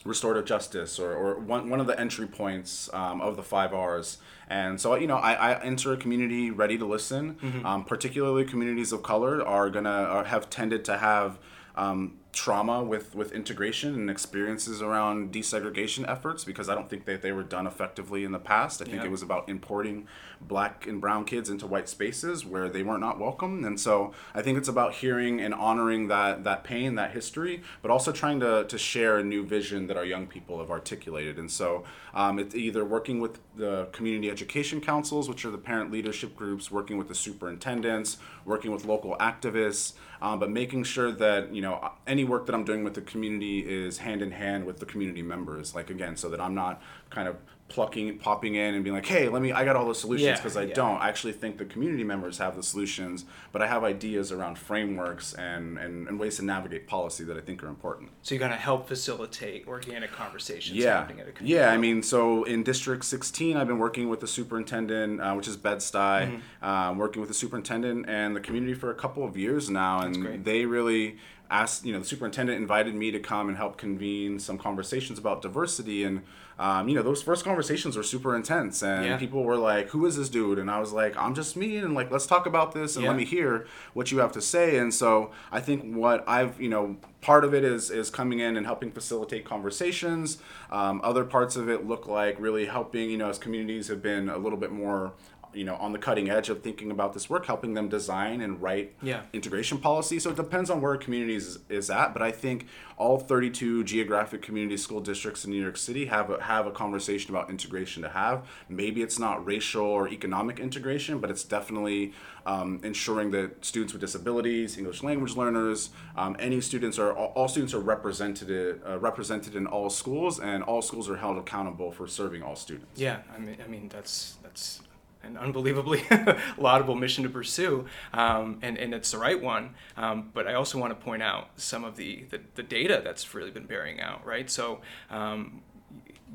restorative 0.05 0.45
justice 0.45 0.99
or, 0.99 1.13
or 1.15 1.39
one, 1.41 1.69
one 1.69 1.81
of 1.81 1.87
the 1.87 1.99
entry 1.99 2.27
points 2.27 2.89
um, 2.93 3.21
of 3.21 3.37
the 3.37 3.43
five 3.43 3.73
R's. 3.73 4.19
And 4.49 4.81
so, 4.81 4.95
you 4.95 5.07
know, 5.09 5.17
I, 5.17 5.33
I 5.33 5.63
enter 5.63 5.93
a 5.93 5.97
community 5.97 6.51
ready 6.51 6.79
to 6.79 6.87
listen. 6.87 7.35
Mm-hmm. 7.35 7.67
Um, 7.67 7.85
particularly 7.85 8.45
communities 8.45 8.93
of 8.93 9.03
color 9.03 9.45
are 9.45 9.71
going 9.71 9.87
to 9.87 10.25
have 10.27 10.49
tended 10.49 10.85
to 10.85 10.99
have 10.99 11.39
um, 11.75 12.19
trauma 12.33 12.83
with 12.83 13.15
with 13.15 13.33
integration 13.33 13.95
and 13.95 14.11
experiences 14.11 14.83
around 14.83 15.33
desegregation 15.33 16.09
efforts 16.09 16.45
because 16.45 16.69
I 16.69 16.75
don't 16.75 16.89
think 16.89 17.07
that 17.07 17.23
they 17.23 17.33
were 17.33 17.43
done 17.43 17.67
effectively 17.67 18.25
in 18.25 18.33
the 18.33 18.39
past. 18.39 18.81
I 18.83 18.85
think 18.85 18.99
Yeah. 18.99 19.07
it 19.07 19.11
was 19.11 19.23
about 19.23 19.49
importing 19.49 20.07
black 20.41 20.87
and 20.87 21.01
brown 21.01 21.25
kids 21.25 21.51
into 21.51 21.67
white 21.67 21.89
spaces 21.89 22.45
where 22.45 22.69
they 22.69 22.83
were 22.83 22.99
not 22.99 23.19
welcome. 23.19 23.65
And 23.65 23.79
so 23.81 24.13
I 24.35 24.43
think 24.43 24.59
it's 24.59 24.69
about 24.69 24.95
hearing 24.95 25.41
and 25.41 25.55
honoring 25.55 26.09
that 26.09 26.45
that 26.45 26.65
pain, 26.65 26.95
that 26.97 27.13
history, 27.13 27.63
but 27.83 27.91
also 27.91 28.13
trying 28.13 28.41
to, 28.41 28.65
to 28.65 28.79
share 28.79 29.19
a 29.19 29.25
new 29.25 29.45
vision 29.45 29.87
that 29.87 29.97
our 29.97 30.05
young 30.05 30.27
people 30.27 30.59
have 30.59 30.71
articulated. 30.71 31.39
And 31.39 31.51
so 31.51 31.85
um, 32.15 32.39
it's 32.39 32.55
either 32.55 32.85
working 32.85 33.21
with 33.21 33.39
the 33.57 33.89
community 33.93 34.31
education 34.31 34.81
councils, 34.81 35.29
which 35.29 35.45
are 35.45 35.51
the 35.51 35.59
parent 35.59 35.91
leadership 35.91 36.37
groups, 36.37 36.71
working 36.71 36.97
with 36.97 37.09
the 37.09 37.15
superintendents, 37.15 38.19
working 38.45 38.71
with 38.71 38.85
local 38.85 39.17
activists, 39.17 39.95
um, 40.21 40.39
but 40.39 40.51
making 40.51 40.85
sure 40.85 41.13
that 41.13 41.55
you 41.55 41.63
know 41.63 41.93
any 42.07 42.25
work 42.25 42.47
that 42.47 42.55
I'm 42.55 42.65
doing 42.65 42.85
with 42.85 42.95
the 42.95 43.03
community 43.03 43.61
is 43.61 43.99
hand 43.99 44.23
in 44.23 44.31
hand 44.31 44.65
with 44.65 44.79
the 44.79 44.87
community 44.87 45.23
members. 45.23 45.75
Like 45.75 45.91
again, 45.91 46.17
so 46.17 46.29
that 46.31 46.41
I'm 46.41 46.55
not 46.55 46.83
kind 47.11 47.29
of 47.29 47.37
plucking 47.69 48.17
popping 48.19 48.55
in 48.55 48.75
and 48.75 48.85
being 48.85 48.95
like 48.95 49.07
hey 49.07 49.29
let 49.29 49.43
me 49.43 49.51
i 49.51 49.65
got 49.65 49.75
all 49.75 49.89
the 49.89 49.95
solutions 49.95 50.25
Yeah, 50.25 50.37
because 50.37 50.57
i 50.57 50.63
yeah. 50.63 50.75
don't. 50.75 50.99
I 51.01 51.09
actually 51.09 51.33
think 51.33 51.59
the 51.59 51.65
community 51.65 52.05
members 52.05 52.39
have 52.39 52.55
the 52.55 52.63
solutions 52.63 53.25
but 53.51 53.61
i 53.61 53.67
have 53.67 53.83
ideas 53.83 54.31
around 54.31 54.57
frameworks 54.57 55.35
and, 55.35 55.77
and, 55.77 56.07
and 56.07 56.21
ways 56.21 56.37
to 56.37 56.45
navigate 56.45 56.87
policy 56.87 57.25
that 57.25 57.37
i 57.37 57.41
think 57.41 57.65
are 57.65 57.69
important. 57.69 58.11
So 58.23 58.35
you're 58.35 58.41
going 58.41 58.53
to 58.53 58.57
help 58.57 58.87
facilitate 58.87 59.67
organic 59.67 60.13
conversations 60.13 60.77
yeah. 60.79 60.99
happening 60.99 61.21
at 61.21 61.29
a 61.29 61.33
community 61.33 61.59
yeah 61.61 61.71
i 61.73 61.77
mean 61.77 62.03
so 62.05 62.45
in 62.45 62.63
district 62.63 63.05
16 63.05 63.57
i've 63.57 63.67
been 63.67 63.79
working 63.81 64.09
with 64.09 64.21
the 64.21 64.29
superintendent 64.29 65.21
uh, 65.21 65.35
which 65.35 65.49
is 65.49 65.57
bed-stuy 65.57 66.17
Mm-hmm. 66.27 66.65
um, 66.65 66.99
working 66.99 67.21
with 67.21 67.29
the 67.29 67.35
superintendent 67.35 68.09
and 68.09 68.35
the 68.37 68.41
community 68.41 68.75
for 68.75 68.91
a 68.91 68.95
couple 68.95 69.25
of 69.25 69.37
years 69.37 69.69
now 69.69 70.01
and 70.03 70.45
they 70.45 70.67
really 70.67 71.17
asked 71.51 71.85
you 71.85 71.93
know 71.93 71.99
the 72.01 72.05
superintendent 72.05 72.61
invited 72.61 72.95
me 72.95 73.11
to 73.11 73.21
come 73.21 73.49
and 73.49 73.57
help 73.57 73.77
convene 73.77 74.39
some 74.39 74.59
conversations 74.59 75.19
about 75.19 75.43
diversity. 75.43 76.05
And 76.05 76.23
um, 76.59 76.89
you 76.89 76.95
know 76.95 77.03
those 77.03 77.23
first 77.23 77.45
conversations 77.45 77.97
were 77.97 78.03
super 78.03 78.35
intense. 78.35 78.83
And 78.83 79.05
Yeah. 79.05 79.17
people 79.19 79.45
were 79.45 79.57
like 79.57 79.89
who 79.91 80.07
is 80.07 80.17
this 80.17 80.29
dude? 80.29 80.59
And 80.59 80.71
i 80.71 80.81
was 80.81 80.93
like 80.93 81.17
i'm 81.17 81.35
just 81.35 81.57
me. 81.57 81.77
And 81.77 81.95
like 81.95 82.11
let's 82.11 82.27
talk 82.27 82.47
about 82.47 82.73
this 82.73 82.97
and 82.97 83.05
Yeah. 83.05 83.11
let 83.11 83.17
me 83.19 83.25
hear 83.25 83.67
what 83.95 84.11
you 84.11 84.19
have 84.19 84.33
to 84.33 84.41
say. 84.43 84.79
And 84.79 84.93
so 84.93 85.31
i 85.53 85.61
think 85.61 85.95
what 85.95 86.25
i've 86.29 86.61
you 86.61 86.69
know 86.69 86.97
part 87.21 87.45
of 87.45 87.53
it 87.55 87.65
is 87.65 87.91
is 87.91 88.09
coming 88.11 88.39
in 88.41 88.57
and 88.57 88.67
helping 88.67 88.91
facilitate 88.91 89.45
conversations. 89.45 90.39
Um, 90.71 91.01
other 91.05 91.25
parts 91.25 91.57
of 91.57 91.69
it 91.69 91.87
look 91.87 92.07
like 92.07 92.37
really 92.41 92.67
helping 92.67 93.11
you 93.11 93.19
know 93.19 93.29
as 93.29 93.39
communities 93.39 93.89
have 93.89 94.03
been 94.03 94.29
a 94.29 94.39
little 94.39 94.59
bit 94.59 94.73
more 94.73 95.13
you 95.57 95.65
know 95.65 95.77
on 95.77 95.93
the 95.93 95.99
cutting 95.99 96.29
edge 96.31 96.49
of 96.49 96.63
thinking 96.63 96.91
about 96.91 97.15
this 97.15 97.29
work 97.31 97.47
helping 97.47 97.75
them 97.75 97.89
design 97.89 98.41
and 98.41 98.61
write 98.63 98.95
Yeah. 99.03 99.23
integration 99.33 99.79
policy. 99.79 100.19
So 100.19 100.31
it 100.31 100.37
depends 100.37 100.69
on 100.71 100.81
where 100.81 100.93
a 100.93 100.99
community 100.99 101.35
is, 101.35 101.59
is 101.69 101.91
at 101.91 102.13
but 102.13 102.23
i 102.23 102.31
think 102.31 102.67
all 102.99 103.19
32 103.19 103.85
geographic 103.85 104.41
community 104.43 104.77
school 104.77 105.01
districts 105.01 105.45
in 105.45 105.51
new 105.51 105.63
york 105.63 105.77
city 105.77 106.07
have 106.07 106.31
a, 106.31 106.43
have 106.43 106.67
a 106.67 106.71
conversation 106.71 107.35
about 107.35 107.51
integration 107.51 108.03
to 108.03 108.09
have. 108.09 108.47
Maybe 108.69 109.03
it's 109.03 109.19
not 109.19 109.45
racial 109.47 109.85
or 109.85 110.09
economic 110.09 110.59
integration 110.61 111.19
but 111.21 111.31
it's 111.31 111.45
definitely 111.45 112.13
um, 112.47 112.81
ensuring 112.85 113.31
that 113.33 113.65
students 113.65 113.93
with 113.93 114.01
disabilities 114.01 114.79
english 114.79 115.03
language 115.03 115.35
learners 115.37 115.91
um, 116.17 116.37
any 116.39 116.61
students 116.61 116.99
are 116.99 117.13
all, 117.13 117.33
all 117.37 117.49
students 117.49 117.75
are 117.75 117.81
represented 117.81 118.81
uh, 118.87 118.99
represented 118.99 119.55
in 119.57 119.67
all 119.67 119.89
schools 119.91 120.39
and 120.41 120.63
all 120.63 120.83
schools 120.83 121.09
are 121.09 121.17
held 121.17 121.37
accountable 121.39 121.91
for 121.91 122.07
serving 122.07 122.43
all 122.43 122.57
students. 122.57 123.01
Yeah, 123.01 123.19
I 123.35 123.39
mean, 123.39 123.57
I 123.65 123.69
mean 123.69 123.89
that's 123.89 124.37
that's 124.43 124.81
an 125.27 125.37
unbelievably 125.37 126.05
laudable 126.59 126.95
mission 126.95 127.25
to 127.25 127.31
pursue, 127.31 127.87
um, 128.13 128.59
and 128.63 128.79
and 128.79 128.95
it's 128.95 129.11
the 129.11 129.19
right 129.19 129.41
one. 129.41 129.75
Um, 129.97 130.31
but 130.33 130.47
I 130.47 130.55
also 130.55 130.79
want 130.79 130.99
to 130.99 131.05
point 131.05 131.23
out 131.23 131.51
some 131.57 131.85
of 131.85 131.97
the, 131.97 132.25
the 132.31 132.41
the 132.55 132.63
data 132.63 133.01
that's 133.05 133.35
really 133.35 133.51
been 133.51 133.67
bearing 133.67 134.01
out, 134.01 134.25
right? 134.25 134.51
So. 134.51 134.81
Um, 135.11 135.63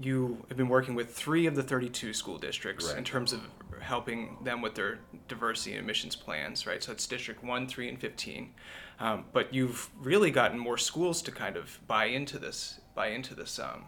you 0.02 0.44
have 0.48 0.58
been 0.58 0.70
working 0.70 0.96
with 0.96 1.14
three 1.14 1.46
of 1.48 1.56
the 1.56 1.62
32 1.62 2.14
school 2.14 2.38
districts 2.38 2.92
in 2.94 3.04
terms 3.04 3.34
of 3.34 3.42
helping 3.82 4.38
them 4.42 4.62
with 4.62 4.74
their 4.76 5.00
diversity 5.28 5.72
and 5.72 5.80
admissions 5.80 6.16
plans, 6.16 6.66
right? 6.66 6.82
So 6.82 6.92
it's 6.92 7.06
District 7.06 7.44
1, 7.44 7.68
3, 7.68 7.90
and 7.90 8.00
15. 8.00 8.54
Um, 9.00 9.26
but 9.34 9.54
you've 9.54 9.90
really 10.00 10.32
gotten 10.32 10.60
more 10.60 10.78
schools 10.78 11.22
to 11.24 11.32
kind 11.32 11.58
of 11.58 11.80
buy 11.88 12.06
into 12.06 12.40
this, 12.40 12.80
buy 12.96 13.08
into 13.08 13.34
this, 13.34 13.60
um, 13.60 13.84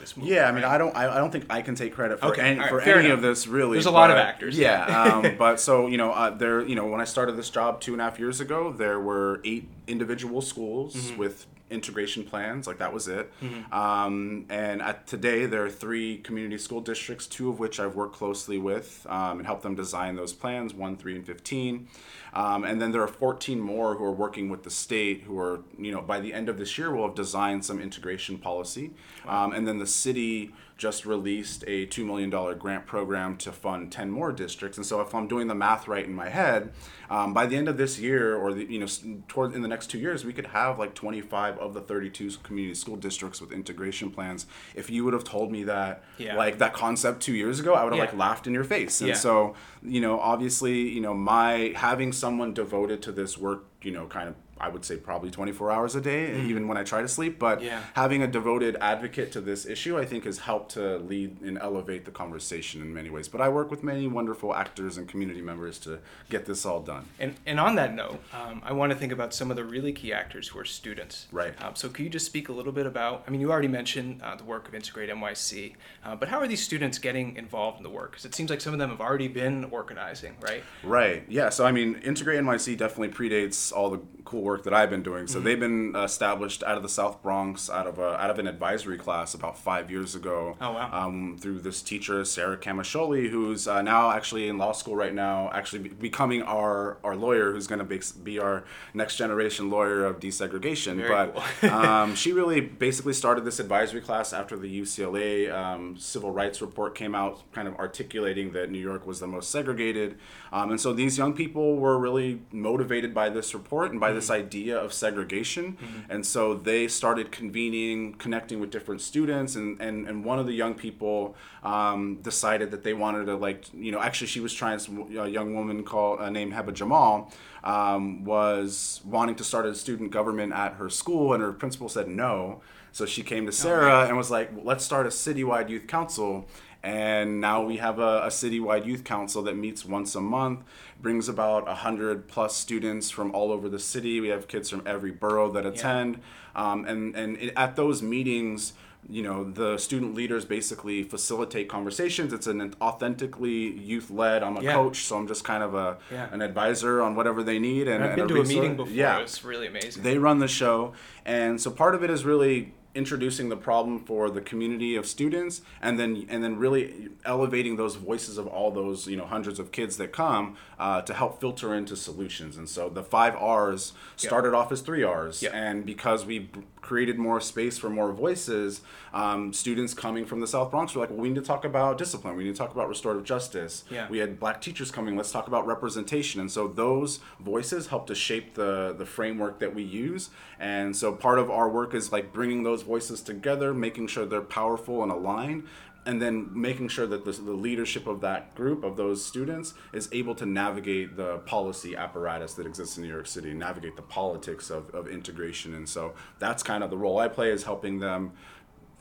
this 0.00 0.16
movement. 0.16 0.36
Yeah, 0.36 0.48
I 0.48 0.52
mean, 0.52 0.62
right? 0.64 0.72
I 0.74 0.78
don't, 0.78 0.96
I, 0.96 1.14
I 1.14 1.18
don't 1.18 1.30
think 1.30 1.46
I 1.50 1.62
can 1.62 1.74
take 1.74 1.94
credit 1.94 2.20
for 2.20 2.26
Okay, 2.26 2.42
any, 2.42 2.60
right, 2.60 2.68
for 2.68 2.80
any 2.80 3.06
enough. 3.06 3.18
of 3.18 3.22
this. 3.22 3.46
Really, 3.46 3.74
There's 3.74 3.86
a 3.86 3.90
lot 3.90 4.10
of 4.10 4.16
actors, 4.16 4.58
Yeah, 4.58 4.88
yeah. 4.88 5.14
um, 5.30 5.36
but 5.38 5.60
so 5.60 5.86
you 5.86 5.96
know, 5.96 6.12
uh, 6.12 6.30
there, 6.30 6.60
you 6.66 6.74
know, 6.74 6.86
when 6.86 7.00
I 7.00 7.04
started 7.04 7.36
this 7.36 7.50
job 7.50 7.80
two 7.80 7.92
and 7.92 8.00
a 8.00 8.04
half 8.04 8.18
years 8.18 8.40
ago, 8.40 8.72
there 8.72 8.98
were 9.00 9.40
eight 9.44 9.68
individual 9.86 10.40
schools 10.42 10.94
Mm-hmm. 10.94 11.18
with 11.18 11.46
integration 11.70 12.24
plans. 12.24 12.66
Like 12.66 12.78
that 12.78 12.92
was 12.92 13.08
it. 13.08 13.30
Um, 13.72 14.46
and 14.48 14.80
at 14.82 15.06
today, 15.06 15.46
there 15.46 15.64
are 15.64 15.70
three 15.70 16.18
community 16.18 16.58
school 16.58 16.80
districts, 16.80 17.26
two 17.26 17.48
of 17.48 17.58
which 17.58 17.78
I've 17.80 17.94
worked 17.94 18.14
closely 18.16 18.58
with 18.58 19.06
um, 19.08 19.38
and 19.38 19.46
helped 19.46 19.62
them 19.62 19.74
design 19.74 20.16
those 20.16 20.32
plans. 20.32 20.74
One, 20.74 20.96
three, 20.96 21.16
and 21.16 21.26
fifteen. 21.26 21.88
Um, 22.34 22.64
and 22.64 22.80
then 22.80 22.92
there 22.92 23.02
are 23.02 23.08
14 23.08 23.58
more 23.58 23.94
who 23.94 24.04
are 24.04 24.12
working 24.12 24.48
with 24.50 24.62
the 24.62 24.70
state 24.70 25.22
who 25.22 25.38
are, 25.38 25.60
you 25.78 25.90
know, 25.90 26.02
by 26.02 26.20
the 26.20 26.32
end 26.32 26.48
of 26.48 26.58
this 26.58 26.76
year, 26.76 26.94
will 26.94 27.06
have 27.06 27.14
designed 27.14 27.64
some 27.64 27.80
integration 27.80 28.38
policy. 28.38 28.90
Um, 29.26 29.52
and 29.52 29.66
then 29.66 29.78
the 29.78 29.86
city 29.86 30.52
just 30.78 31.04
released 31.04 31.64
a 31.66 31.86
$2 31.88 32.06
million 32.06 32.30
grant 32.56 32.86
program 32.86 33.36
to 33.36 33.50
fund 33.50 33.90
10 33.90 34.10
more 34.10 34.30
districts. 34.30 34.78
And 34.78 34.86
so 34.86 35.00
if 35.00 35.12
I'm 35.12 35.26
doing 35.26 35.48
the 35.48 35.54
math 35.54 35.88
right 35.88 36.04
in 36.04 36.14
my 36.14 36.28
head, 36.28 36.72
um, 37.10 37.34
by 37.34 37.46
the 37.46 37.56
end 37.56 37.68
of 37.68 37.76
this 37.76 37.98
year 37.98 38.36
or, 38.36 38.54
the, 38.54 38.64
you 38.64 38.78
know, 38.78 38.86
toward 39.26 39.54
in 39.54 39.62
the 39.62 39.68
next 39.68 39.88
two 39.88 39.98
years, 39.98 40.24
we 40.24 40.32
could 40.32 40.46
have 40.46 40.78
like 40.78 40.94
25 40.94 41.58
of 41.58 41.74
the 41.74 41.80
32 41.80 42.30
community 42.44 42.76
school 42.76 42.94
districts 42.94 43.40
with 43.40 43.50
integration 43.50 44.08
plans. 44.10 44.46
If 44.76 44.88
you 44.88 45.04
would 45.04 45.14
have 45.14 45.24
told 45.24 45.50
me 45.50 45.64
that, 45.64 46.04
Yeah. 46.16 46.36
like 46.36 46.58
that 46.58 46.74
concept 46.74 47.22
two 47.22 47.34
years 47.34 47.58
ago, 47.58 47.74
I 47.74 47.82
would 47.82 47.92
have 47.92 47.98
Yeah. 47.98 48.04
like 48.10 48.16
laughed 48.16 48.46
in 48.46 48.54
your 48.54 48.64
face. 48.64 49.00
And 49.00 49.08
Yeah. 49.08 49.14
so, 49.14 49.54
you 49.82 50.00
know, 50.00 50.20
obviously, 50.20 50.88
you 50.88 51.00
know, 51.00 51.12
my 51.12 51.72
having 51.74 52.12
someone 52.12 52.54
devoted 52.54 53.02
to 53.02 53.10
this 53.12 53.36
work, 53.36 53.64
you 53.82 53.90
know, 53.90 54.06
kind 54.06 54.28
of, 54.28 54.36
I 54.60 54.68
would 54.68 54.84
say 54.84 54.96
probably 54.96 55.30
24 55.30 55.70
hours 55.70 55.94
a 55.94 56.00
day, 56.00 56.40
even 56.42 56.68
when 56.68 56.76
I 56.76 56.84
try 56.84 57.02
to 57.02 57.08
sleep. 57.08 57.38
But. 57.38 57.62
Yeah. 57.68 57.82
having 57.94 58.22
a 58.22 58.26
devoted 58.26 58.76
advocate 58.80 59.32
to 59.32 59.40
this 59.40 59.66
issue, 59.66 59.98
I 59.98 60.04
think, 60.04 60.24
has 60.24 60.38
helped 60.38 60.72
to 60.72 60.98
lead 60.98 61.40
and 61.42 61.58
elevate 61.58 62.04
the 62.04 62.10
conversation 62.10 62.80
in 62.80 62.94
many 62.94 63.10
ways. 63.10 63.28
But 63.28 63.40
I 63.40 63.48
work 63.48 63.70
with 63.70 63.82
many 63.82 64.06
wonderful 64.06 64.54
actors 64.54 64.96
and 64.96 65.08
community 65.08 65.42
members 65.42 65.78
to 65.80 65.98
get 66.30 66.46
this 66.46 66.64
all 66.64 66.80
done. 66.80 67.06
And, 67.18 67.34
and 67.46 67.58
on 67.60 67.74
that 67.76 67.94
note, 67.94 68.22
um, 68.32 68.62
I 68.64 68.72
want 68.72 68.92
to 68.92 68.98
think 68.98 69.12
about 69.12 69.34
some 69.34 69.50
of 69.50 69.56
the 69.56 69.64
really 69.64 69.92
key 69.92 70.12
actors 70.12 70.48
who 70.48 70.58
are 70.58 70.64
students. 70.64 71.26
Right. 71.32 71.54
Um, 71.62 71.74
so, 71.74 71.88
could 71.88 72.04
you 72.04 72.10
just 72.10 72.26
speak 72.26 72.48
a 72.48 72.52
little 72.52 72.72
bit 72.72 72.86
about? 72.86 73.24
I 73.26 73.30
mean, 73.30 73.40
you 73.40 73.50
already 73.50 73.68
mentioned 73.68 74.22
uh, 74.22 74.36
the 74.36 74.44
work 74.44 74.68
of 74.68 74.74
Integrate 74.74 75.10
NYC, 75.10 75.74
uh, 76.04 76.16
but 76.16 76.28
how 76.28 76.38
are 76.38 76.48
these 76.48 76.62
students 76.62 76.98
getting 76.98 77.36
involved 77.36 77.78
in 77.78 77.82
the 77.82 77.90
work? 77.90 78.12
Because 78.12 78.24
it 78.24 78.34
seems 78.34 78.50
like 78.50 78.60
some 78.60 78.72
of 78.72 78.78
them 78.78 78.90
have 78.90 79.00
already 79.00 79.28
been 79.28 79.64
organizing, 79.64 80.36
right? 80.40 80.62
Right. 80.82 81.24
Yeah. 81.28 81.48
So 81.50 81.66
I 81.66 81.72
mean, 81.72 81.96
Integrate 82.04 82.40
NYC 82.40 82.76
definitely 82.78 83.08
predates 83.08 83.72
all 83.72 83.90
the 83.90 84.00
cool 84.24 84.42
work 84.48 84.64
that 84.64 84.72
I've 84.72 84.88
been 84.88 85.02
doing. 85.02 85.26
So 85.26 85.40
they've 85.40 85.60
been 85.60 85.94
established 85.94 86.62
out 86.62 86.76
of 86.76 86.82
the 86.82 86.88
South 86.88 87.22
Bronx, 87.22 87.68
out 87.68 87.86
of 87.86 87.98
a, 87.98 88.20
out 88.20 88.30
of 88.30 88.38
an 88.38 88.46
advisory 88.46 88.96
class 88.96 89.34
about 89.34 89.58
five 89.58 89.90
years 89.90 90.14
ago. 90.14 90.56
Oh, 90.60 90.72
wow. 90.72 90.88
Um, 90.90 91.36
through 91.38 91.60
this 91.60 91.82
teacher 91.82 92.24
Sarah 92.24 92.56
Camiscoli, 92.56 93.28
who's 93.28 93.68
uh, 93.68 93.82
now 93.82 94.10
actually 94.10 94.48
in 94.48 94.56
law 94.56 94.72
school 94.72 94.96
right 94.96 95.14
now, 95.14 95.50
actually 95.52 95.80
be- 95.80 95.90
becoming 95.90 96.42
our 96.42 96.96
our 97.04 97.14
lawyer, 97.14 97.52
who's 97.52 97.66
going 97.66 97.78
to 97.78 97.84
be, 97.84 98.00
be 98.22 98.38
our 98.38 98.64
next 98.94 99.16
generation 99.16 99.70
lawyer 99.70 100.04
of 100.04 100.18
desegregation. 100.18 100.96
Very 100.96 101.08
but 101.08 101.36
cool. 101.60 101.70
um, 101.70 102.14
she 102.14 102.32
really 102.32 102.60
basically 102.60 103.12
started 103.12 103.44
this 103.44 103.60
advisory 103.60 104.00
class 104.00 104.32
after 104.32 104.56
the 104.56 104.80
UCLA 104.80 105.52
um, 105.52 105.96
civil 105.98 106.30
rights 106.30 106.62
report 106.62 106.94
came 106.94 107.14
out, 107.14 107.42
kind 107.52 107.68
of 107.68 107.74
articulating 107.76 108.52
that 108.52 108.70
New 108.70 108.80
York 108.80 109.06
was 109.06 109.20
the 109.20 109.26
most 109.26 109.50
segregated. 109.50 110.16
Um, 110.52 110.70
and 110.70 110.80
so 110.80 110.94
these 110.94 111.18
young 111.18 111.34
people 111.34 111.76
were 111.76 111.98
really 111.98 112.40
motivated 112.50 113.12
by 113.12 113.28
this 113.28 113.52
report 113.54 113.90
and 113.90 114.00
by 114.00 114.12
this 114.12 114.30
idea 114.30 114.37
of 114.84 114.92
segregation. 114.92 115.76
And 116.08 116.24
so 116.24 116.54
they 116.54 116.88
started 116.88 117.30
convening, 117.30 118.14
connecting 118.14 118.60
with 118.60 118.70
different 118.70 119.00
students. 119.00 119.56
And, 119.56 119.80
and, 119.80 120.06
and 120.08 120.24
one 120.24 120.38
of 120.38 120.46
the 120.46 120.52
young 120.52 120.74
people 120.74 121.36
um, 121.62 122.16
decided 122.22 122.70
that 122.70 122.82
they 122.82 122.94
wanted 122.94 123.26
to, 123.26 123.36
like, 123.36 123.64
you 123.74 123.92
know, 123.92 124.00
actually, 124.00 124.28
she 124.28 124.40
was 124.40 124.52
trying, 124.54 124.78
a 125.18 125.28
young 125.28 125.54
woman 125.54 125.82
called, 125.82 126.20
uh, 126.20 126.30
named 126.30 126.52
Heba 126.52 126.72
Jamal 126.72 127.32
um, 127.64 128.24
was 128.24 129.00
wanting 129.04 129.34
to 129.36 129.44
start 129.44 129.66
a 129.66 129.74
student 129.74 130.10
government 130.10 130.52
at 130.52 130.74
her 130.74 130.88
school, 130.88 131.32
and 131.34 131.42
her 131.42 131.52
principal 131.52 131.88
said 131.88 132.08
no. 132.08 132.60
So 132.92 133.06
she 133.06 133.22
came 133.22 133.46
to 133.46 133.52
Sarah 133.52 134.06
and 134.06 134.16
was 134.16 134.30
like, 134.30 134.50
let's 134.62 134.84
start 134.84 135.06
a 135.06 135.10
citywide 135.10 135.68
youth 135.68 135.86
council. 135.86 136.46
And 136.82 137.40
now 137.40 137.62
we 137.62 137.78
have 137.78 137.98
a, 137.98 138.22
a 138.22 138.28
citywide 138.28 138.86
youth 138.86 139.02
council 139.04 139.42
that 139.42 139.56
meets 139.56 139.84
once 139.84 140.14
a 140.14 140.20
month, 140.20 140.60
brings 141.00 141.28
about 141.28 141.66
100 141.66 142.26
plus 142.28 142.56
students 142.56 143.10
from 143.10 143.30
all 143.34 143.52
over 143.52 143.68
the 143.68 143.78
city. 143.78 144.20
We 144.20 144.28
have 144.28 144.48
kids 144.48 144.68
from 144.70 144.82
every 144.86 145.10
borough 145.12 145.50
that 145.52 145.64
attend. 145.66 146.20
Um, 146.56 146.84
and 146.86 147.14
and 147.14 147.36
it, 147.38 147.52
at 147.56 147.76
those 147.76 148.02
meetings, 148.02 148.72
you 149.08 149.22
know 149.22 149.44
the 149.44 149.78
student 149.78 150.14
leaders 150.16 150.44
basically 150.44 151.04
facilitate 151.04 151.68
conversations 151.68 152.32
it's 152.32 152.48
an 152.48 152.74
authentically 152.82 153.70
youth 153.78 154.10
led 154.10 154.42
i'm 154.42 154.56
a 154.56 154.60
Yeah. 154.62 154.72
coach 154.74 155.04
so 155.04 155.16
i'm 155.16 155.28
just 155.28 155.44
kind 155.44 155.62
of 155.62 155.72
a 155.74 155.98
Yeah. 156.10 156.26
an 156.32 156.42
advisor 156.42 157.00
on 157.00 157.14
whatever 157.14 157.44
they 157.44 157.60
need 157.60 157.86
and, 157.86 158.02
I've 158.02 158.10
and 158.18 158.26
been 158.26 158.28
to 158.36 158.40
a 158.40 158.44
meeting 158.44 158.76
before. 158.76 158.92
yeah 158.92 159.20
It's 159.20 159.44
really 159.44 159.68
amazing. 159.68 160.02
they 160.02 160.18
run 160.18 160.40
the 160.40 160.48
show 160.48 160.94
and 161.24 161.60
so 161.60 161.70
part 161.70 161.94
of 161.94 162.02
it 162.02 162.10
is 162.10 162.24
really 162.24 162.74
introducing 162.94 163.48
the 163.48 163.56
problem 163.56 164.00
for 164.00 164.30
the 164.30 164.40
community 164.40 164.96
of 164.96 165.06
students 165.06 165.62
and 165.80 165.98
then 165.98 166.26
and 166.28 166.42
then 166.42 166.56
really 166.56 167.08
elevating 167.24 167.76
those 167.76 167.96
voices 167.96 168.38
of 168.38 168.46
all 168.46 168.70
those 168.70 169.06
you 169.06 169.16
know 169.16 169.26
hundreds 169.26 169.58
of 169.58 169.70
kids 169.72 169.96
that 169.98 170.12
come 170.12 170.56
uh, 170.78 171.00
to 171.02 171.14
help 171.14 171.40
filter 171.40 171.74
into 171.74 171.96
solutions. 171.96 172.56
And 172.56 172.68
so 172.68 172.88
the 172.88 173.02
five 173.02 173.34
r's 173.36 173.92
started 174.16 174.54
off 174.54 174.72
as 174.72 174.80
three 174.80 175.02
r's. 175.02 175.42
Yeah. 175.42 175.50
and 175.52 175.84
because 175.84 176.24
we 176.24 176.48
created 176.88 177.18
more 177.18 177.40
space 177.40 177.76
for 177.78 177.90
more 177.90 178.10
voices 178.12 178.80
um, 179.12 179.52
students 179.52 179.92
coming 179.94 180.24
from 180.24 180.40
the 180.40 180.46
south 180.46 180.70
bronx 180.70 180.94
were 180.94 181.02
like 181.02 181.10
well 181.10 181.18
we 181.20 181.28
need 181.28 181.34
to 181.34 181.42
talk 181.42 181.64
about 181.64 181.98
discipline. 181.98 182.36
We 182.36 182.44
need 182.44 182.54
to 182.54 182.58
talk 182.58 182.72
about 182.72 182.88
restorative 182.88 183.24
justice. 183.24 183.84
Yeah. 183.90 184.08
we 184.08 184.18
had 184.18 184.40
black 184.40 184.60
teachers 184.60 184.90
coming. 184.90 185.16
Let's 185.16 185.30
talk 185.30 185.46
about 185.46 185.66
representation. 185.66 186.40
And 186.40 186.50
so 186.50 186.68
those 186.68 187.20
voices 187.40 187.88
help 187.88 188.06
to 188.06 188.14
shape 188.14 188.54
the 188.54 188.94
the 188.96 189.04
framework 189.04 189.58
that 189.58 189.74
we 189.74 189.82
use. 189.82 190.30
And 190.58 190.96
so 190.96 191.12
part 191.12 191.38
of 191.38 191.50
our 191.50 191.68
work 191.68 191.94
is 191.94 192.12
like 192.12 192.32
bringing 192.32 192.62
those 192.62 192.82
voices 192.82 193.20
together 193.20 193.74
making 193.74 194.06
sure 194.08 194.24
they're 194.24 194.40
powerful 194.40 195.02
and 195.02 195.12
aligned 195.12 195.64
and 196.08 196.22
then 196.22 196.48
making 196.54 196.88
sure 196.88 197.06
that 197.06 197.26
the, 197.26 197.32
the 197.32 197.52
leadership 197.52 198.06
of 198.06 198.22
that 198.22 198.54
group 198.54 198.82
of 198.82 198.96
those 198.96 199.22
students 199.24 199.74
is 199.92 200.08
able 200.10 200.34
to 200.34 200.46
navigate 200.46 201.16
the 201.16 201.36
policy 201.40 201.94
apparatus 201.94 202.54
that 202.54 202.66
exists 202.66 202.96
in 202.96 203.02
new 203.04 203.10
york 203.10 203.26
city 203.26 203.52
navigate 203.52 203.94
the 203.94 204.02
politics 204.02 204.70
of, 204.70 204.88
of 204.94 205.06
integration 205.06 205.74
and 205.74 205.86
so 205.88 206.14
that's 206.38 206.62
kind 206.62 206.82
of 206.82 206.88
the 206.90 206.96
role 206.96 207.18
i 207.18 207.28
play 207.28 207.50
is 207.50 207.62
helping 207.64 207.98
them 208.00 208.32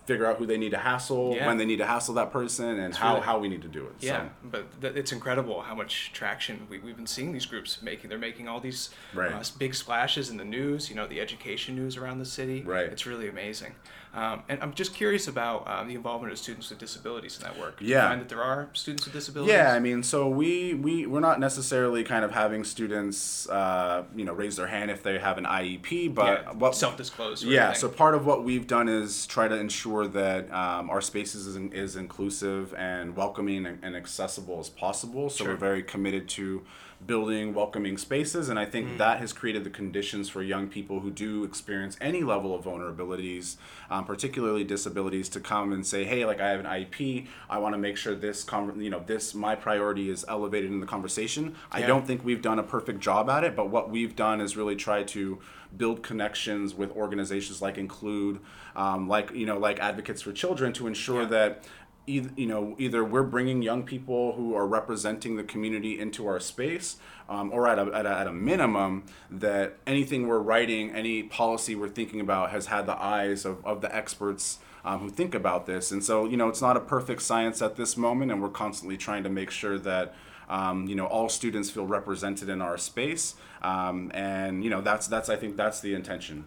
figure 0.05 0.25
out 0.25 0.37
who 0.37 0.45
they 0.45 0.57
need 0.57 0.71
to 0.71 0.77
hassle 0.77 1.33
Yeah. 1.35 1.47
when 1.47 1.57
they 1.57 1.65
need 1.65 1.79
to 1.79 1.85
hassle 1.85 2.13
that 2.15 2.31
person 2.31 2.79
and 2.79 2.95
how, 2.95 3.15
really- 3.15 3.25
how 3.25 3.39
we 3.39 3.49
need 3.49 3.61
to 3.63 3.67
do 3.67 3.85
it 3.87 3.93
Yeah, 3.99 4.21
so. 4.21 4.29
but 4.51 4.81
th- 4.81 4.95
it's 4.95 5.11
incredible 5.11 5.61
how 5.61 5.75
much 5.75 6.11
traction 6.13 6.65
we, 6.69 6.79
we've 6.79 6.95
been 6.95 7.07
seeing 7.07 7.33
these 7.33 7.45
groups 7.45 7.81
making. 7.81 8.09
They're 8.09 8.17
making 8.17 8.47
all 8.47 8.61
these 8.61 8.89
Right. 9.13 9.33
uh, 9.33 9.43
big 9.57 9.75
splashes 9.75 10.29
in 10.29 10.37
the 10.37 10.45
news, 10.45 10.89
you 10.89 10.95
know, 10.95 11.07
the 11.07 11.19
education 11.19 11.75
news 11.75 11.97
around 11.97 12.19
the 12.19 12.25
city. 12.25 12.63
Right. 12.63 12.85
It's 12.85 13.05
really 13.05 13.27
amazing. 13.27 13.75
Um, 14.17 14.41
and 14.49 14.59
I'm 14.63 14.73
just 14.73 14.95
curious 14.95 15.27
about 15.27 15.67
um, 15.67 15.87
the 15.87 15.93
involvement 15.93 16.33
of 16.33 16.39
students 16.39 16.71
with 16.71 16.79
disabilities 16.79 17.37
in 17.37 17.43
that 17.43 17.59
work. 17.59 17.77
Do 17.77 17.85
Yeah. 17.85 18.01
you 18.03 18.09
find 18.09 18.21
that 18.21 18.29
there 18.29 18.41
are 18.41 18.67
students 18.73 19.05
with 19.05 19.13
disabilities? 19.13 19.53
Yeah, 19.53 19.71
I 19.73 19.79
mean, 19.79 20.01
so 20.01 20.27
we 20.27 20.73
we 20.73 21.05
we're 21.05 21.19
not 21.19 21.39
necessarily 21.39 22.03
kind 22.03 22.25
of 22.25 22.31
having 22.31 22.63
students, 22.63 23.47
uh, 23.47 24.05
you 24.15 24.25
know, 24.25 24.33
raise 24.33 24.55
their 24.55 24.65
hand 24.65 24.89
if 24.89 25.03
they 25.03 25.19
have 25.19 25.37
an 25.37 25.45
IEP, 25.45 26.15
but 26.15 26.41
yeah, 26.45 26.51
what 26.53 26.73
self-disclosed. 26.75 27.43
yeah, 27.43 27.73
so 27.73 27.87
part 27.89 28.15
of 28.15 28.25
what 28.25 28.43
we've 28.43 28.65
done 28.65 28.89
is 28.89 29.27
try 29.27 29.47
to 29.47 29.55
ensure 29.55 30.07
that 30.07 30.51
um, 30.51 30.89
our 30.89 30.99
spaces 31.01 31.45
is, 31.45 31.55
is 31.71 31.95
inclusive 31.95 32.73
and 32.73 33.15
welcoming 33.15 33.67
and, 33.67 33.77
and 33.83 33.95
accessible 33.95 34.59
as 34.59 34.69
possible. 34.69 35.29
So 35.29 35.43
Sure. 35.43 35.53
we're 35.53 35.59
very 35.59 35.83
committed 35.83 36.27
to 36.29 36.63
building 37.05 37.53
welcoming 37.53 37.97
spaces, 37.97 38.49
and 38.49 38.57
I 38.57 38.65
think 38.65 38.89
Mm. 38.89 38.97
that 38.97 39.19
has 39.19 39.31
created 39.31 39.63
the 39.63 39.69
conditions 39.69 40.29
for 40.29 40.41
young 40.41 40.67
people 40.67 41.01
who 41.01 41.11
do 41.11 41.43
experience 41.43 41.95
any 42.01 42.23
level 42.23 42.55
of 42.55 42.65
vulnerabilities, 42.65 43.57
um, 43.91 44.03
particularly 44.03 44.63
disabilities, 44.63 45.29
to 45.29 45.39
come 45.39 45.71
and 45.71 45.85
say, 45.85 46.03
"Hey, 46.05 46.25
like 46.25 46.41
I 46.41 46.49
have 46.49 46.59
an 46.59 46.65
IEP. 46.65 47.27
I 47.49 47.59
want 47.59 47.75
to 47.75 47.79
make 47.79 47.97
sure 47.97 48.15
this, 48.15 48.43
con- 48.43 48.81
you 48.81 48.89
know, 48.89 49.03
this 49.05 49.35
my 49.35 49.55
priority 49.55 50.09
is 50.09 50.25
elevated 50.27 50.71
in 50.71 50.79
the 50.79 50.87
conversation." 50.87 51.55
I 51.71 51.83
don't 51.83 52.05
think 52.07 52.25
we've 52.25 52.41
done 52.41 52.57
a 52.59 52.63
perfect 52.63 52.99
job 52.99 53.29
at 53.29 53.43
it, 53.43 53.55
but 53.55 53.69
what 53.69 53.89
we've 53.91 54.15
done 54.15 54.41
is 54.41 54.57
really 54.57 54.75
try 54.75 55.03
to 55.03 55.39
build 55.77 56.01
connections 56.01 56.73
with 56.73 56.91
organizations 56.95 57.61
like 57.61 57.77
Include, 57.77 58.39
um, 58.75 59.07
like 59.07 59.31
you 59.33 59.45
know, 59.45 59.59
like 59.59 59.79
Advocates 59.79 60.21
for 60.21 60.31
Children, 60.31 60.73
to 60.73 60.87
ensure 60.87 61.23
Yeah. 61.23 61.27
that. 61.27 61.63
Either, 62.07 62.29
you 62.35 62.47
know, 62.47 62.75
either 62.79 63.03
we're 63.03 63.23
bringing 63.23 63.61
young 63.61 63.83
people 63.83 64.33
who 64.33 64.55
are 64.55 64.65
representing 64.65 65.35
the 65.35 65.43
community 65.43 65.99
into 65.99 66.25
our 66.25 66.39
space, 66.39 66.97
um, 67.29 67.51
or 67.51 67.67
at 67.67 67.77
a, 67.77 67.93
at, 67.93 68.05
a, 68.05 68.09
at 68.09 68.27
a 68.27 68.33
minimum, 68.33 69.03
that 69.29 69.77
anything 69.85 70.27
we're 70.27 70.39
writing, 70.39 70.89
any 70.91 71.21
policy 71.23 71.75
we're 71.75 71.89
thinking 71.89 72.21
about, 72.21 72.51
has 72.51 72.67
had 72.67 72.85
the 72.85 72.97
eyes 72.97 73.45
of, 73.45 73.63
of 73.65 73.81
the 73.81 73.93
experts 73.93 74.59
um, 74.85 75.01
who 75.01 75.09
think 75.09 75.35
about 75.35 75.65
this. 75.65 75.91
And 75.91 76.03
so, 76.03 76.25
you 76.25 76.37
know, 76.37 76.47
it's 76.47 76.61
not 76.61 76.77
a 76.77 76.79
perfect 76.79 77.21
science 77.21 77.61
at 77.61 77.75
this 77.75 77.97
moment, 77.97 78.31
and 78.31 78.41
we're 78.41 78.49
constantly 78.49 78.95
trying 78.95 79.23
to 79.23 79.29
make 79.29 79.51
sure 79.51 79.77
that 79.77 80.15
um, 80.49 80.87
you 80.87 80.95
know 80.95 81.05
all 81.05 81.29
students 81.29 81.69
feel 81.69 81.85
represented 81.85 82.49
in 82.49 82.61
our 82.61 82.77
space. 82.77 83.35
Um, 83.61 84.11
and 84.13 84.63
you 84.63 84.69
know, 84.69 84.81
that's 84.81 85.07
that's 85.07 85.29
I 85.29 85.35
think 85.35 85.57
that's 85.57 85.79
the 85.81 85.93
intention. 85.93 86.45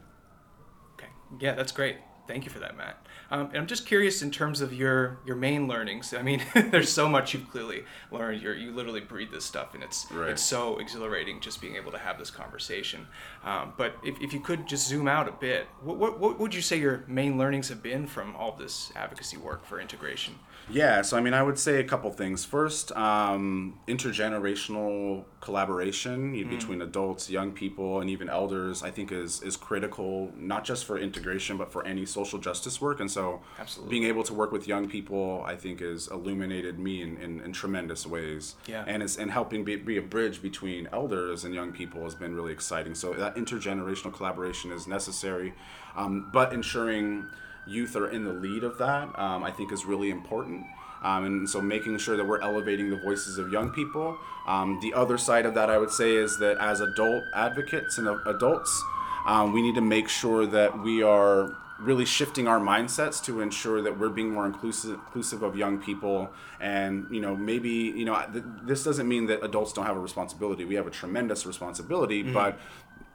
Okay. 0.94 1.08
Yeah, 1.38 1.54
that's 1.54 1.72
great. 1.72 1.96
Thank 2.30 2.44
you 2.44 2.50
for 2.52 2.60
that, 2.60 2.76
Matt. 2.76 3.04
Um, 3.32 3.46
and 3.46 3.56
I'm 3.56 3.66
just 3.66 3.86
curious 3.86 4.22
in 4.22 4.30
terms 4.30 4.60
of 4.60 4.72
your 4.72 5.18
your 5.26 5.34
main 5.34 5.66
learnings. 5.66 6.14
I 6.14 6.22
mean, 6.22 6.40
there's 6.54 6.92
so 6.92 7.08
much 7.08 7.34
you've 7.34 7.50
clearly 7.50 7.82
learned. 8.12 8.40
You're, 8.40 8.54
you 8.54 8.70
literally 8.70 9.00
breathe 9.00 9.32
this 9.32 9.44
stuff, 9.44 9.74
and 9.74 9.82
it's 9.82 10.06
Right. 10.12 10.30
it's 10.30 10.42
so 10.42 10.78
exhilarating 10.78 11.40
just 11.40 11.60
being 11.60 11.74
able 11.74 11.90
to 11.90 11.98
have 11.98 12.20
this 12.20 12.30
conversation. 12.30 13.08
Um, 13.44 13.72
but 13.76 13.96
if, 14.04 14.20
if 14.20 14.32
you 14.32 14.38
could 14.38 14.68
just 14.68 14.86
zoom 14.86 15.08
out 15.08 15.28
a 15.28 15.32
bit, 15.32 15.66
what, 15.82 15.96
what 15.98 16.20
what 16.20 16.38
would 16.38 16.54
you 16.54 16.62
say 16.62 16.78
your 16.78 17.02
main 17.08 17.36
learnings 17.36 17.68
have 17.68 17.82
been 17.82 18.06
from 18.06 18.36
all 18.36 18.52
this 18.52 18.92
advocacy 18.94 19.36
work 19.36 19.64
for 19.66 19.80
integration? 19.80 20.34
Yeah, 20.72 21.02
so 21.02 21.16
I 21.16 21.20
mean, 21.20 21.34
I 21.34 21.42
would 21.42 21.58
say 21.58 21.80
a 21.80 21.84
couple 21.84 22.10
things. 22.12 22.44
First, 22.44 22.92
um, 22.96 23.78
intergenerational 23.88 25.24
collaboration 25.40 26.34
you- 26.34 26.46
between 26.46 26.82
adults, 26.82 27.30
young 27.30 27.52
people, 27.52 28.00
and 28.00 28.08
even 28.10 28.28
elders, 28.28 28.82
I 28.82 28.90
think 28.90 29.10
is 29.12 29.42
is 29.42 29.56
critical 29.56 30.32
not 30.36 30.64
just 30.64 30.84
for 30.84 30.98
integration 30.98 31.56
but 31.56 31.72
for 31.72 31.84
any 31.86 32.06
social 32.06 32.38
justice 32.38 32.80
work. 32.80 33.00
And 33.00 33.10
so, 33.10 33.40
Absolutely. 33.58 33.90
being 33.90 34.04
able 34.04 34.22
to 34.24 34.34
work 34.34 34.52
with 34.52 34.68
young 34.68 34.88
people, 34.88 35.42
I 35.46 35.56
think, 35.56 35.80
has 35.80 36.08
illuminated 36.08 36.78
me 36.78 37.02
in, 37.02 37.16
in, 37.16 37.40
in 37.40 37.52
tremendous 37.52 38.06
ways. 38.06 38.56
Yeah. 38.66 38.84
And 38.86 39.02
it's 39.02 39.16
and 39.16 39.30
helping 39.30 39.64
be, 39.64 39.76
be 39.76 39.96
a 39.96 40.02
bridge 40.02 40.42
between 40.42 40.88
elders 40.92 41.44
and 41.44 41.54
young 41.54 41.72
people 41.72 42.02
has 42.04 42.14
been 42.14 42.34
really 42.34 42.52
exciting. 42.52 42.94
So 42.94 43.12
that 43.14 43.36
intergenerational 43.36 44.12
collaboration 44.12 44.70
is 44.72 44.86
necessary, 44.86 45.54
um, 45.96 46.30
but 46.32 46.52
ensuring 46.52 47.26
youth 47.66 47.96
are 47.96 48.08
in 48.08 48.24
the 48.24 48.32
lead 48.32 48.64
of 48.64 48.78
that, 48.78 49.18
um, 49.18 49.44
I 49.44 49.50
think, 49.50 49.72
is 49.72 49.84
really 49.84 50.10
important. 50.10 50.64
Um, 51.02 51.24
and 51.24 51.48
so 51.48 51.60
making 51.60 51.96
sure 51.98 52.16
that 52.16 52.26
we're 52.26 52.42
elevating 52.42 52.90
the 52.90 52.96
voices 52.96 53.38
of 53.38 53.50
young 53.50 53.70
people. 53.70 54.18
Um, 54.46 54.78
the 54.82 54.92
other 54.92 55.16
side 55.16 55.46
of 55.46 55.54
that, 55.54 55.70
I 55.70 55.78
would 55.78 55.90
say, 55.90 56.14
is 56.14 56.38
that 56.38 56.58
as 56.58 56.80
adult 56.80 57.24
advocates 57.34 57.96
and 57.98 58.08
adults, 58.26 58.82
um, 59.26 59.52
we 59.52 59.62
need 59.62 59.74
to 59.76 59.80
make 59.80 60.08
sure 60.08 60.46
that 60.46 60.82
we 60.82 61.02
are 61.02 61.56
really 61.80 62.04
shifting 62.04 62.46
our 62.46 62.60
mindsets 62.60 63.22
to 63.24 63.40
ensure 63.40 63.80
that 63.82 63.98
we're 63.98 64.10
being 64.10 64.30
more 64.30 64.44
inclusive 64.46 64.90
inclusive 64.90 65.42
of 65.42 65.56
young 65.56 65.78
people 65.78 66.30
and 66.60 67.06
you 67.10 67.20
know 67.20 67.34
maybe 67.34 67.70
you 67.70 68.04
know 68.04 68.22
th- 68.30 68.44
this 68.64 68.84
doesn't 68.84 69.08
mean 69.08 69.26
that 69.26 69.42
adults 69.42 69.72
don't 69.72 69.86
have 69.86 69.96
a 69.96 70.00
responsibility 70.00 70.64
we 70.66 70.74
have 70.74 70.86
a 70.86 70.90
tremendous 70.90 71.46
responsibility 71.46 72.22
but 72.22 72.58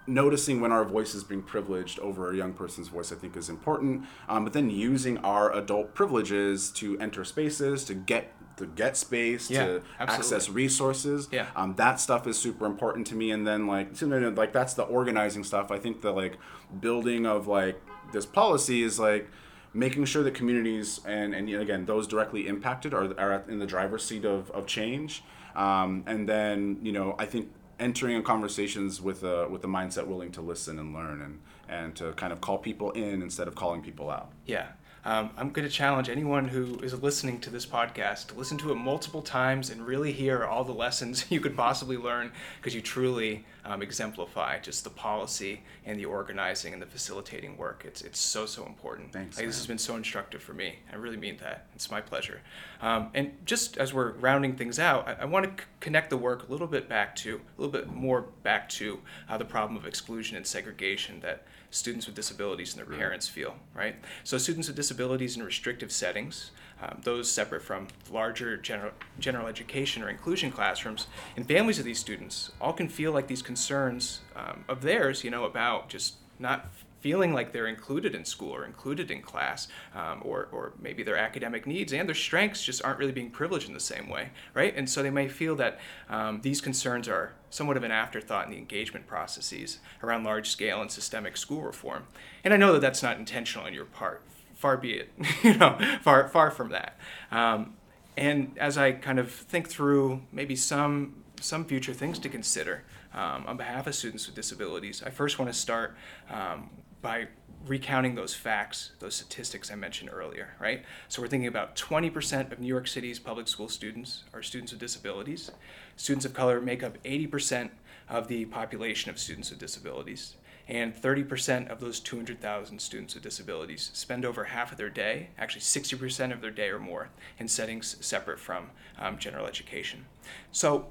noticing 0.08 0.62
when 0.62 0.72
our 0.72 0.86
voice 0.86 1.16
is 1.16 1.24
being 1.24 1.41
privileged 1.41 1.99
over 1.99 2.32
a 2.32 2.36
young 2.36 2.53
person's 2.53 2.88
voice 2.89 3.12
i 3.12 3.16
think 3.16 3.36
is 3.36 3.49
important 3.49 4.03
um, 4.30 4.43
but 4.43 4.53
then 4.53 4.70
using 4.70 5.18
our 5.20 5.51
adult 5.56 5.93
privileges 5.95 6.70
to 6.72 6.97
enter 6.99 7.24
spaces 7.24 7.84
to 7.86 7.93
get 7.93 8.32
to 8.58 8.66
get 8.68 8.95
space 8.95 9.49
Yeah, 9.51 9.66
to 9.66 9.82
absolutely. 9.99 10.16
access 10.26 10.49
resources 10.49 11.28
Yeah. 11.32 11.47
um, 11.56 11.76
that 11.76 11.99
stuff 11.99 12.26
is 12.28 12.38
super 12.38 12.66
important 12.66 13.06
to 13.08 13.16
me 13.16 13.32
and 13.32 13.45
then 13.45 13.68
like 13.68 13.95
so, 13.95 14.06
no, 14.06 14.20
no, 14.20 14.30
like 14.30 14.53
that's 14.53 14.74
the 14.76 14.84
organizing 14.84 15.43
stuff 15.43 15.72
i 15.72 15.78
think 15.80 16.01
the 16.01 16.12
like 16.12 16.38
building 16.80 17.26
of 17.26 17.47
like 17.47 17.82
this 18.14 18.26
policy 18.26 18.84
is 18.84 18.99
like 18.99 19.30
making 19.74 20.06
sure 20.06 20.24
that 20.24 20.34
communities 20.36 21.01
and 21.06 21.34
and 21.36 21.49
again 21.49 21.86
those 21.86 22.08
directly 22.08 22.47
impacted 22.47 22.93
are, 22.93 23.20
are 23.20 23.43
in 23.49 23.60
the 23.60 23.66
driver's 23.66 24.06
seat 24.06 24.24
of, 24.24 24.49
of 24.51 24.66
change 24.66 25.24
um, 25.56 26.03
and 26.08 26.30
then 26.30 26.78
you 26.82 26.91
know 26.93 27.16
i 27.20 27.26
think 27.26 27.49
entering 27.80 28.16
in 28.16 28.24
conversations 28.24 29.02
with 29.02 29.24
a 29.24 29.48
with 29.50 29.64
a 29.64 29.68
mindset 29.68 30.08
willing 30.08 30.32
to 30.32 30.42
listen 30.42 30.80
and 30.80 30.94
learn 30.94 31.22
and 31.22 31.40
and 31.68 31.96
to 31.96 32.12
kind 32.14 32.32
of 32.32 32.42
call 32.42 32.58
people 32.58 32.92
in 32.92 33.22
instead 33.22 33.48
of 33.48 33.56
calling 33.56 33.82
people 33.82 34.10
out 34.10 34.30
Yeah. 34.46 34.68
Um, 35.06 35.30
I'm 35.38 35.51
going 35.51 35.68
to 35.68 35.74
challenge 35.74 36.10
anyone 36.10 36.47
who 36.47 36.80
is 36.80 36.99
listening 36.99 37.39
to 37.41 37.51
this 37.51 37.64
podcast 37.64 38.28
to 38.28 38.34
listen 38.34 38.58
to 38.58 38.72
it 38.72 38.76
multiple 38.76 39.22
times 39.22 39.70
and 39.70 39.86
really 39.86 40.12
hear 40.12 40.43
all 40.43 40.64
the 40.64 40.74
lessons 40.74 41.26
you 41.30 41.39
could 41.39 41.56
possibly 41.56 41.95
learn 41.95 42.32
because 42.58 42.74
you 42.74 42.82
truly 42.82 43.45
um, 43.66 43.84
exemplify 43.84 44.58
just 44.60 44.84
the 44.84 44.89
policy 44.89 45.62
and 45.86 45.99
the 45.99 46.06
organizing 46.06 46.74
and 46.74 46.82
the 46.82 46.88
facilitating 46.88 47.56
work. 47.56 47.84
It's, 47.86 48.01
it's 48.01 48.18
so, 48.18 48.47
so 48.47 48.66
important. 48.66 49.14
Thanks, 49.14 49.38
Like, 49.38 49.45
this 49.45 49.58
has 49.58 49.68
been 49.68 49.78
so 49.78 49.95
instructive 49.95 50.41
for 50.41 50.53
me. 50.53 50.80
I 50.91 50.95
really 50.95 51.18
mean 51.18 51.38
that. 51.38 51.68
It's 51.76 51.91
my 51.91 52.01
pleasure. 52.01 52.41
Um, 52.82 53.12
and 53.14 53.34
just 53.45 53.78
as 53.78 53.93
we're 53.93 54.14
rounding 54.14 54.56
things 54.56 54.80
out, 54.80 55.08
I, 55.08 55.18
I 55.22 55.26
want 55.26 55.45
to 55.45 55.64
c- 55.64 55.70
connect 55.82 56.10
the 56.10 56.18
work 56.18 56.47
a 56.49 56.51
little 56.51 56.68
bit 56.68 56.89
back 56.89 57.16
to, 57.18 57.36
a 57.36 57.62
little 57.62 57.72
bit 57.72 57.88
more 57.93 58.22
back 58.41 58.70
to 58.70 58.99
uh, 59.30 59.38
the 59.38 59.45
problem 59.45 59.78
of 59.78 59.86
exclusion 59.86 60.36
and 60.36 60.47
segregation 60.47 61.20
that 61.20 61.45
students 61.76 62.06
with 62.06 62.16
disabilities 62.16 62.74
and 62.74 62.80
their 62.80 62.98
parents 62.98 63.28
feel, 63.28 63.56
right? 63.74 63.96
So 64.24 64.38
students 64.38 64.68
with 64.68 64.78
disabilities 64.78 65.36
in 65.36 65.44
restrictive 65.44 65.92
settings, 65.92 66.52
um, 66.82 67.00
those 67.04 67.30
separate 67.30 67.62
from 67.62 67.88
larger 68.10 68.58
general, 68.58 68.92
general 69.20 69.48
education 69.48 70.02
or 70.02 70.10
inclusion 70.10 70.52
classrooms, 70.52 71.08
and 71.36 71.46
families 71.48 71.78
of 71.78 71.86
these 71.86 72.00
students 72.00 72.52
all 72.62 72.74
can 72.74 72.88
feel 72.88 73.12
like 73.12 73.28
these 73.28 73.42
concerns 73.42 74.22
um, 74.36 74.64
of 74.68 74.82
theirs, 74.82 75.24
you 75.24 75.30
know, 75.30 75.44
about 75.44 75.90
just 75.90 76.16
not 76.40 76.72
feeling 77.06 77.36
like 77.36 77.51
they're 77.51 77.68
included 77.68 78.16
in 78.16 78.26
school 78.26 78.51
or 78.51 78.66
included 78.66 79.12
in 79.12 79.22
class, 79.22 79.68
um, 79.93 80.24
or, 80.26 80.49
or 80.51 80.74
maybe 80.82 81.03
their 81.03 81.16
academic 81.16 81.68
needs 81.68 81.93
and 81.93 82.10
their 82.10 82.16
strengths 82.16 82.64
just 82.64 82.84
aren't 82.84 82.97
really 82.97 83.12
being 83.12 83.30
privileged 83.30 83.68
in 83.68 83.76
the 83.76 83.80
same 83.80 84.10
way, 84.10 84.30
right? 84.56 84.76
And 84.76 84.89
so 84.89 85.03
they 85.03 85.12
may 85.12 85.28
feel 85.28 85.56
that 85.58 85.80
um, 86.10 86.41
these 86.41 86.62
concerns 86.62 87.08
are 87.08 87.34
somewhat 87.51 87.78
of 87.78 87.84
an 87.84 87.91
afterthought 87.91 88.45
in 88.45 88.51
the 88.53 88.58
engagement 88.58 89.06
processes 89.06 89.78
around 90.01 90.24
large 90.24 90.49
scale 90.49 90.82
and 90.82 90.89
systemic 90.89 91.38
school 91.38 91.62
reform. 91.62 92.08
And 92.43 92.56
I 92.56 92.58
know 92.58 92.74
that 92.74 92.82
that's 92.82 93.03
not 93.03 93.20
intentional 93.20 93.68
on 93.68 93.74
your 93.76 93.86
part. 93.86 94.24
Far 94.56 94.76
be 94.76 94.93
it, 94.93 95.10
you 95.43 95.53
know, 95.58 95.78
far 96.01 96.28
far 96.28 96.49
from 96.49 96.70
that. 96.70 96.97
Um, 97.30 97.76
and 98.18 98.58
as 98.58 98.80
I 98.80 98.93
kind 98.93 99.20
of 99.20 99.30
think 99.32 99.68
through 99.68 100.24
maybe 100.32 100.56
some 100.56 101.24
some 101.39 101.66
future 101.66 101.93
things 101.93 102.18
to 102.18 102.30
consider 102.30 102.84
um, 103.14 103.45
on 103.45 103.58
behalf 103.58 103.86
of 103.86 103.93
students 103.93 104.26
with 104.26 104.36
disabilities, 104.36 105.03
I 105.06 105.12
first 105.12 105.38
want 105.38 105.51
to 105.51 105.58
start 105.58 105.95
um, 106.32 106.72
by 107.06 107.28
recounting 107.68 108.16
those 108.16 108.34
facts, 108.34 108.93
those 108.97 109.14
statistics 109.14 109.70
I 109.72 109.76
mentioned 109.76 110.10
earlier, 110.12 110.56
right? 110.60 110.84
So 111.08 111.22
we're 111.22 111.28
thinking 111.28 111.47
about 111.47 111.76
20% 111.76 112.51
of 112.51 112.60
New 112.60 112.68
York 112.68 112.88
City's 112.88 113.20
public 113.20 113.47
school 113.47 113.70
students 113.70 114.24
are 114.34 114.41
students 114.41 114.72
with 114.72 114.82
disabilities. 114.82 115.51
Students 115.97 116.26
of 116.26 116.34
color 116.34 116.60
make 116.60 116.82
up 116.82 116.97
80% 117.03 117.70
of 118.10 118.28
the 118.28 118.45
population 118.45 119.12
of 119.12 119.20
students 119.20 119.51
with 119.51 119.60
disabilities. 119.60 120.38
And 120.68 120.95
30% 120.95 121.70
of 121.70 121.80
those 121.80 121.99
200,000 121.99 122.80
students 122.80 123.14
with 123.14 123.22
disabilities 123.22 123.91
spend 123.93 124.26
over 124.26 124.45
half 124.45 124.72
of 124.72 124.80
their 124.80 124.89
day, 124.89 125.30
actually 125.38 125.62
60% 125.62 126.34
of 126.34 126.41
their 126.41 126.49
day 126.49 126.70
or 126.70 126.80
more, 126.80 127.10
in 127.38 127.47
settings 127.47 127.97
separate 128.03 128.39
from 128.39 128.72
um, 128.97 129.20
general 129.20 129.45
education. 129.45 130.06
So, 130.51 130.88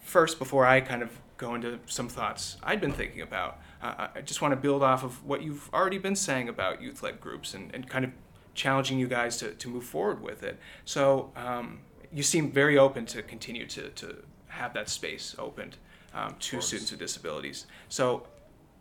first, 0.00 0.38
before 0.38 0.64
I 0.64 0.80
kind 0.80 1.02
of 1.02 1.10
go 1.36 1.54
into 1.56 1.78
some 1.86 2.08
thoughts 2.08 2.56
I'd 2.62 2.80
been 2.80 2.92
thinking 2.92 3.20
about, 3.20 3.58
uh, 3.82 4.08
I 4.14 4.20
just 4.20 4.40
want 4.40 4.52
to 4.52 4.56
build 4.56 4.82
off 4.82 5.02
of 5.02 5.24
what 5.24 5.42
you've 5.42 5.68
already 5.72 5.98
been 5.98 6.16
saying 6.16 6.48
about 6.48 6.80
youth 6.80 7.02
led 7.02 7.20
groups 7.20 7.54
and, 7.54 7.74
and 7.74 7.88
kind 7.88 8.04
of 8.04 8.12
challenging 8.54 8.98
you 8.98 9.08
guys 9.08 9.36
to, 9.38 9.52
to 9.52 9.68
move 9.68 9.84
forward 9.84 10.22
with 10.22 10.42
it. 10.42 10.58
So, 10.84 11.32
um, 11.36 11.80
you 12.12 12.22
seem 12.22 12.52
very 12.52 12.78
open 12.78 13.06
to 13.06 13.22
continue 13.22 13.66
to, 13.66 13.88
to 13.88 14.22
have 14.48 14.74
that 14.74 14.88
space 14.88 15.34
opened 15.38 15.78
um, 16.14 16.36
to 16.38 16.60
students 16.60 16.90
with 16.90 17.00
disabilities. 17.00 17.66
So, 17.88 18.26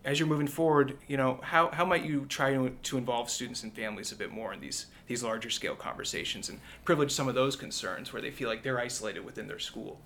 as 0.04 0.20
you're 0.20 0.28
moving 0.28 0.48
forward, 0.48 0.98
you 1.08 1.16
know, 1.16 1.40
how, 1.44 1.70
how 1.70 1.86
might 1.86 2.04
you 2.04 2.26
try 2.26 2.54
to, 2.54 2.72
to 2.84 2.98
involve 2.98 3.30
students 3.30 3.64
and 3.64 3.74
families 3.74 4.12
a 4.12 4.16
bit 4.16 4.32
more 4.32 4.52
in 4.54 4.60
these 4.60 4.88
these 5.08 5.24
larger 5.24 5.50
scale 5.50 5.76
conversations 5.76 6.48
and 6.48 6.60
privilege 6.86 7.12
some 7.12 7.28
of 7.28 7.36
those 7.36 7.58
concerns 7.58 8.14
where 8.14 8.22
they 8.22 8.32
feel 8.32 8.48
like 8.48 8.64
they're 8.64 8.80
isolated 8.80 9.26
within 9.26 9.48
their 9.48 9.60
school? 9.60 10.00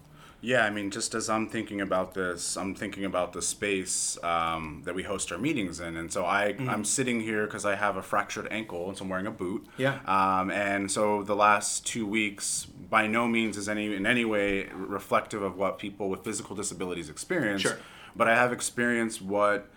Yeah, 0.46 0.64
I 0.64 0.70
mean, 0.70 0.92
just 0.92 1.16
as 1.16 1.28
I'm 1.28 1.50
thinking 1.50 1.82
about 1.82 2.14
this, 2.14 2.56
I'm 2.56 2.76
thinking 2.76 3.04
about 3.04 3.34
the 3.34 3.42
space 3.42 4.16
um, 4.24 4.84
that 4.86 4.94
we 4.94 5.02
host 5.02 5.32
our 5.32 5.40
meetings 5.40 5.80
in, 5.80 5.98
and 5.98 6.14
so 6.14 6.24
I 6.24 6.54
mm-hmm. 6.54 6.70
I'm 6.70 6.86
sitting 6.86 7.20
here 7.20 7.46
because 7.48 7.66
I 7.66 7.74
have 7.74 7.98
a 7.98 8.04
fractured 8.04 8.48
ankle, 8.52 8.88
and 8.88 8.96
so 8.96 9.06
I'm 9.06 9.10
wearing 9.10 9.26
a 9.26 9.32
boot. 9.32 9.66
Yeah. 9.78 9.98
Um, 10.06 10.52
and 10.52 10.92
so 10.92 11.24
the 11.24 11.36
last 11.36 11.88
two 11.88 12.06
weeks, 12.06 12.66
by 12.66 13.08
no 13.08 13.28
means 13.28 13.58
is 13.58 13.68
any 13.68 13.96
in 13.96 14.06
any 14.06 14.24
way 14.24 14.70
reflective 14.72 15.42
of 15.42 15.58
what 15.58 15.80
people 15.80 16.12
with 16.12 16.24
physical 16.24 16.56
disabilities 16.56 17.10
experience. 17.10 17.64
Sure. 17.64 17.80
But 18.16 18.28
I 18.28 18.36
have 18.36 18.54
experienced 18.54 19.24
what 19.24 19.68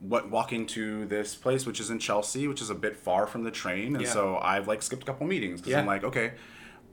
what 0.00 0.28
walking 0.28 0.66
to 0.66 1.06
this 1.06 1.36
place, 1.36 1.66
which 1.66 1.78
is 1.78 1.88
in 1.88 2.00
Chelsea, 2.00 2.48
which 2.48 2.60
is 2.60 2.68
a 2.70 2.74
bit 2.74 2.96
far 2.96 3.28
from 3.28 3.44
the 3.44 3.52
train, 3.52 3.94
and 3.94 4.04
yeah. 4.04 4.10
so 4.10 4.38
I've 4.38 4.66
like 4.66 4.82
skipped 4.82 5.04
a 5.04 5.06
couple 5.06 5.28
meetings 5.28 5.60
because 5.60 5.70
yeah. 5.70 5.78
I'm 5.78 5.86
like, 5.86 6.02
okay, 6.02 6.32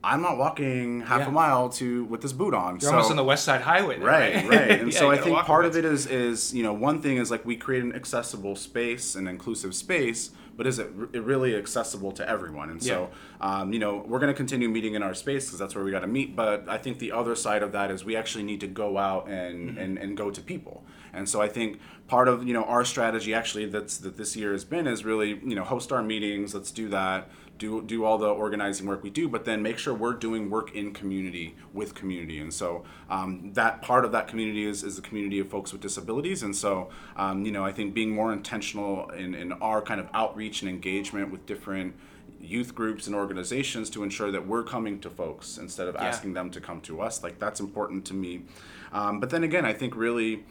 I'm 0.02 0.22
not 0.22 0.38
walking 0.38 1.00
half 1.00 1.20
yeah. 1.20 1.28
a 1.28 1.30
mile 1.30 1.68
to 1.70 2.04
with 2.04 2.20
this 2.20 2.32
boot 2.32 2.54
on. 2.54 2.74
You're 2.74 2.80
so, 2.80 2.90
almost 2.92 3.10
on 3.10 3.16
the 3.16 3.24
West 3.24 3.44
Side 3.44 3.62
Highway, 3.62 3.98
there, 3.98 4.06
right? 4.06 4.34
Right, 4.34 4.48
right. 4.48 4.80
And 4.80 4.94
so 4.94 5.10
I 5.10 5.18
think 5.18 5.36
part 5.38 5.64
of 5.64 5.76
it 5.76 5.84
is 5.84 6.06
is 6.06 6.54
you 6.54 6.62
know 6.62 6.72
one 6.72 7.02
thing 7.02 7.16
is 7.16 7.30
like 7.30 7.44
we 7.44 7.56
create 7.56 7.82
an 7.82 7.94
accessible 7.94 8.54
space, 8.54 9.14
an 9.14 9.26
inclusive 9.26 9.74
space, 9.74 10.30
but 10.58 10.66
is 10.66 10.80
it, 10.80 10.90
it 11.12 11.22
really 11.22 11.54
accessible 11.54 12.10
to 12.12 12.28
everyone? 12.28 12.68
And 12.68 12.82
so, 12.82 13.10
um, 13.40 13.72
you 13.72 13.78
know, 13.78 14.04
we're 14.08 14.18
going 14.18 14.32
to 14.32 14.36
continue 14.36 14.68
meeting 14.68 14.94
in 14.94 15.04
our 15.04 15.14
space 15.14 15.46
because 15.46 15.60
that's 15.60 15.76
where 15.76 15.84
we 15.84 15.92
got 15.92 16.00
to 16.00 16.08
meet. 16.08 16.34
But 16.34 16.68
I 16.68 16.78
think 16.78 16.98
the 16.98 17.12
other 17.12 17.36
side 17.36 17.62
of 17.62 17.70
that 17.72 17.92
is 17.92 18.04
we 18.04 18.16
actually 18.16 18.42
need 18.42 18.58
to 18.60 18.66
go 18.66 18.98
out 18.98 19.28
and, 19.28 19.70
mm-hmm. 19.70 19.78
and, 19.78 19.98
and 19.98 20.16
go 20.16 20.32
to 20.32 20.40
people. 20.40 20.82
And 21.12 21.28
so 21.28 21.40
I 21.40 21.48
think 21.48 21.78
part 22.08 22.26
of 22.26 22.46
you 22.46 22.54
know 22.54 22.64
our 22.64 22.84
strategy 22.84 23.34
actually 23.34 23.66
that's 23.66 23.98
that 23.98 24.16
this 24.16 24.34
year 24.34 24.52
has 24.52 24.64
been 24.64 24.86
is 24.86 25.04
really 25.04 25.40
you 25.44 25.54
know 25.54 25.64
host 25.64 25.92
our 25.92 26.02
meetings. 26.02 26.54
Let's 26.54 26.70
do 26.70 26.88
that 26.88 27.30
do 27.58 27.82
do 27.82 28.04
all 28.04 28.18
the 28.18 28.28
organizing 28.28 28.86
work 28.86 29.02
we 29.02 29.10
do, 29.10 29.28
but 29.28 29.44
then 29.44 29.62
make 29.62 29.78
sure 29.78 29.92
we're 29.92 30.14
doing 30.14 30.48
work 30.48 30.74
in 30.74 30.92
community 30.92 31.56
with 31.72 31.94
community. 31.94 32.38
And 32.40 32.52
so 32.52 32.84
um, 33.10 33.52
that 33.54 33.82
part 33.82 34.04
of 34.04 34.12
that 34.12 34.28
community 34.28 34.64
is, 34.64 34.82
is 34.82 34.96
the 34.96 35.02
community 35.02 35.38
of 35.40 35.48
folks 35.48 35.72
with 35.72 35.80
disabilities. 35.80 36.42
And 36.42 36.54
so 36.54 36.90
um, 37.16 37.44
you 37.44 37.52
know 37.52 37.64
I 37.64 37.72
think 37.72 37.94
being 37.94 38.10
more 38.10 38.32
intentional 38.32 39.10
in, 39.10 39.34
in 39.34 39.52
our 39.52 39.82
kind 39.82 40.00
of 40.00 40.08
outreach 40.14 40.62
and 40.62 40.70
engagement 40.70 41.30
with 41.30 41.46
different 41.46 41.94
youth 42.40 42.74
groups 42.74 43.06
and 43.06 43.16
organizations 43.16 43.90
to 43.90 44.02
ensure 44.02 44.30
that 44.30 44.46
we're 44.46 44.62
coming 44.62 45.00
to 45.00 45.10
folks 45.10 45.58
instead 45.58 45.88
of 45.88 45.94
yeah. 45.94 46.04
asking 46.04 46.34
them 46.34 46.50
to 46.50 46.60
come 46.60 46.80
to 46.80 47.00
us 47.00 47.22
like 47.22 47.38
that's 47.38 47.58
important 47.58 48.04
to 48.04 48.14
me 48.14 48.42
um, 48.92 49.18
but 49.18 49.30
then 49.30 49.42
again 49.42 49.64
i 49.64 49.72
think 49.72 49.96
really 49.96 50.44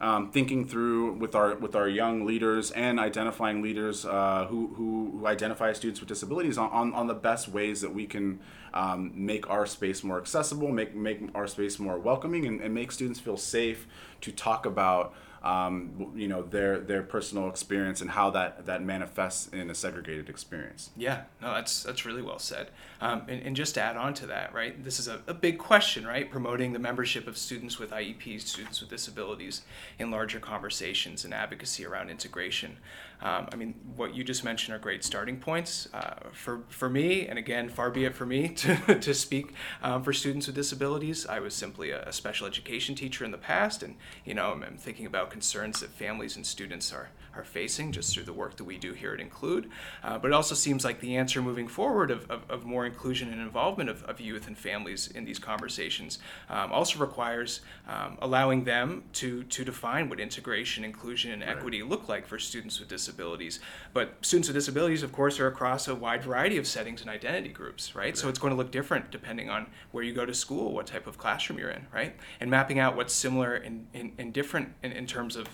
um, 0.00 0.30
thinking 0.30 0.66
through 0.66 1.12
with 1.12 1.34
our 1.34 1.54
with 1.56 1.76
our 1.76 1.88
young 1.88 2.26
leaders 2.26 2.70
and 2.72 2.98
identifying 2.98 3.62
leaders 3.62 4.04
uh, 4.04 4.46
who, 4.48 4.68
who, 4.74 5.18
who 5.18 5.26
identify 5.26 5.72
students 5.72 6.00
with 6.00 6.08
disabilities 6.08 6.58
on, 6.58 6.70
on, 6.70 6.92
on 6.94 7.06
the 7.06 7.14
best 7.14 7.48
ways 7.48 7.80
that 7.80 7.94
we 7.94 8.06
can 8.06 8.40
um, 8.74 9.12
make 9.14 9.48
our 9.48 9.66
space 9.66 10.02
more 10.02 10.18
accessible, 10.18 10.68
make 10.68 10.94
make 10.94 11.20
our 11.34 11.46
space 11.46 11.78
more 11.78 11.98
welcoming, 11.98 12.44
and, 12.44 12.60
and 12.60 12.74
make 12.74 12.90
students 12.90 13.20
feel 13.20 13.36
safe 13.36 13.86
to 14.20 14.32
talk 14.32 14.66
about 14.66 15.14
um, 15.44 16.10
you 16.16 16.26
know 16.26 16.42
their 16.42 16.80
their 16.80 17.02
personal 17.02 17.50
experience 17.50 18.00
and 18.00 18.10
how 18.10 18.30
that 18.30 18.64
that 18.64 18.82
manifests 18.82 19.48
in 19.48 19.68
a 19.68 19.74
segregated 19.74 20.30
experience. 20.30 20.90
Yeah, 20.96 21.24
no, 21.42 21.52
that's 21.52 21.82
that's 21.82 22.06
really 22.06 22.22
well 22.22 22.38
said. 22.38 22.68
Um, 23.02 23.22
and, 23.28 23.42
and, 23.42 23.54
just 23.54 23.74
to 23.74 23.82
add 23.82 23.98
on 23.98 24.14
to 24.14 24.26
that, 24.26 24.54
right, 24.54 24.82
this 24.82 24.98
is 24.98 25.06
a, 25.06 25.20
a 25.26 25.34
big 25.34 25.58
question, 25.58 26.06
right? 26.06 26.30
Promoting 26.30 26.72
the 26.72 26.78
membership 26.78 27.26
of 27.26 27.36
students 27.36 27.78
with 27.78 27.90
IEPs, 27.90 28.42
students 28.42 28.80
with 28.80 28.88
disabilities, 28.88 29.62
in 29.98 30.10
larger 30.10 30.40
conversations 30.40 31.26
and 31.26 31.34
advocacy 31.34 31.84
around 31.84 32.08
integration. 32.08 32.78
Um, 33.20 33.48
I 33.52 33.56
mean, 33.56 33.74
what 33.96 34.14
you 34.14 34.24
just 34.24 34.44
mentioned 34.44 34.74
are 34.74 34.78
great 34.78 35.04
starting 35.04 35.38
points 35.38 35.88
uh, 35.94 36.14
for 36.32 36.60
for 36.68 36.90
me, 36.90 37.26
and 37.26 37.38
again, 37.38 37.68
far 37.68 37.90
be 37.90 38.04
it 38.04 38.14
for 38.14 38.26
me 38.26 38.48
to 38.56 38.98
to 38.98 39.14
speak 39.14 39.54
um, 39.82 40.02
for 40.02 40.12
students 40.12 40.46
with 40.46 40.56
disabilities. 40.56 41.26
I 41.26 41.40
was 41.40 41.54
simply 41.54 41.90
a, 41.90 42.12
special 42.12 42.46
education 42.46 42.94
teacher 42.94 43.24
in 43.24 43.30
the 43.30 43.38
past, 43.38 43.82
and 43.82 43.96
you 44.24 44.34
know, 44.34 44.52
I'm, 44.52 44.62
I'm 44.62 44.76
thinking 44.76 45.06
about 45.06 45.30
concerns 45.30 45.80
that 45.80 45.90
families 45.90 46.36
and 46.36 46.46
students 46.46 46.92
are, 46.92 47.08
are 47.36 47.44
facing 47.44 47.92
just 47.92 48.14
through 48.14 48.24
the 48.24 48.32
work 48.32 48.56
that 48.56 48.64
we 48.64 48.78
do 48.78 48.92
here 48.92 49.12
at 49.12 49.20
Include. 49.20 49.70
Uh, 50.02 50.18
but 50.18 50.28
it 50.28 50.34
also 50.34 50.54
seems 50.54 50.84
like 50.84 51.00
the 51.00 51.16
answer 51.16 51.42
moving 51.42 51.66
forward 51.66 52.10
of, 52.10 52.30
of, 52.30 52.42
of 52.48 52.64
more 52.64 52.86
inclusion 52.86 53.32
and 53.32 53.40
involvement 53.40 53.90
of, 53.90 54.02
of, 54.04 54.20
youth 54.20 54.46
and 54.46 54.56
families 54.56 55.08
in 55.08 55.24
these 55.24 55.38
conversations 55.38 56.18
um, 56.48 56.72
also 56.72 56.98
requires 56.98 57.60
um, 57.88 58.16
allowing 58.22 58.64
them 58.64 59.02
to, 59.12 59.42
to 59.44 59.64
define 59.64 60.08
what 60.08 60.20
integration, 60.20 60.84
inclusion, 60.84 61.32
and 61.32 61.42
equity 61.42 61.82
right. 61.82 61.90
look 61.90 62.08
like 62.08 62.26
for 62.26 62.38
students 62.38 62.78
with 62.78 62.88
disabilities. 62.88 63.60
But 63.92 64.14
students 64.22 64.48
with 64.48 64.54
disabilities, 64.54 65.02
of 65.02 65.12
course, 65.12 65.40
are 65.40 65.46
across 65.46 65.88
a 65.88 65.94
wide 65.94 66.22
variety 66.22 66.56
of 66.58 66.66
settings 66.66 67.00
and 67.00 67.10
identity 67.10 67.48
groups, 67.48 67.94
right? 67.94 68.04
right? 68.04 68.16
So 68.16 68.28
it's 68.28 68.38
going 68.38 68.52
to 68.52 68.56
look 68.56 68.70
different 68.70 69.10
depending 69.10 69.50
on 69.50 69.66
where 69.90 70.04
you 70.04 70.12
go 70.12 70.24
to 70.24 70.34
school, 70.34 70.72
what 70.72 70.86
type 70.86 71.06
of 71.06 71.18
classroom 71.18 71.58
you're 71.58 71.70
in, 71.70 71.86
right? 71.92 72.14
And 72.40 72.50
mapping 72.50 72.78
out 72.78 72.96
what's 72.96 73.12
similar 73.12 73.54
and, 73.54 73.86
and, 73.94 74.12
and 74.18 74.32
different 74.32 74.74
in, 74.82 74.92
in 74.92 75.06
terms 75.06 75.36
of 75.36 75.48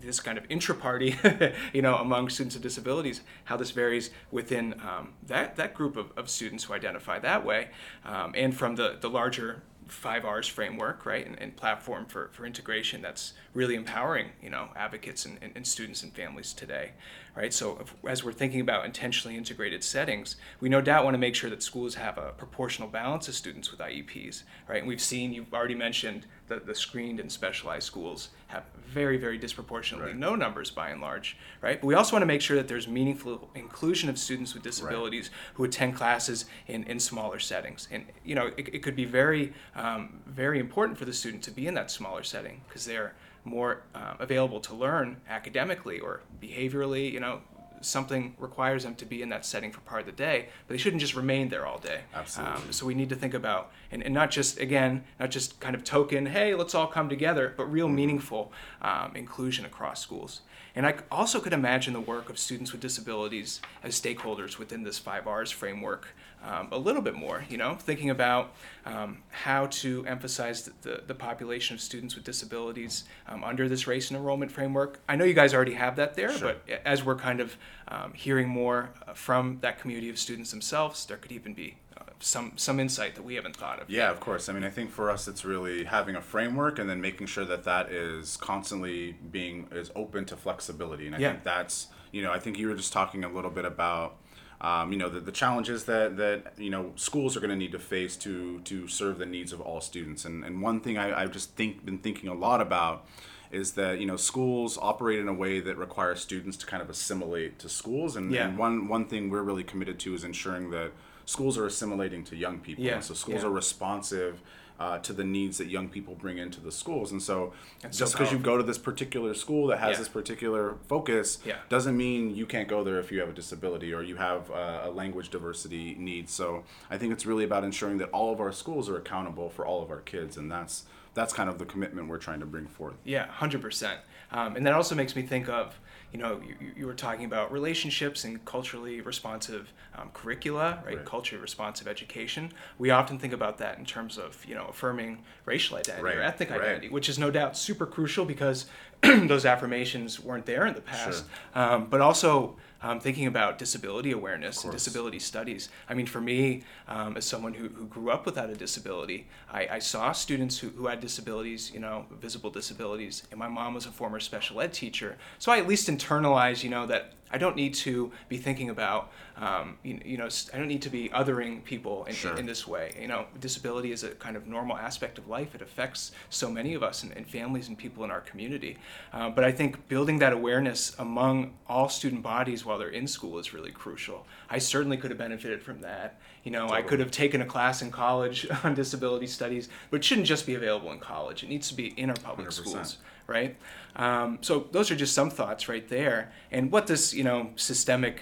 this 0.00 0.20
kind 0.20 0.38
of 0.38 0.44
intra-party, 0.48 1.16
you 1.72 1.82
know, 1.82 1.96
among 1.96 2.28
students 2.28 2.54
with 2.54 2.62
disabilities, 2.62 3.20
how 3.44 3.56
this 3.56 3.70
varies 3.70 4.10
within 4.30 4.74
um, 4.80 5.12
that, 5.26 5.56
that 5.56 5.74
group 5.74 5.96
of, 5.96 6.12
of 6.16 6.28
students 6.28 6.64
who 6.64 6.74
identify 6.74 7.18
that 7.18 7.44
way, 7.44 7.68
um, 8.04 8.32
and 8.36 8.56
from 8.56 8.76
the, 8.76 8.96
the 9.00 9.10
larger 9.10 9.62
five 9.88 10.24
R's 10.24 10.46
framework, 10.46 11.04
right, 11.04 11.26
and, 11.26 11.38
and, 11.38 11.54
platform 11.56 12.06
for, 12.06 12.30
for 12.32 12.46
integration 12.46 13.02
that's 13.02 13.34
really 13.52 13.74
empowering, 13.74 14.30
you 14.40 14.48
know, 14.48 14.68
advocates 14.74 15.26
and, 15.26 15.38
and, 15.42 15.52
and 15.54 15.66
students 15.66 16.02
and 16.02 16.12
families 16.14 16.52
today, 16.52 16.92
right? 17.34 17.52
So 17.52 17.78
if, 17.80 17.94
as 18.08 18.22
we're 18.22 18.32
thinking 18.32 18.60
about 18.60 18.84
intentionally 18.84 19.36
integrated 19.36 19.82
settings, 19.82 20.36
we 20.60 20.68
no 20.68 20.80
doubt 20.80 21.04
want 21.04 21.14
to 21.14 21.18
make 21.18 21.34
sure 21.34 21.48
that 21.50 21.62
schools 21.62 21.94
have 21.94 22.18
a 22.18 22.32
proportional 22.32 22.88
balance 22.88 23.28
of 23.28 23.34
students 23.34 23.70
with 23.70 23.80
IEPs, 23.80 24.42
right? 24.68 24.78
And 24.78 24.88
we've 24.88 25.00
seen, 25.00 25.32
you've 25.32 25.52
already 25.54 25.74
mentioned 25.74 26.26
the, 26.48 26.60
the 26.60 26.74
screened 26.74 27.20
and 27.20 27.32
specialized 27.32 27.86
schools 27.86 28.28
have 28.48 28.64
very, 28.86 29.16
very 29.16 29.38
disproportionately 29.38 30.08
right. 30.08 30.18
no 30.18 30.34
numbers 30.34 30.70
by 30.70 30.90
and 30.90 31.00
large, 31.00 31.38
right? 31.62 31.80
But 31.80 31.86
we 31.86 31.94
also 31.94 32.12
want 32.12 32.22
to 32.22 32.26
make 32.26 32.42
sure 32.42 32.56
that 32.56 32.68
there's 32.68 32.86
meaningful 32.86 33.50
inclusion 33.54 34.10
of 34.10 34.18
students 34.18 34.52
with 34.52 34.62
disabilities 34.62 35.30
right. 35.30 35.54
who 35.54 35.64
attend 35.64 35.96
classes 35.96 36.44
in, 36.66 36.84
in 36.84 37.00
smaller 37.00 37.38
settings. 37.38 37.88
And, 37.90 38.04
you 38.24 38.34
know, 38.34 38.48
it, 38.58 38.74
it 38.74 38.82
could 38.82 38.96
be 38.96 39.06
very, 39.06 39.54
um, 39.74 40.20
very 40.26 40.58
important 40.58 40.98
for 40.98 41.06
the 41.06 41.12
student 41.14 41.42
to 41.44 41.50
be 41.50 41.66
in 41.66 41.74
that 41.74 41.90
smaller 41.90 42.22
setting 42.22 42.60
because 42.68 42.84
they're 42.84 43.14
more 43.44 43.82
uh, 43.94 44.14
available 44.18 44.60
to 44.60 44.74
learn 44.74 45.16
academically 45.28 45.98
or 45.98 46.20
behaviorally, 46.40 47.10
you 47.12 47.20
know, 47.20 47.40
something 47.80 48.34
requires 48.38 48.84
them 48.84 48.94
to 48.94 49.04
be 49.04 49.22
in 49.22 49.28
that 49.28 49.44
setting 49.44 49.72
for 49.72 49.80
part 49.80 50.00
of 50.00 50.06
the 50.06 50.12
day, 50.12 50.46
but 50.66 50.74
they 50.74 50.78
shouldn't 50.78 51.00
just 51.00 51.16
remain 51.16 51.48
there 51.48 51.66
all 51.66 51.78
day. 51.78 52.02
Absolutely. 52.14 52.54
Um, 52.54 52.72
so 52.72 52.86
we 52.86 52.94
need 52.94 53.08
to 53.08 53.16
think 53.16 53.34
about, 53.34 53.72
and, 53.90 54.02
and 54.02 54.14
not 54.14 54.30
just, 54.30 54.60
again, 54.60 55.02
not 55.18 55.30
just 55.30 55.58
kind 55.58 55.74
of 55.74 55.82
token, 55.82 56.26
hey, 56.26 56.54
let's 56.54 56.74
all 56.74 56.86
come 56.86 57.08
together, 57.08 57.52
but 57.56 57.64
real 57.64 57.88
meaningful 57.88 58.52
um, 58.82 59.16
inclusion 59.16 59.64
across 59.64 60.00
schools. 60.00 60.42
And 60.74 60.86
I 60.86 60.94
also 61.10 61.40
could 61.40 61.52
imagine 61.52 61.92
the 61.92 62.00
work 62.00 62.30
of 62.30 62.38
students 62.38 62.72
with 62.72 62.80
disabilities 62.80 63.60
as 63.82 64.00
stakeholders 64.00 64.58
within 64.58 64.84
this 64.84 64.98
five 64.98 65.26
R's 65.26 65.50
framework 65.50 66.08
um, 66.44 66.68
a 66.72 66.78
little 66.78 67.02
bit 67.02 67.14
more, 67.14 67.44
you 67.48 67.56
know, 67.56 67.74
thinking 67.74 68.10
about 68.10 68.52
um, 68.84 69.18
how 69.30 69.66
to 69.66 70.04
emphasize 70.06 70.64
the, 70.64 70.72
the, 70.82 71.02
the, 71.06 71.14
population 71.14 71.74
of 71.74 71.80
students 71.80 72.16
with 72.16 72.24
disabilities 72.24 73.04
um, 73.28 73.44
under 73.44 73.68
this 73.68 73.86
race 73.86 74.10
and 74.10 74.16
enrollment 74.16 74.50
framework. 74.50 74.98
I 75.08 75.14
know 75.14 75.24
you 75.24 75.34
guys 75.34 75.54
already 75.54 75.74
have 75.74 75.96
that 75.96 76.14
there, 76.14 76.32
sure. 76.32 76.56
but 76.66 76.80
as 76.84 77.04
we're 77.04 77.14
kind 77.14 77.40
of 77.40 77.56
um, 77.86 78.12
hearing 78.14 78.48
more 78.48 78.90
uh, 79.06 79.12
from 79.12 79.58
that 79.60 79.78
community 79.78 80.10
of 80.10 80.18
students 80.18 80.50
themselves, 80.50 81.06
there 81.06 81.16
could 81.16 81.30
even 81.30 81.54
be 81.54 81.76
uh, 81.96 82.02
some 82.18 82.52
some 82.56 82.80
insight 82.80 83.14
that 83.14 83.22
we 83.22 83.36
haven't 83.36 83.56
thought 83.56 83.80
of. 83.80 83.88
Yeah, 83.88 84.10
of 84.10 84.18
course. 84.18 84.48
I 84.48 84.52
mean, 84.52 84.64
I 84.64 84.70
think 84.70 84.90
for 84.90 85.10
us, 85.10 85.28
it's 85.28 85.44
really 85.44 85.84
having 85.84 86.16
a 86.16 86.22
framework 86.22 86.80
and 86.80 86.90
then 86.90 87.00
making 87.00 87.28
sure 87.28 87.44
that 87.44 87.62
that 87.64 87.92
is 87.92 88.36
constantly 88.36 89.14
being 89.30 89.68
is 89.70 89.92
open 89.94 90.24
to 90.24 90.36
flexibility. 90.36 91.06
And 91.06 91.14
I 91.14 91.18
yeah. 91.18 91.30
think 91.30 91.44
that's 91.44 91.86
you 92.10 92.22
know, 92.22 92.32
I 92.32 92.38
think 92.38 92.58
you 92.58 92.68
were 92.68 92.74
just 92.74 92.92
talking 92.92 93.24
a 93.24 93.28
little 93.28 93.50
bit 93.50 93.64
about 93.64 94.16
um, 94.62 94.92
you 94.92 94.98
know 94.98 95.08
the, 95.08 95.20
the 95.20 95.32
challenges 95.32 95.84
that 95.84 96.16
that 96.16 96.54
you 96.56 96.70
know 96.70 96.92
schools 96.96 97.36
are 97.36 97.40
going 97.40 97.50
to 97.50 97.56
need 97.56 97.72
to 97.72 97.78
face 97.78 98.16
to 98.16 98.60
to 98.60 98.86
serve 98.88 99.18
the 99.18 99.26
needs 99.26 99.52
of 99.52 99.60
all 99.60 99.80
students 99.80 100.24
and 100.24 100.44
and 100.44 100.62
one 100.62 100.80
thing 100.80 100.96
I, 100.96 101.22
I've 101.22 101.32
just 101.32 101.56
think 101.56 101.84
been 101.84 101.98
thinking 101.98 102.28
a 102.28 102.34
lot 102.34 102.60
about 102.60 103.04
is 103.50 103.72
that 103.72 103.98
you 103.98 104.06
know 104.06 104.16
schools 104.16 104.78
operate 104.80 105.18
in 105.18 105.28
a 105.28 105.34
way 105.34 105.60
that 105.60 105.76
requires 105.76 106.20
students 106.20 106.56
to 106.58 106.66
kind 106.66 106.82
of 106.82 106.88
assimilate 106.88 107.58
to 107.58 107.68
schools 107.68 108.16
and, 108.16 108.32
yeah. 108.32 108.46
and 108.46 108.56
one 108.56 108.88
one 108.88 109.04
thing 109.06 109.30
we're 109.30 109.42
really 109.42 109.64
committed 109.64 109.98
to 109.98 110.14
is 110.14 110.22
ensuring 110.22 110.70
that 110.70 110.92
schools 111.24 111.58
are 111.58 111.66
assimilating 111.66 112.22
to 112.24 112.36
young 112.36 112.58
people 112.60 112.84
yeah. 112.84 112.94
and 112.94 113.04
so 113.04 113.14
schools 113.14 113.42
yeah. 113.42 113.48
are 113.48 113.52
responsive 113.52 114.40
uh, 114.82 114.98
to 114.98 115.12
the 115.12 115.22
needs 115.22 115.58
that 115.58 115.68
young 115.68 115.88
people 115.88 116.16
bring 116.16 116.38
into 116.38 116.60
the 116.60 116.72
schools. 116.72 117.12
And 117.12 117.22
so, 117.22 117.52
just 117.92 118.14
because 118.14 118.30
so 118.30 118.34
you 118.34 118.40
go 118.40 118.56
to 118.56 118.64
this 118.64 118.78
particular 118.78 119.32
school 119.32 119.68
that 119.68 119.78
has 119.78 119.92
yeah. 119.92 119.98
this 119.98 120.08
particular 120.08 120.76
focus 120.88 121.38
yeah. 121.44 121.58
doesn't 121.68 121.96
mean 121.96 122.34
you 122.34 122.46
can't 122.46 122.66
go 122.66 122.82
there 122.82 122.98
if 122.98 123.12
you 123.12 123.20
have 123.20 123.28
a 123.28 123.32
disability 123.32 123.94
or 123.94 124.02
you 124.02 124.16
have 124.16 124.50
uh, 124.50 124.80
a 124.82 124.90
language 124.90 125.30
diversity 125.30 125.94
need. 125.94 126.28
So, 126.28 126.64
I 126.90 126.98
think 126.98 127.12
it's 127.12 127.24
really 127.24 127.44
about 127.44 127.62
ensuring 127.62 127.98
that 127.98 128.10
all 128.10 128.32
of 128.32 128.40
our 128.40 128.50
schools 128.50 128.88
are 128.88 128.96
accountable 128.96 129.50
for 129.50 129.64
all 129.64 129.84
of 129.84 129.90
our 129.90 130.00
kids, 130.00 130.36
and 130.36 130.50
that's 130.50 130.84
that's 131.14 131.32
kind 131.32 131.48
of 131.48 131.58
the 131.58 131.66
commitment 131.66 132.08
we're 132.08 132.18
trying 132.18 132.40
to 132.40 132.46
bring 132.46 132.66
forth. 132.66 132.96
Yeah, 133.04 133.28
hundred 133.28 133.58
um, 133.58 133.62
percent. 133.62 134.00
And 134.32 134.66
that 134.66 134.72
also 134.72 134.94
makes 134.96 135.14
me 135.14 135.22
think 135.22 135.48
of 135.48 135.78
you 136.12 136.18
know, 136.18 136.40
you, 136.46 136.54
you 136.76 136.86
were 136.86 136.94
talking 136.94 137.24
about 137.24 137.50
relationships 137.50 138.24
and 138.24 138.44
culturally 138.44 139.00
responsive 139.00 139.72
um, 139.96 140.10
curricula, 140.12 140.82
right? 140.84 140.96
right? 140.96 141.06
Culturally 141.06 141.40
responsive 141.40 141.88
education. 141.88 142.52
We 142.78 142.90
often 142.90 143.18
think 143.18 143.32
about 143.32 143.58
that 143.58 143.78
in 143.78 143.86
terms 143.86 144.18
of, 144.18 144.44
you 144.46 144.54
know, 144.54 144.66
affirming 144.68 145.22
racial 145.46 145.78
identity 145.78 146.04
right. 146.04 146.16
or 146.16 146.22
ethnic 146.22 146.50
right. 146.50 146.60
identity, 146.60 146.90
which 146.90 147.08
is 147.08 147.18
no 147.18 147.30
doubt 147.30 147.56
super 147.56 147.86
crucial 147.86 148.26
because 148.26 148.66
those 149.02 149.46
affirmations 149.46 150.20
weren't 150.20 150.44
there 150.44 150.66
in 150.66 150.74
the 150.74 150.82
past. 150.82 151.24
Sure. 151.54 151.62
Um, 151.62 151.86
but 151.86 152.02
also, 152.02 152.56
um, 152.82 153.00
thinking 153.00 153.26
about 153.26 153.58
disability 153.58 154.12
awareness 154.12 154.64
and 154.64 154.72
disability 154.72 155.18
studies. 155.18 155.68
I 155.88 155.94
mean, 155.94 156.06
for 156.06 156.20
me, 156.20 156.62
um, 156.88 157.16
as 157.16 157.24
someone 157.24 157.54
who, 157.54 157.68
who 157.68 157.86
grew 157.86 158.10
up 158.10 158.26
without 158.26 158.50
a 158.50 158.54
disability, 158.54 159.26
I, 159.50 159.68
I 159.72 159.78
saw 159.78 160.12
students 160.12 160.58
who, 160.58 160.68
who 160.70 160.86
had 160.86 161.00
disabilities, 161.00 161.70
you 161.72 161.80
know, 161.80 162.06
visible 162.20 162.50
disabilities, 162.50 163.22
and 163.30 163.38
my 163.38 163.48
mom 163.48 163.74
was 163.74 163.86
a 163.86 163.90
former 163.90 164.20
special 164.20 164.60
ed 164.60 164.72
teacher. 164.72 165.16
So 165.38 165.52
I 165.52 165.58
at 165.58 165.68
least 165.68 165.88
internalized, 165.88 166.64
you 166.64 166.70
know, 166.70 166.86
that 166.86 167.12
I 167.32 167.38
don't 167.38 167.56
need 167.56 167.74
to 167.74 168.12
be 168.28 168.36
thinking 168.36 168.68
about, 168.70 169.10
um, 169.36 169.78
you, 169.82 170.00
you, 170.04 170.16
know, 170.18 170.28
I 170.52 170.58
don't 170.58 170.68
need 170.68 170.82
to 170.82 170.90
be 170.90 171.08
othering 171.08 171.64
people 171.64 172.04
in, 172.04 172.14
sure. 172.14 172.36
in, 172.36 172.46
this 172.46 172.66
way. 172.66 172.94
You 173.00 173.08
know, 173.08 173.26
disability 173.40 173.90
is 173.90 174.04
a 174.04 174.10
kind 174.10 174.36
of 174.36 174.46
normal 174.46 174.76
aspect 174.76 175.18
of 175.18 175.28
life. 175.28 175.54
It 175.54 175.62
affects 175.62 176.12
so 176.28 176.50
many 176.50 176.74
of 176.74 176.82
us 176.82 177.02
and, 177.02 177.12
and 177.12 177.26
families 177.26 177.68
and 177.68 177.78
people 177.78 178.04
in 178.04 178.10
our 178.10 178.20
community. 178.20 178.76
Uh, 179.12 179.30
but 179.30 179.44
I 179.44 179.52
think 179.52 179.88
building 179.88 180.18
that 180.18 180.32
awareness 180.32 180.94
among 180.98 181.54
all 181.68 181.88
student 181.88 182.22
bodies 182.22 182.64
while 182.64 182.78
they're 182.78 182.88
in 182.88 183.06
school 183.06 183.38
is 183.38 183.54
really 183.54 183.70
crucial. 183.70 184.26
I 184.50 184.58
certainly 184.58 184.98
could 184.98 185.10
have 185.10 185.18
benefited 185.18 185.62
from 185.62 185.80
that. 185.80 186.20
You 186.44 186.50
know, 186.50 186.62
totally. 186.62 186.78
I 186.78 186.82
could 186.82 187.00
have 187.00 187.10
taken 187.10 187.40
a 187.40 187.46
class 187.46 187.82
in 187.82 187.90
college 187.90 188.46
on 188.64 188.74
disability 188.74 189.26
studies, 189.26 189.68
but 189.90 189.98
it 189.98 190.04
shouldn't 190.04 190.26
just 190.26 190.44
be 190.44 190.54
available 190.54 190.92
in 190.92 190.98
college. 190.98 191.42
It 191.42 191.48
needs 191.48 191.68
to 191.68 191.74
be 191.74 191.88
in 191.96 192.10
our 192.10 192.16
public 192.16 192.48
100%. 192.48 192.52
schools 192.52 192.98
right? 193.26 193.56
Um, 193.96 194.38
so 194.40 194.68
those 194.72 194.90
are 194.90 194.96
just 194.96 195.14
some 195.14 195.30
thoughts 195.30 195.68
right 195.68 195.86
there. 195.88 196.32
And 196.50 196.70
what 196.70 196.86
this, 196.86 197.12
you 197.12 197.24
know, 197.24 197.50
systemic 197.56 198.20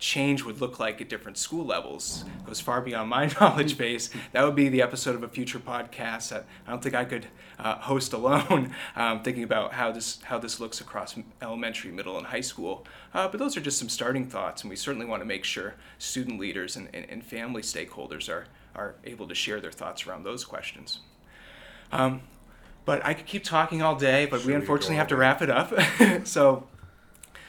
change 0.00 0.42
would 0.42 0.60
look 0.62 0.80
like 0.80 1.00
at 1.02 1.10
different 1.10 1.36
school 1.36 1.64
levels 1.64 2.24
goes 2.46 2.58
far 2.58 2.80
beyond 2.80 3.10
my 3.10 3.26
knowledge 3.40 3.76
base. 3.76 4.08
That 4.32 4.44
would 4.44 4.56
be 4.56 4.68
the 4.68 4.82
episode 4.82 5.14
of 5.14 5.22
a 5.22 5.28
future 5.28 5.58
podcast 5.58 6.30
that 6.30 6.46
I 6.66 6.70
don't 6.70 6.82
think 6.82 6.94
I 6.94 7.04
could 7.04 7.26
uh, 7.58 7.76
host 7.76 8.12
alone. 8.12 8.74
Um, 8.96 9.22
thinking 9.22 9.44
about 9.44 9.72
how 9.72 9.92
this 9.92 10.20
how 10.22 10.38
this 10.38 10.58
looks 10.58 10.80
across 10.80 11.16
elementary, 11.40 11.90
middle, 11.92 12.18
and 12.18 12.26
high 12.26 12.40
school. 12.40 12.86
Uh, 13.14 13.28
but 13.28 13.38
those 13.38 13.56
are 13.56 13.60
just 13.60 13.78
some 13.78 13.88
starting 13.88 14.26
thoughts, 14.26 14.62
and 14.62 14.70
we 14.70 14.76
certainly 14.76 15.06
want 15.06 15.22
to 15.22 15.26
make 15.26 15.44
sure 15.44 15.74
student 15.98 16.38
leaders 16.40 16.76
and, 16.76 16.88
and, 16.92 17.06
and 17.08 17.24
family 17.24 17.62
stakeholders 17.62 18.28
are 18.28 18.46
are 18.74 18.96
able 19.04 19.28
to 19.28 19.34
share 19.34 19.60
their 19.60 19.72
thoughts 19.72 20.06
around 20.06 20.24
those 20.24 20.44
questions. 20.44 21.00
Um, 21.92 22.22
but 22.90 23.06
I 23.06 23.14
could 23.14 23.26
keep 23.26 23.44
talking 23.44 23.82
all 23.82 23.94
day, 23.94 24.26
but 24.26 24.44
we 24.44 24.52
unfortunately 24.52 24.96
have 24.96 25.06
to 25.06 25.16
wrap 25.16 25.40
it 25.42 25.48
up. 25.48 25.72
so 26.26 26.66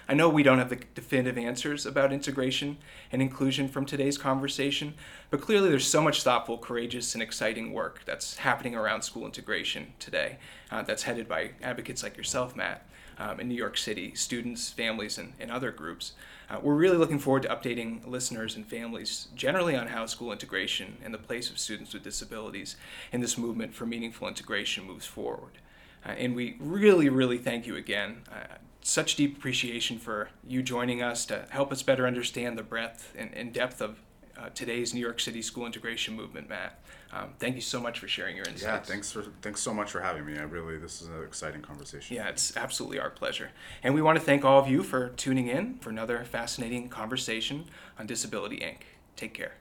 I 0.08 0.14
know 0.14 0.30
we 0.30 0.44
don't 0.44 0.60
have 0.60 0.70
the 0.70 0.78
definitive 0.94 1.36
answers 1.36 1.84
about 1.84 2.14
integration 2.14 2.78
and 3.12 3.24
inclusion 3.24 3.68
from 3.68 3.88
today's 3.88 4.20
conversation, 4.20 4.94
but 5.32 5.42
clearly 5.42 5.70
there's 5.70 5.88
so 5.88 6.00
much 6.00 6.22
thoughtful, 6.22 6.60
courageous, 6.60 7.16
and 7.16 7.24
exciting 7.24 7.74
work 7.74 8.04
that's 8.06 8.38
happening 8.38 8.76
around 8.76 9.02
school 9.02 9.26
integration 9.26 9.94
today 9.98 10.38
uh, 10.70 10.84
that's 10.84 11.02
headed 11.02 11.28
by 11.28 11.54
advocates 11.64 12.04
like 12.04 12.16
yourself, 12.18 12.56
Matt, 12.56 12.86
um, 13.18 13.40
in 13.40 13.48
New 13.48 13.56
York 13.56 13.80
City, 13.80 14.14
students, 14.14 14.70
families, 14.70 15.18
and, 15.18 15.34
and 15.40 15.50
other 15.50 15.72
groups. 15.72 16.12
Uh, 16.52 16.60
we're 16.62 16.76
really 16.76 16.98
looking 16.98 17.20
forward 17.20 17.44
to 17.44 17.48
updating 17.48 18.06
listeners 18.06 18.58
and 18.58 18.68
families 18.68 19.30
generally 19.36 19.74
on 19.74 19.88
how 19.88 20.06
school 20.06 20.34
integration 20.34 20.98
and 21.02 21.14
the 21.14 21.18
place 21.18 21.50
of 21.50 21.58
students 21.58 21.94
with 21.94 22.04
disabilities 22.04 22.76
in 23.14 23.22
this 23.22 23.38
movement 23.38 23.74
for 23.74 23.86
meaningful 23.86 24.28
integration 24.28 24.84
moves 24.84 25.06
forward. 25.06 25.60
Uh, 26.06 26.10
and 26.10 26.36
we 26.36 26.58
really, 26.60 27.08
really 27.08 27.38
thank 27.38 27.66
you 27.66 27.78
again. 27.78 28.18
Uh, 28.30 28.56
such 28.82 29.16
deep 29.16 29.38
appreciation 29.38 29.98
for 29.98 30.30
you 30.46 30.62
joining 30.62 31.02
us 31.02 31.26
to 31.26 31.46
help 31.52 31.72
us 31.72 31.84
better 31.84 32.06
understand 32.06 32.58
the 32.58 32.64
breadth 32.64 33.14
and, 33.18 33.34
and 33.34 33.54
depth 33.54 33.82
of 33.82 34.00
uh, 34.38 34.50
today's 34.50 34.94
New 34.94 35.00
York 35.00 35.22
City 35.22 35.42
school 35.42 35.66
integration 35.66 36.16
movement, 36.18 36.50
Matt. 36.50 36.82
Um, 37.14 37.34
thank 37.40 37.56
you 37.56 37.62
so 37.62 37.82
much 37.82 38.00
for 38.00 38.08
sharing 38.08 38.36
your 38.36 38.46
insights. 38.46 38.64
Yeah, 38.64 38.80
thanks 38.80 39.12
for 39.12 39.24
thanks 39.42 39.62
so 39.62 39.74
much 39.74 39.92
for 39.92 40.00
having 40.00 40.26
me. 40.26 40.38
I 40.38 40.44
really 40.44 40.78
this 40.78 41.02
is 41.02 41.10
an 41.10 41.24
exciting 41.24 41.62
conversation. 41.62 42.16
Yeah, 42.16 42.30
it's 42.30 42.56
absolutely 42.56 43.00
our 43.00 43.10
pleasure. 43.10 43.52
And 43.84 43.94
we 43.94 44.02
want 44.02 44.18
to 44.18 44.24
thank 44.24 44.46
all 44.46 44.60
of 44.60 44.70
you 44.70 44.82
for 44.82 45.10
tuning 45.10 45.48
in 45.48 45.78
for 45.80 45.90
another 45.90 46.24
fascinating 46.24 46.88
conversation 46.90 47.66
on 48.00 48.08
Disability 48.08 48.58
Inc. 48.58 48.84
Take 49.18 49.34
care. 49.34 49.54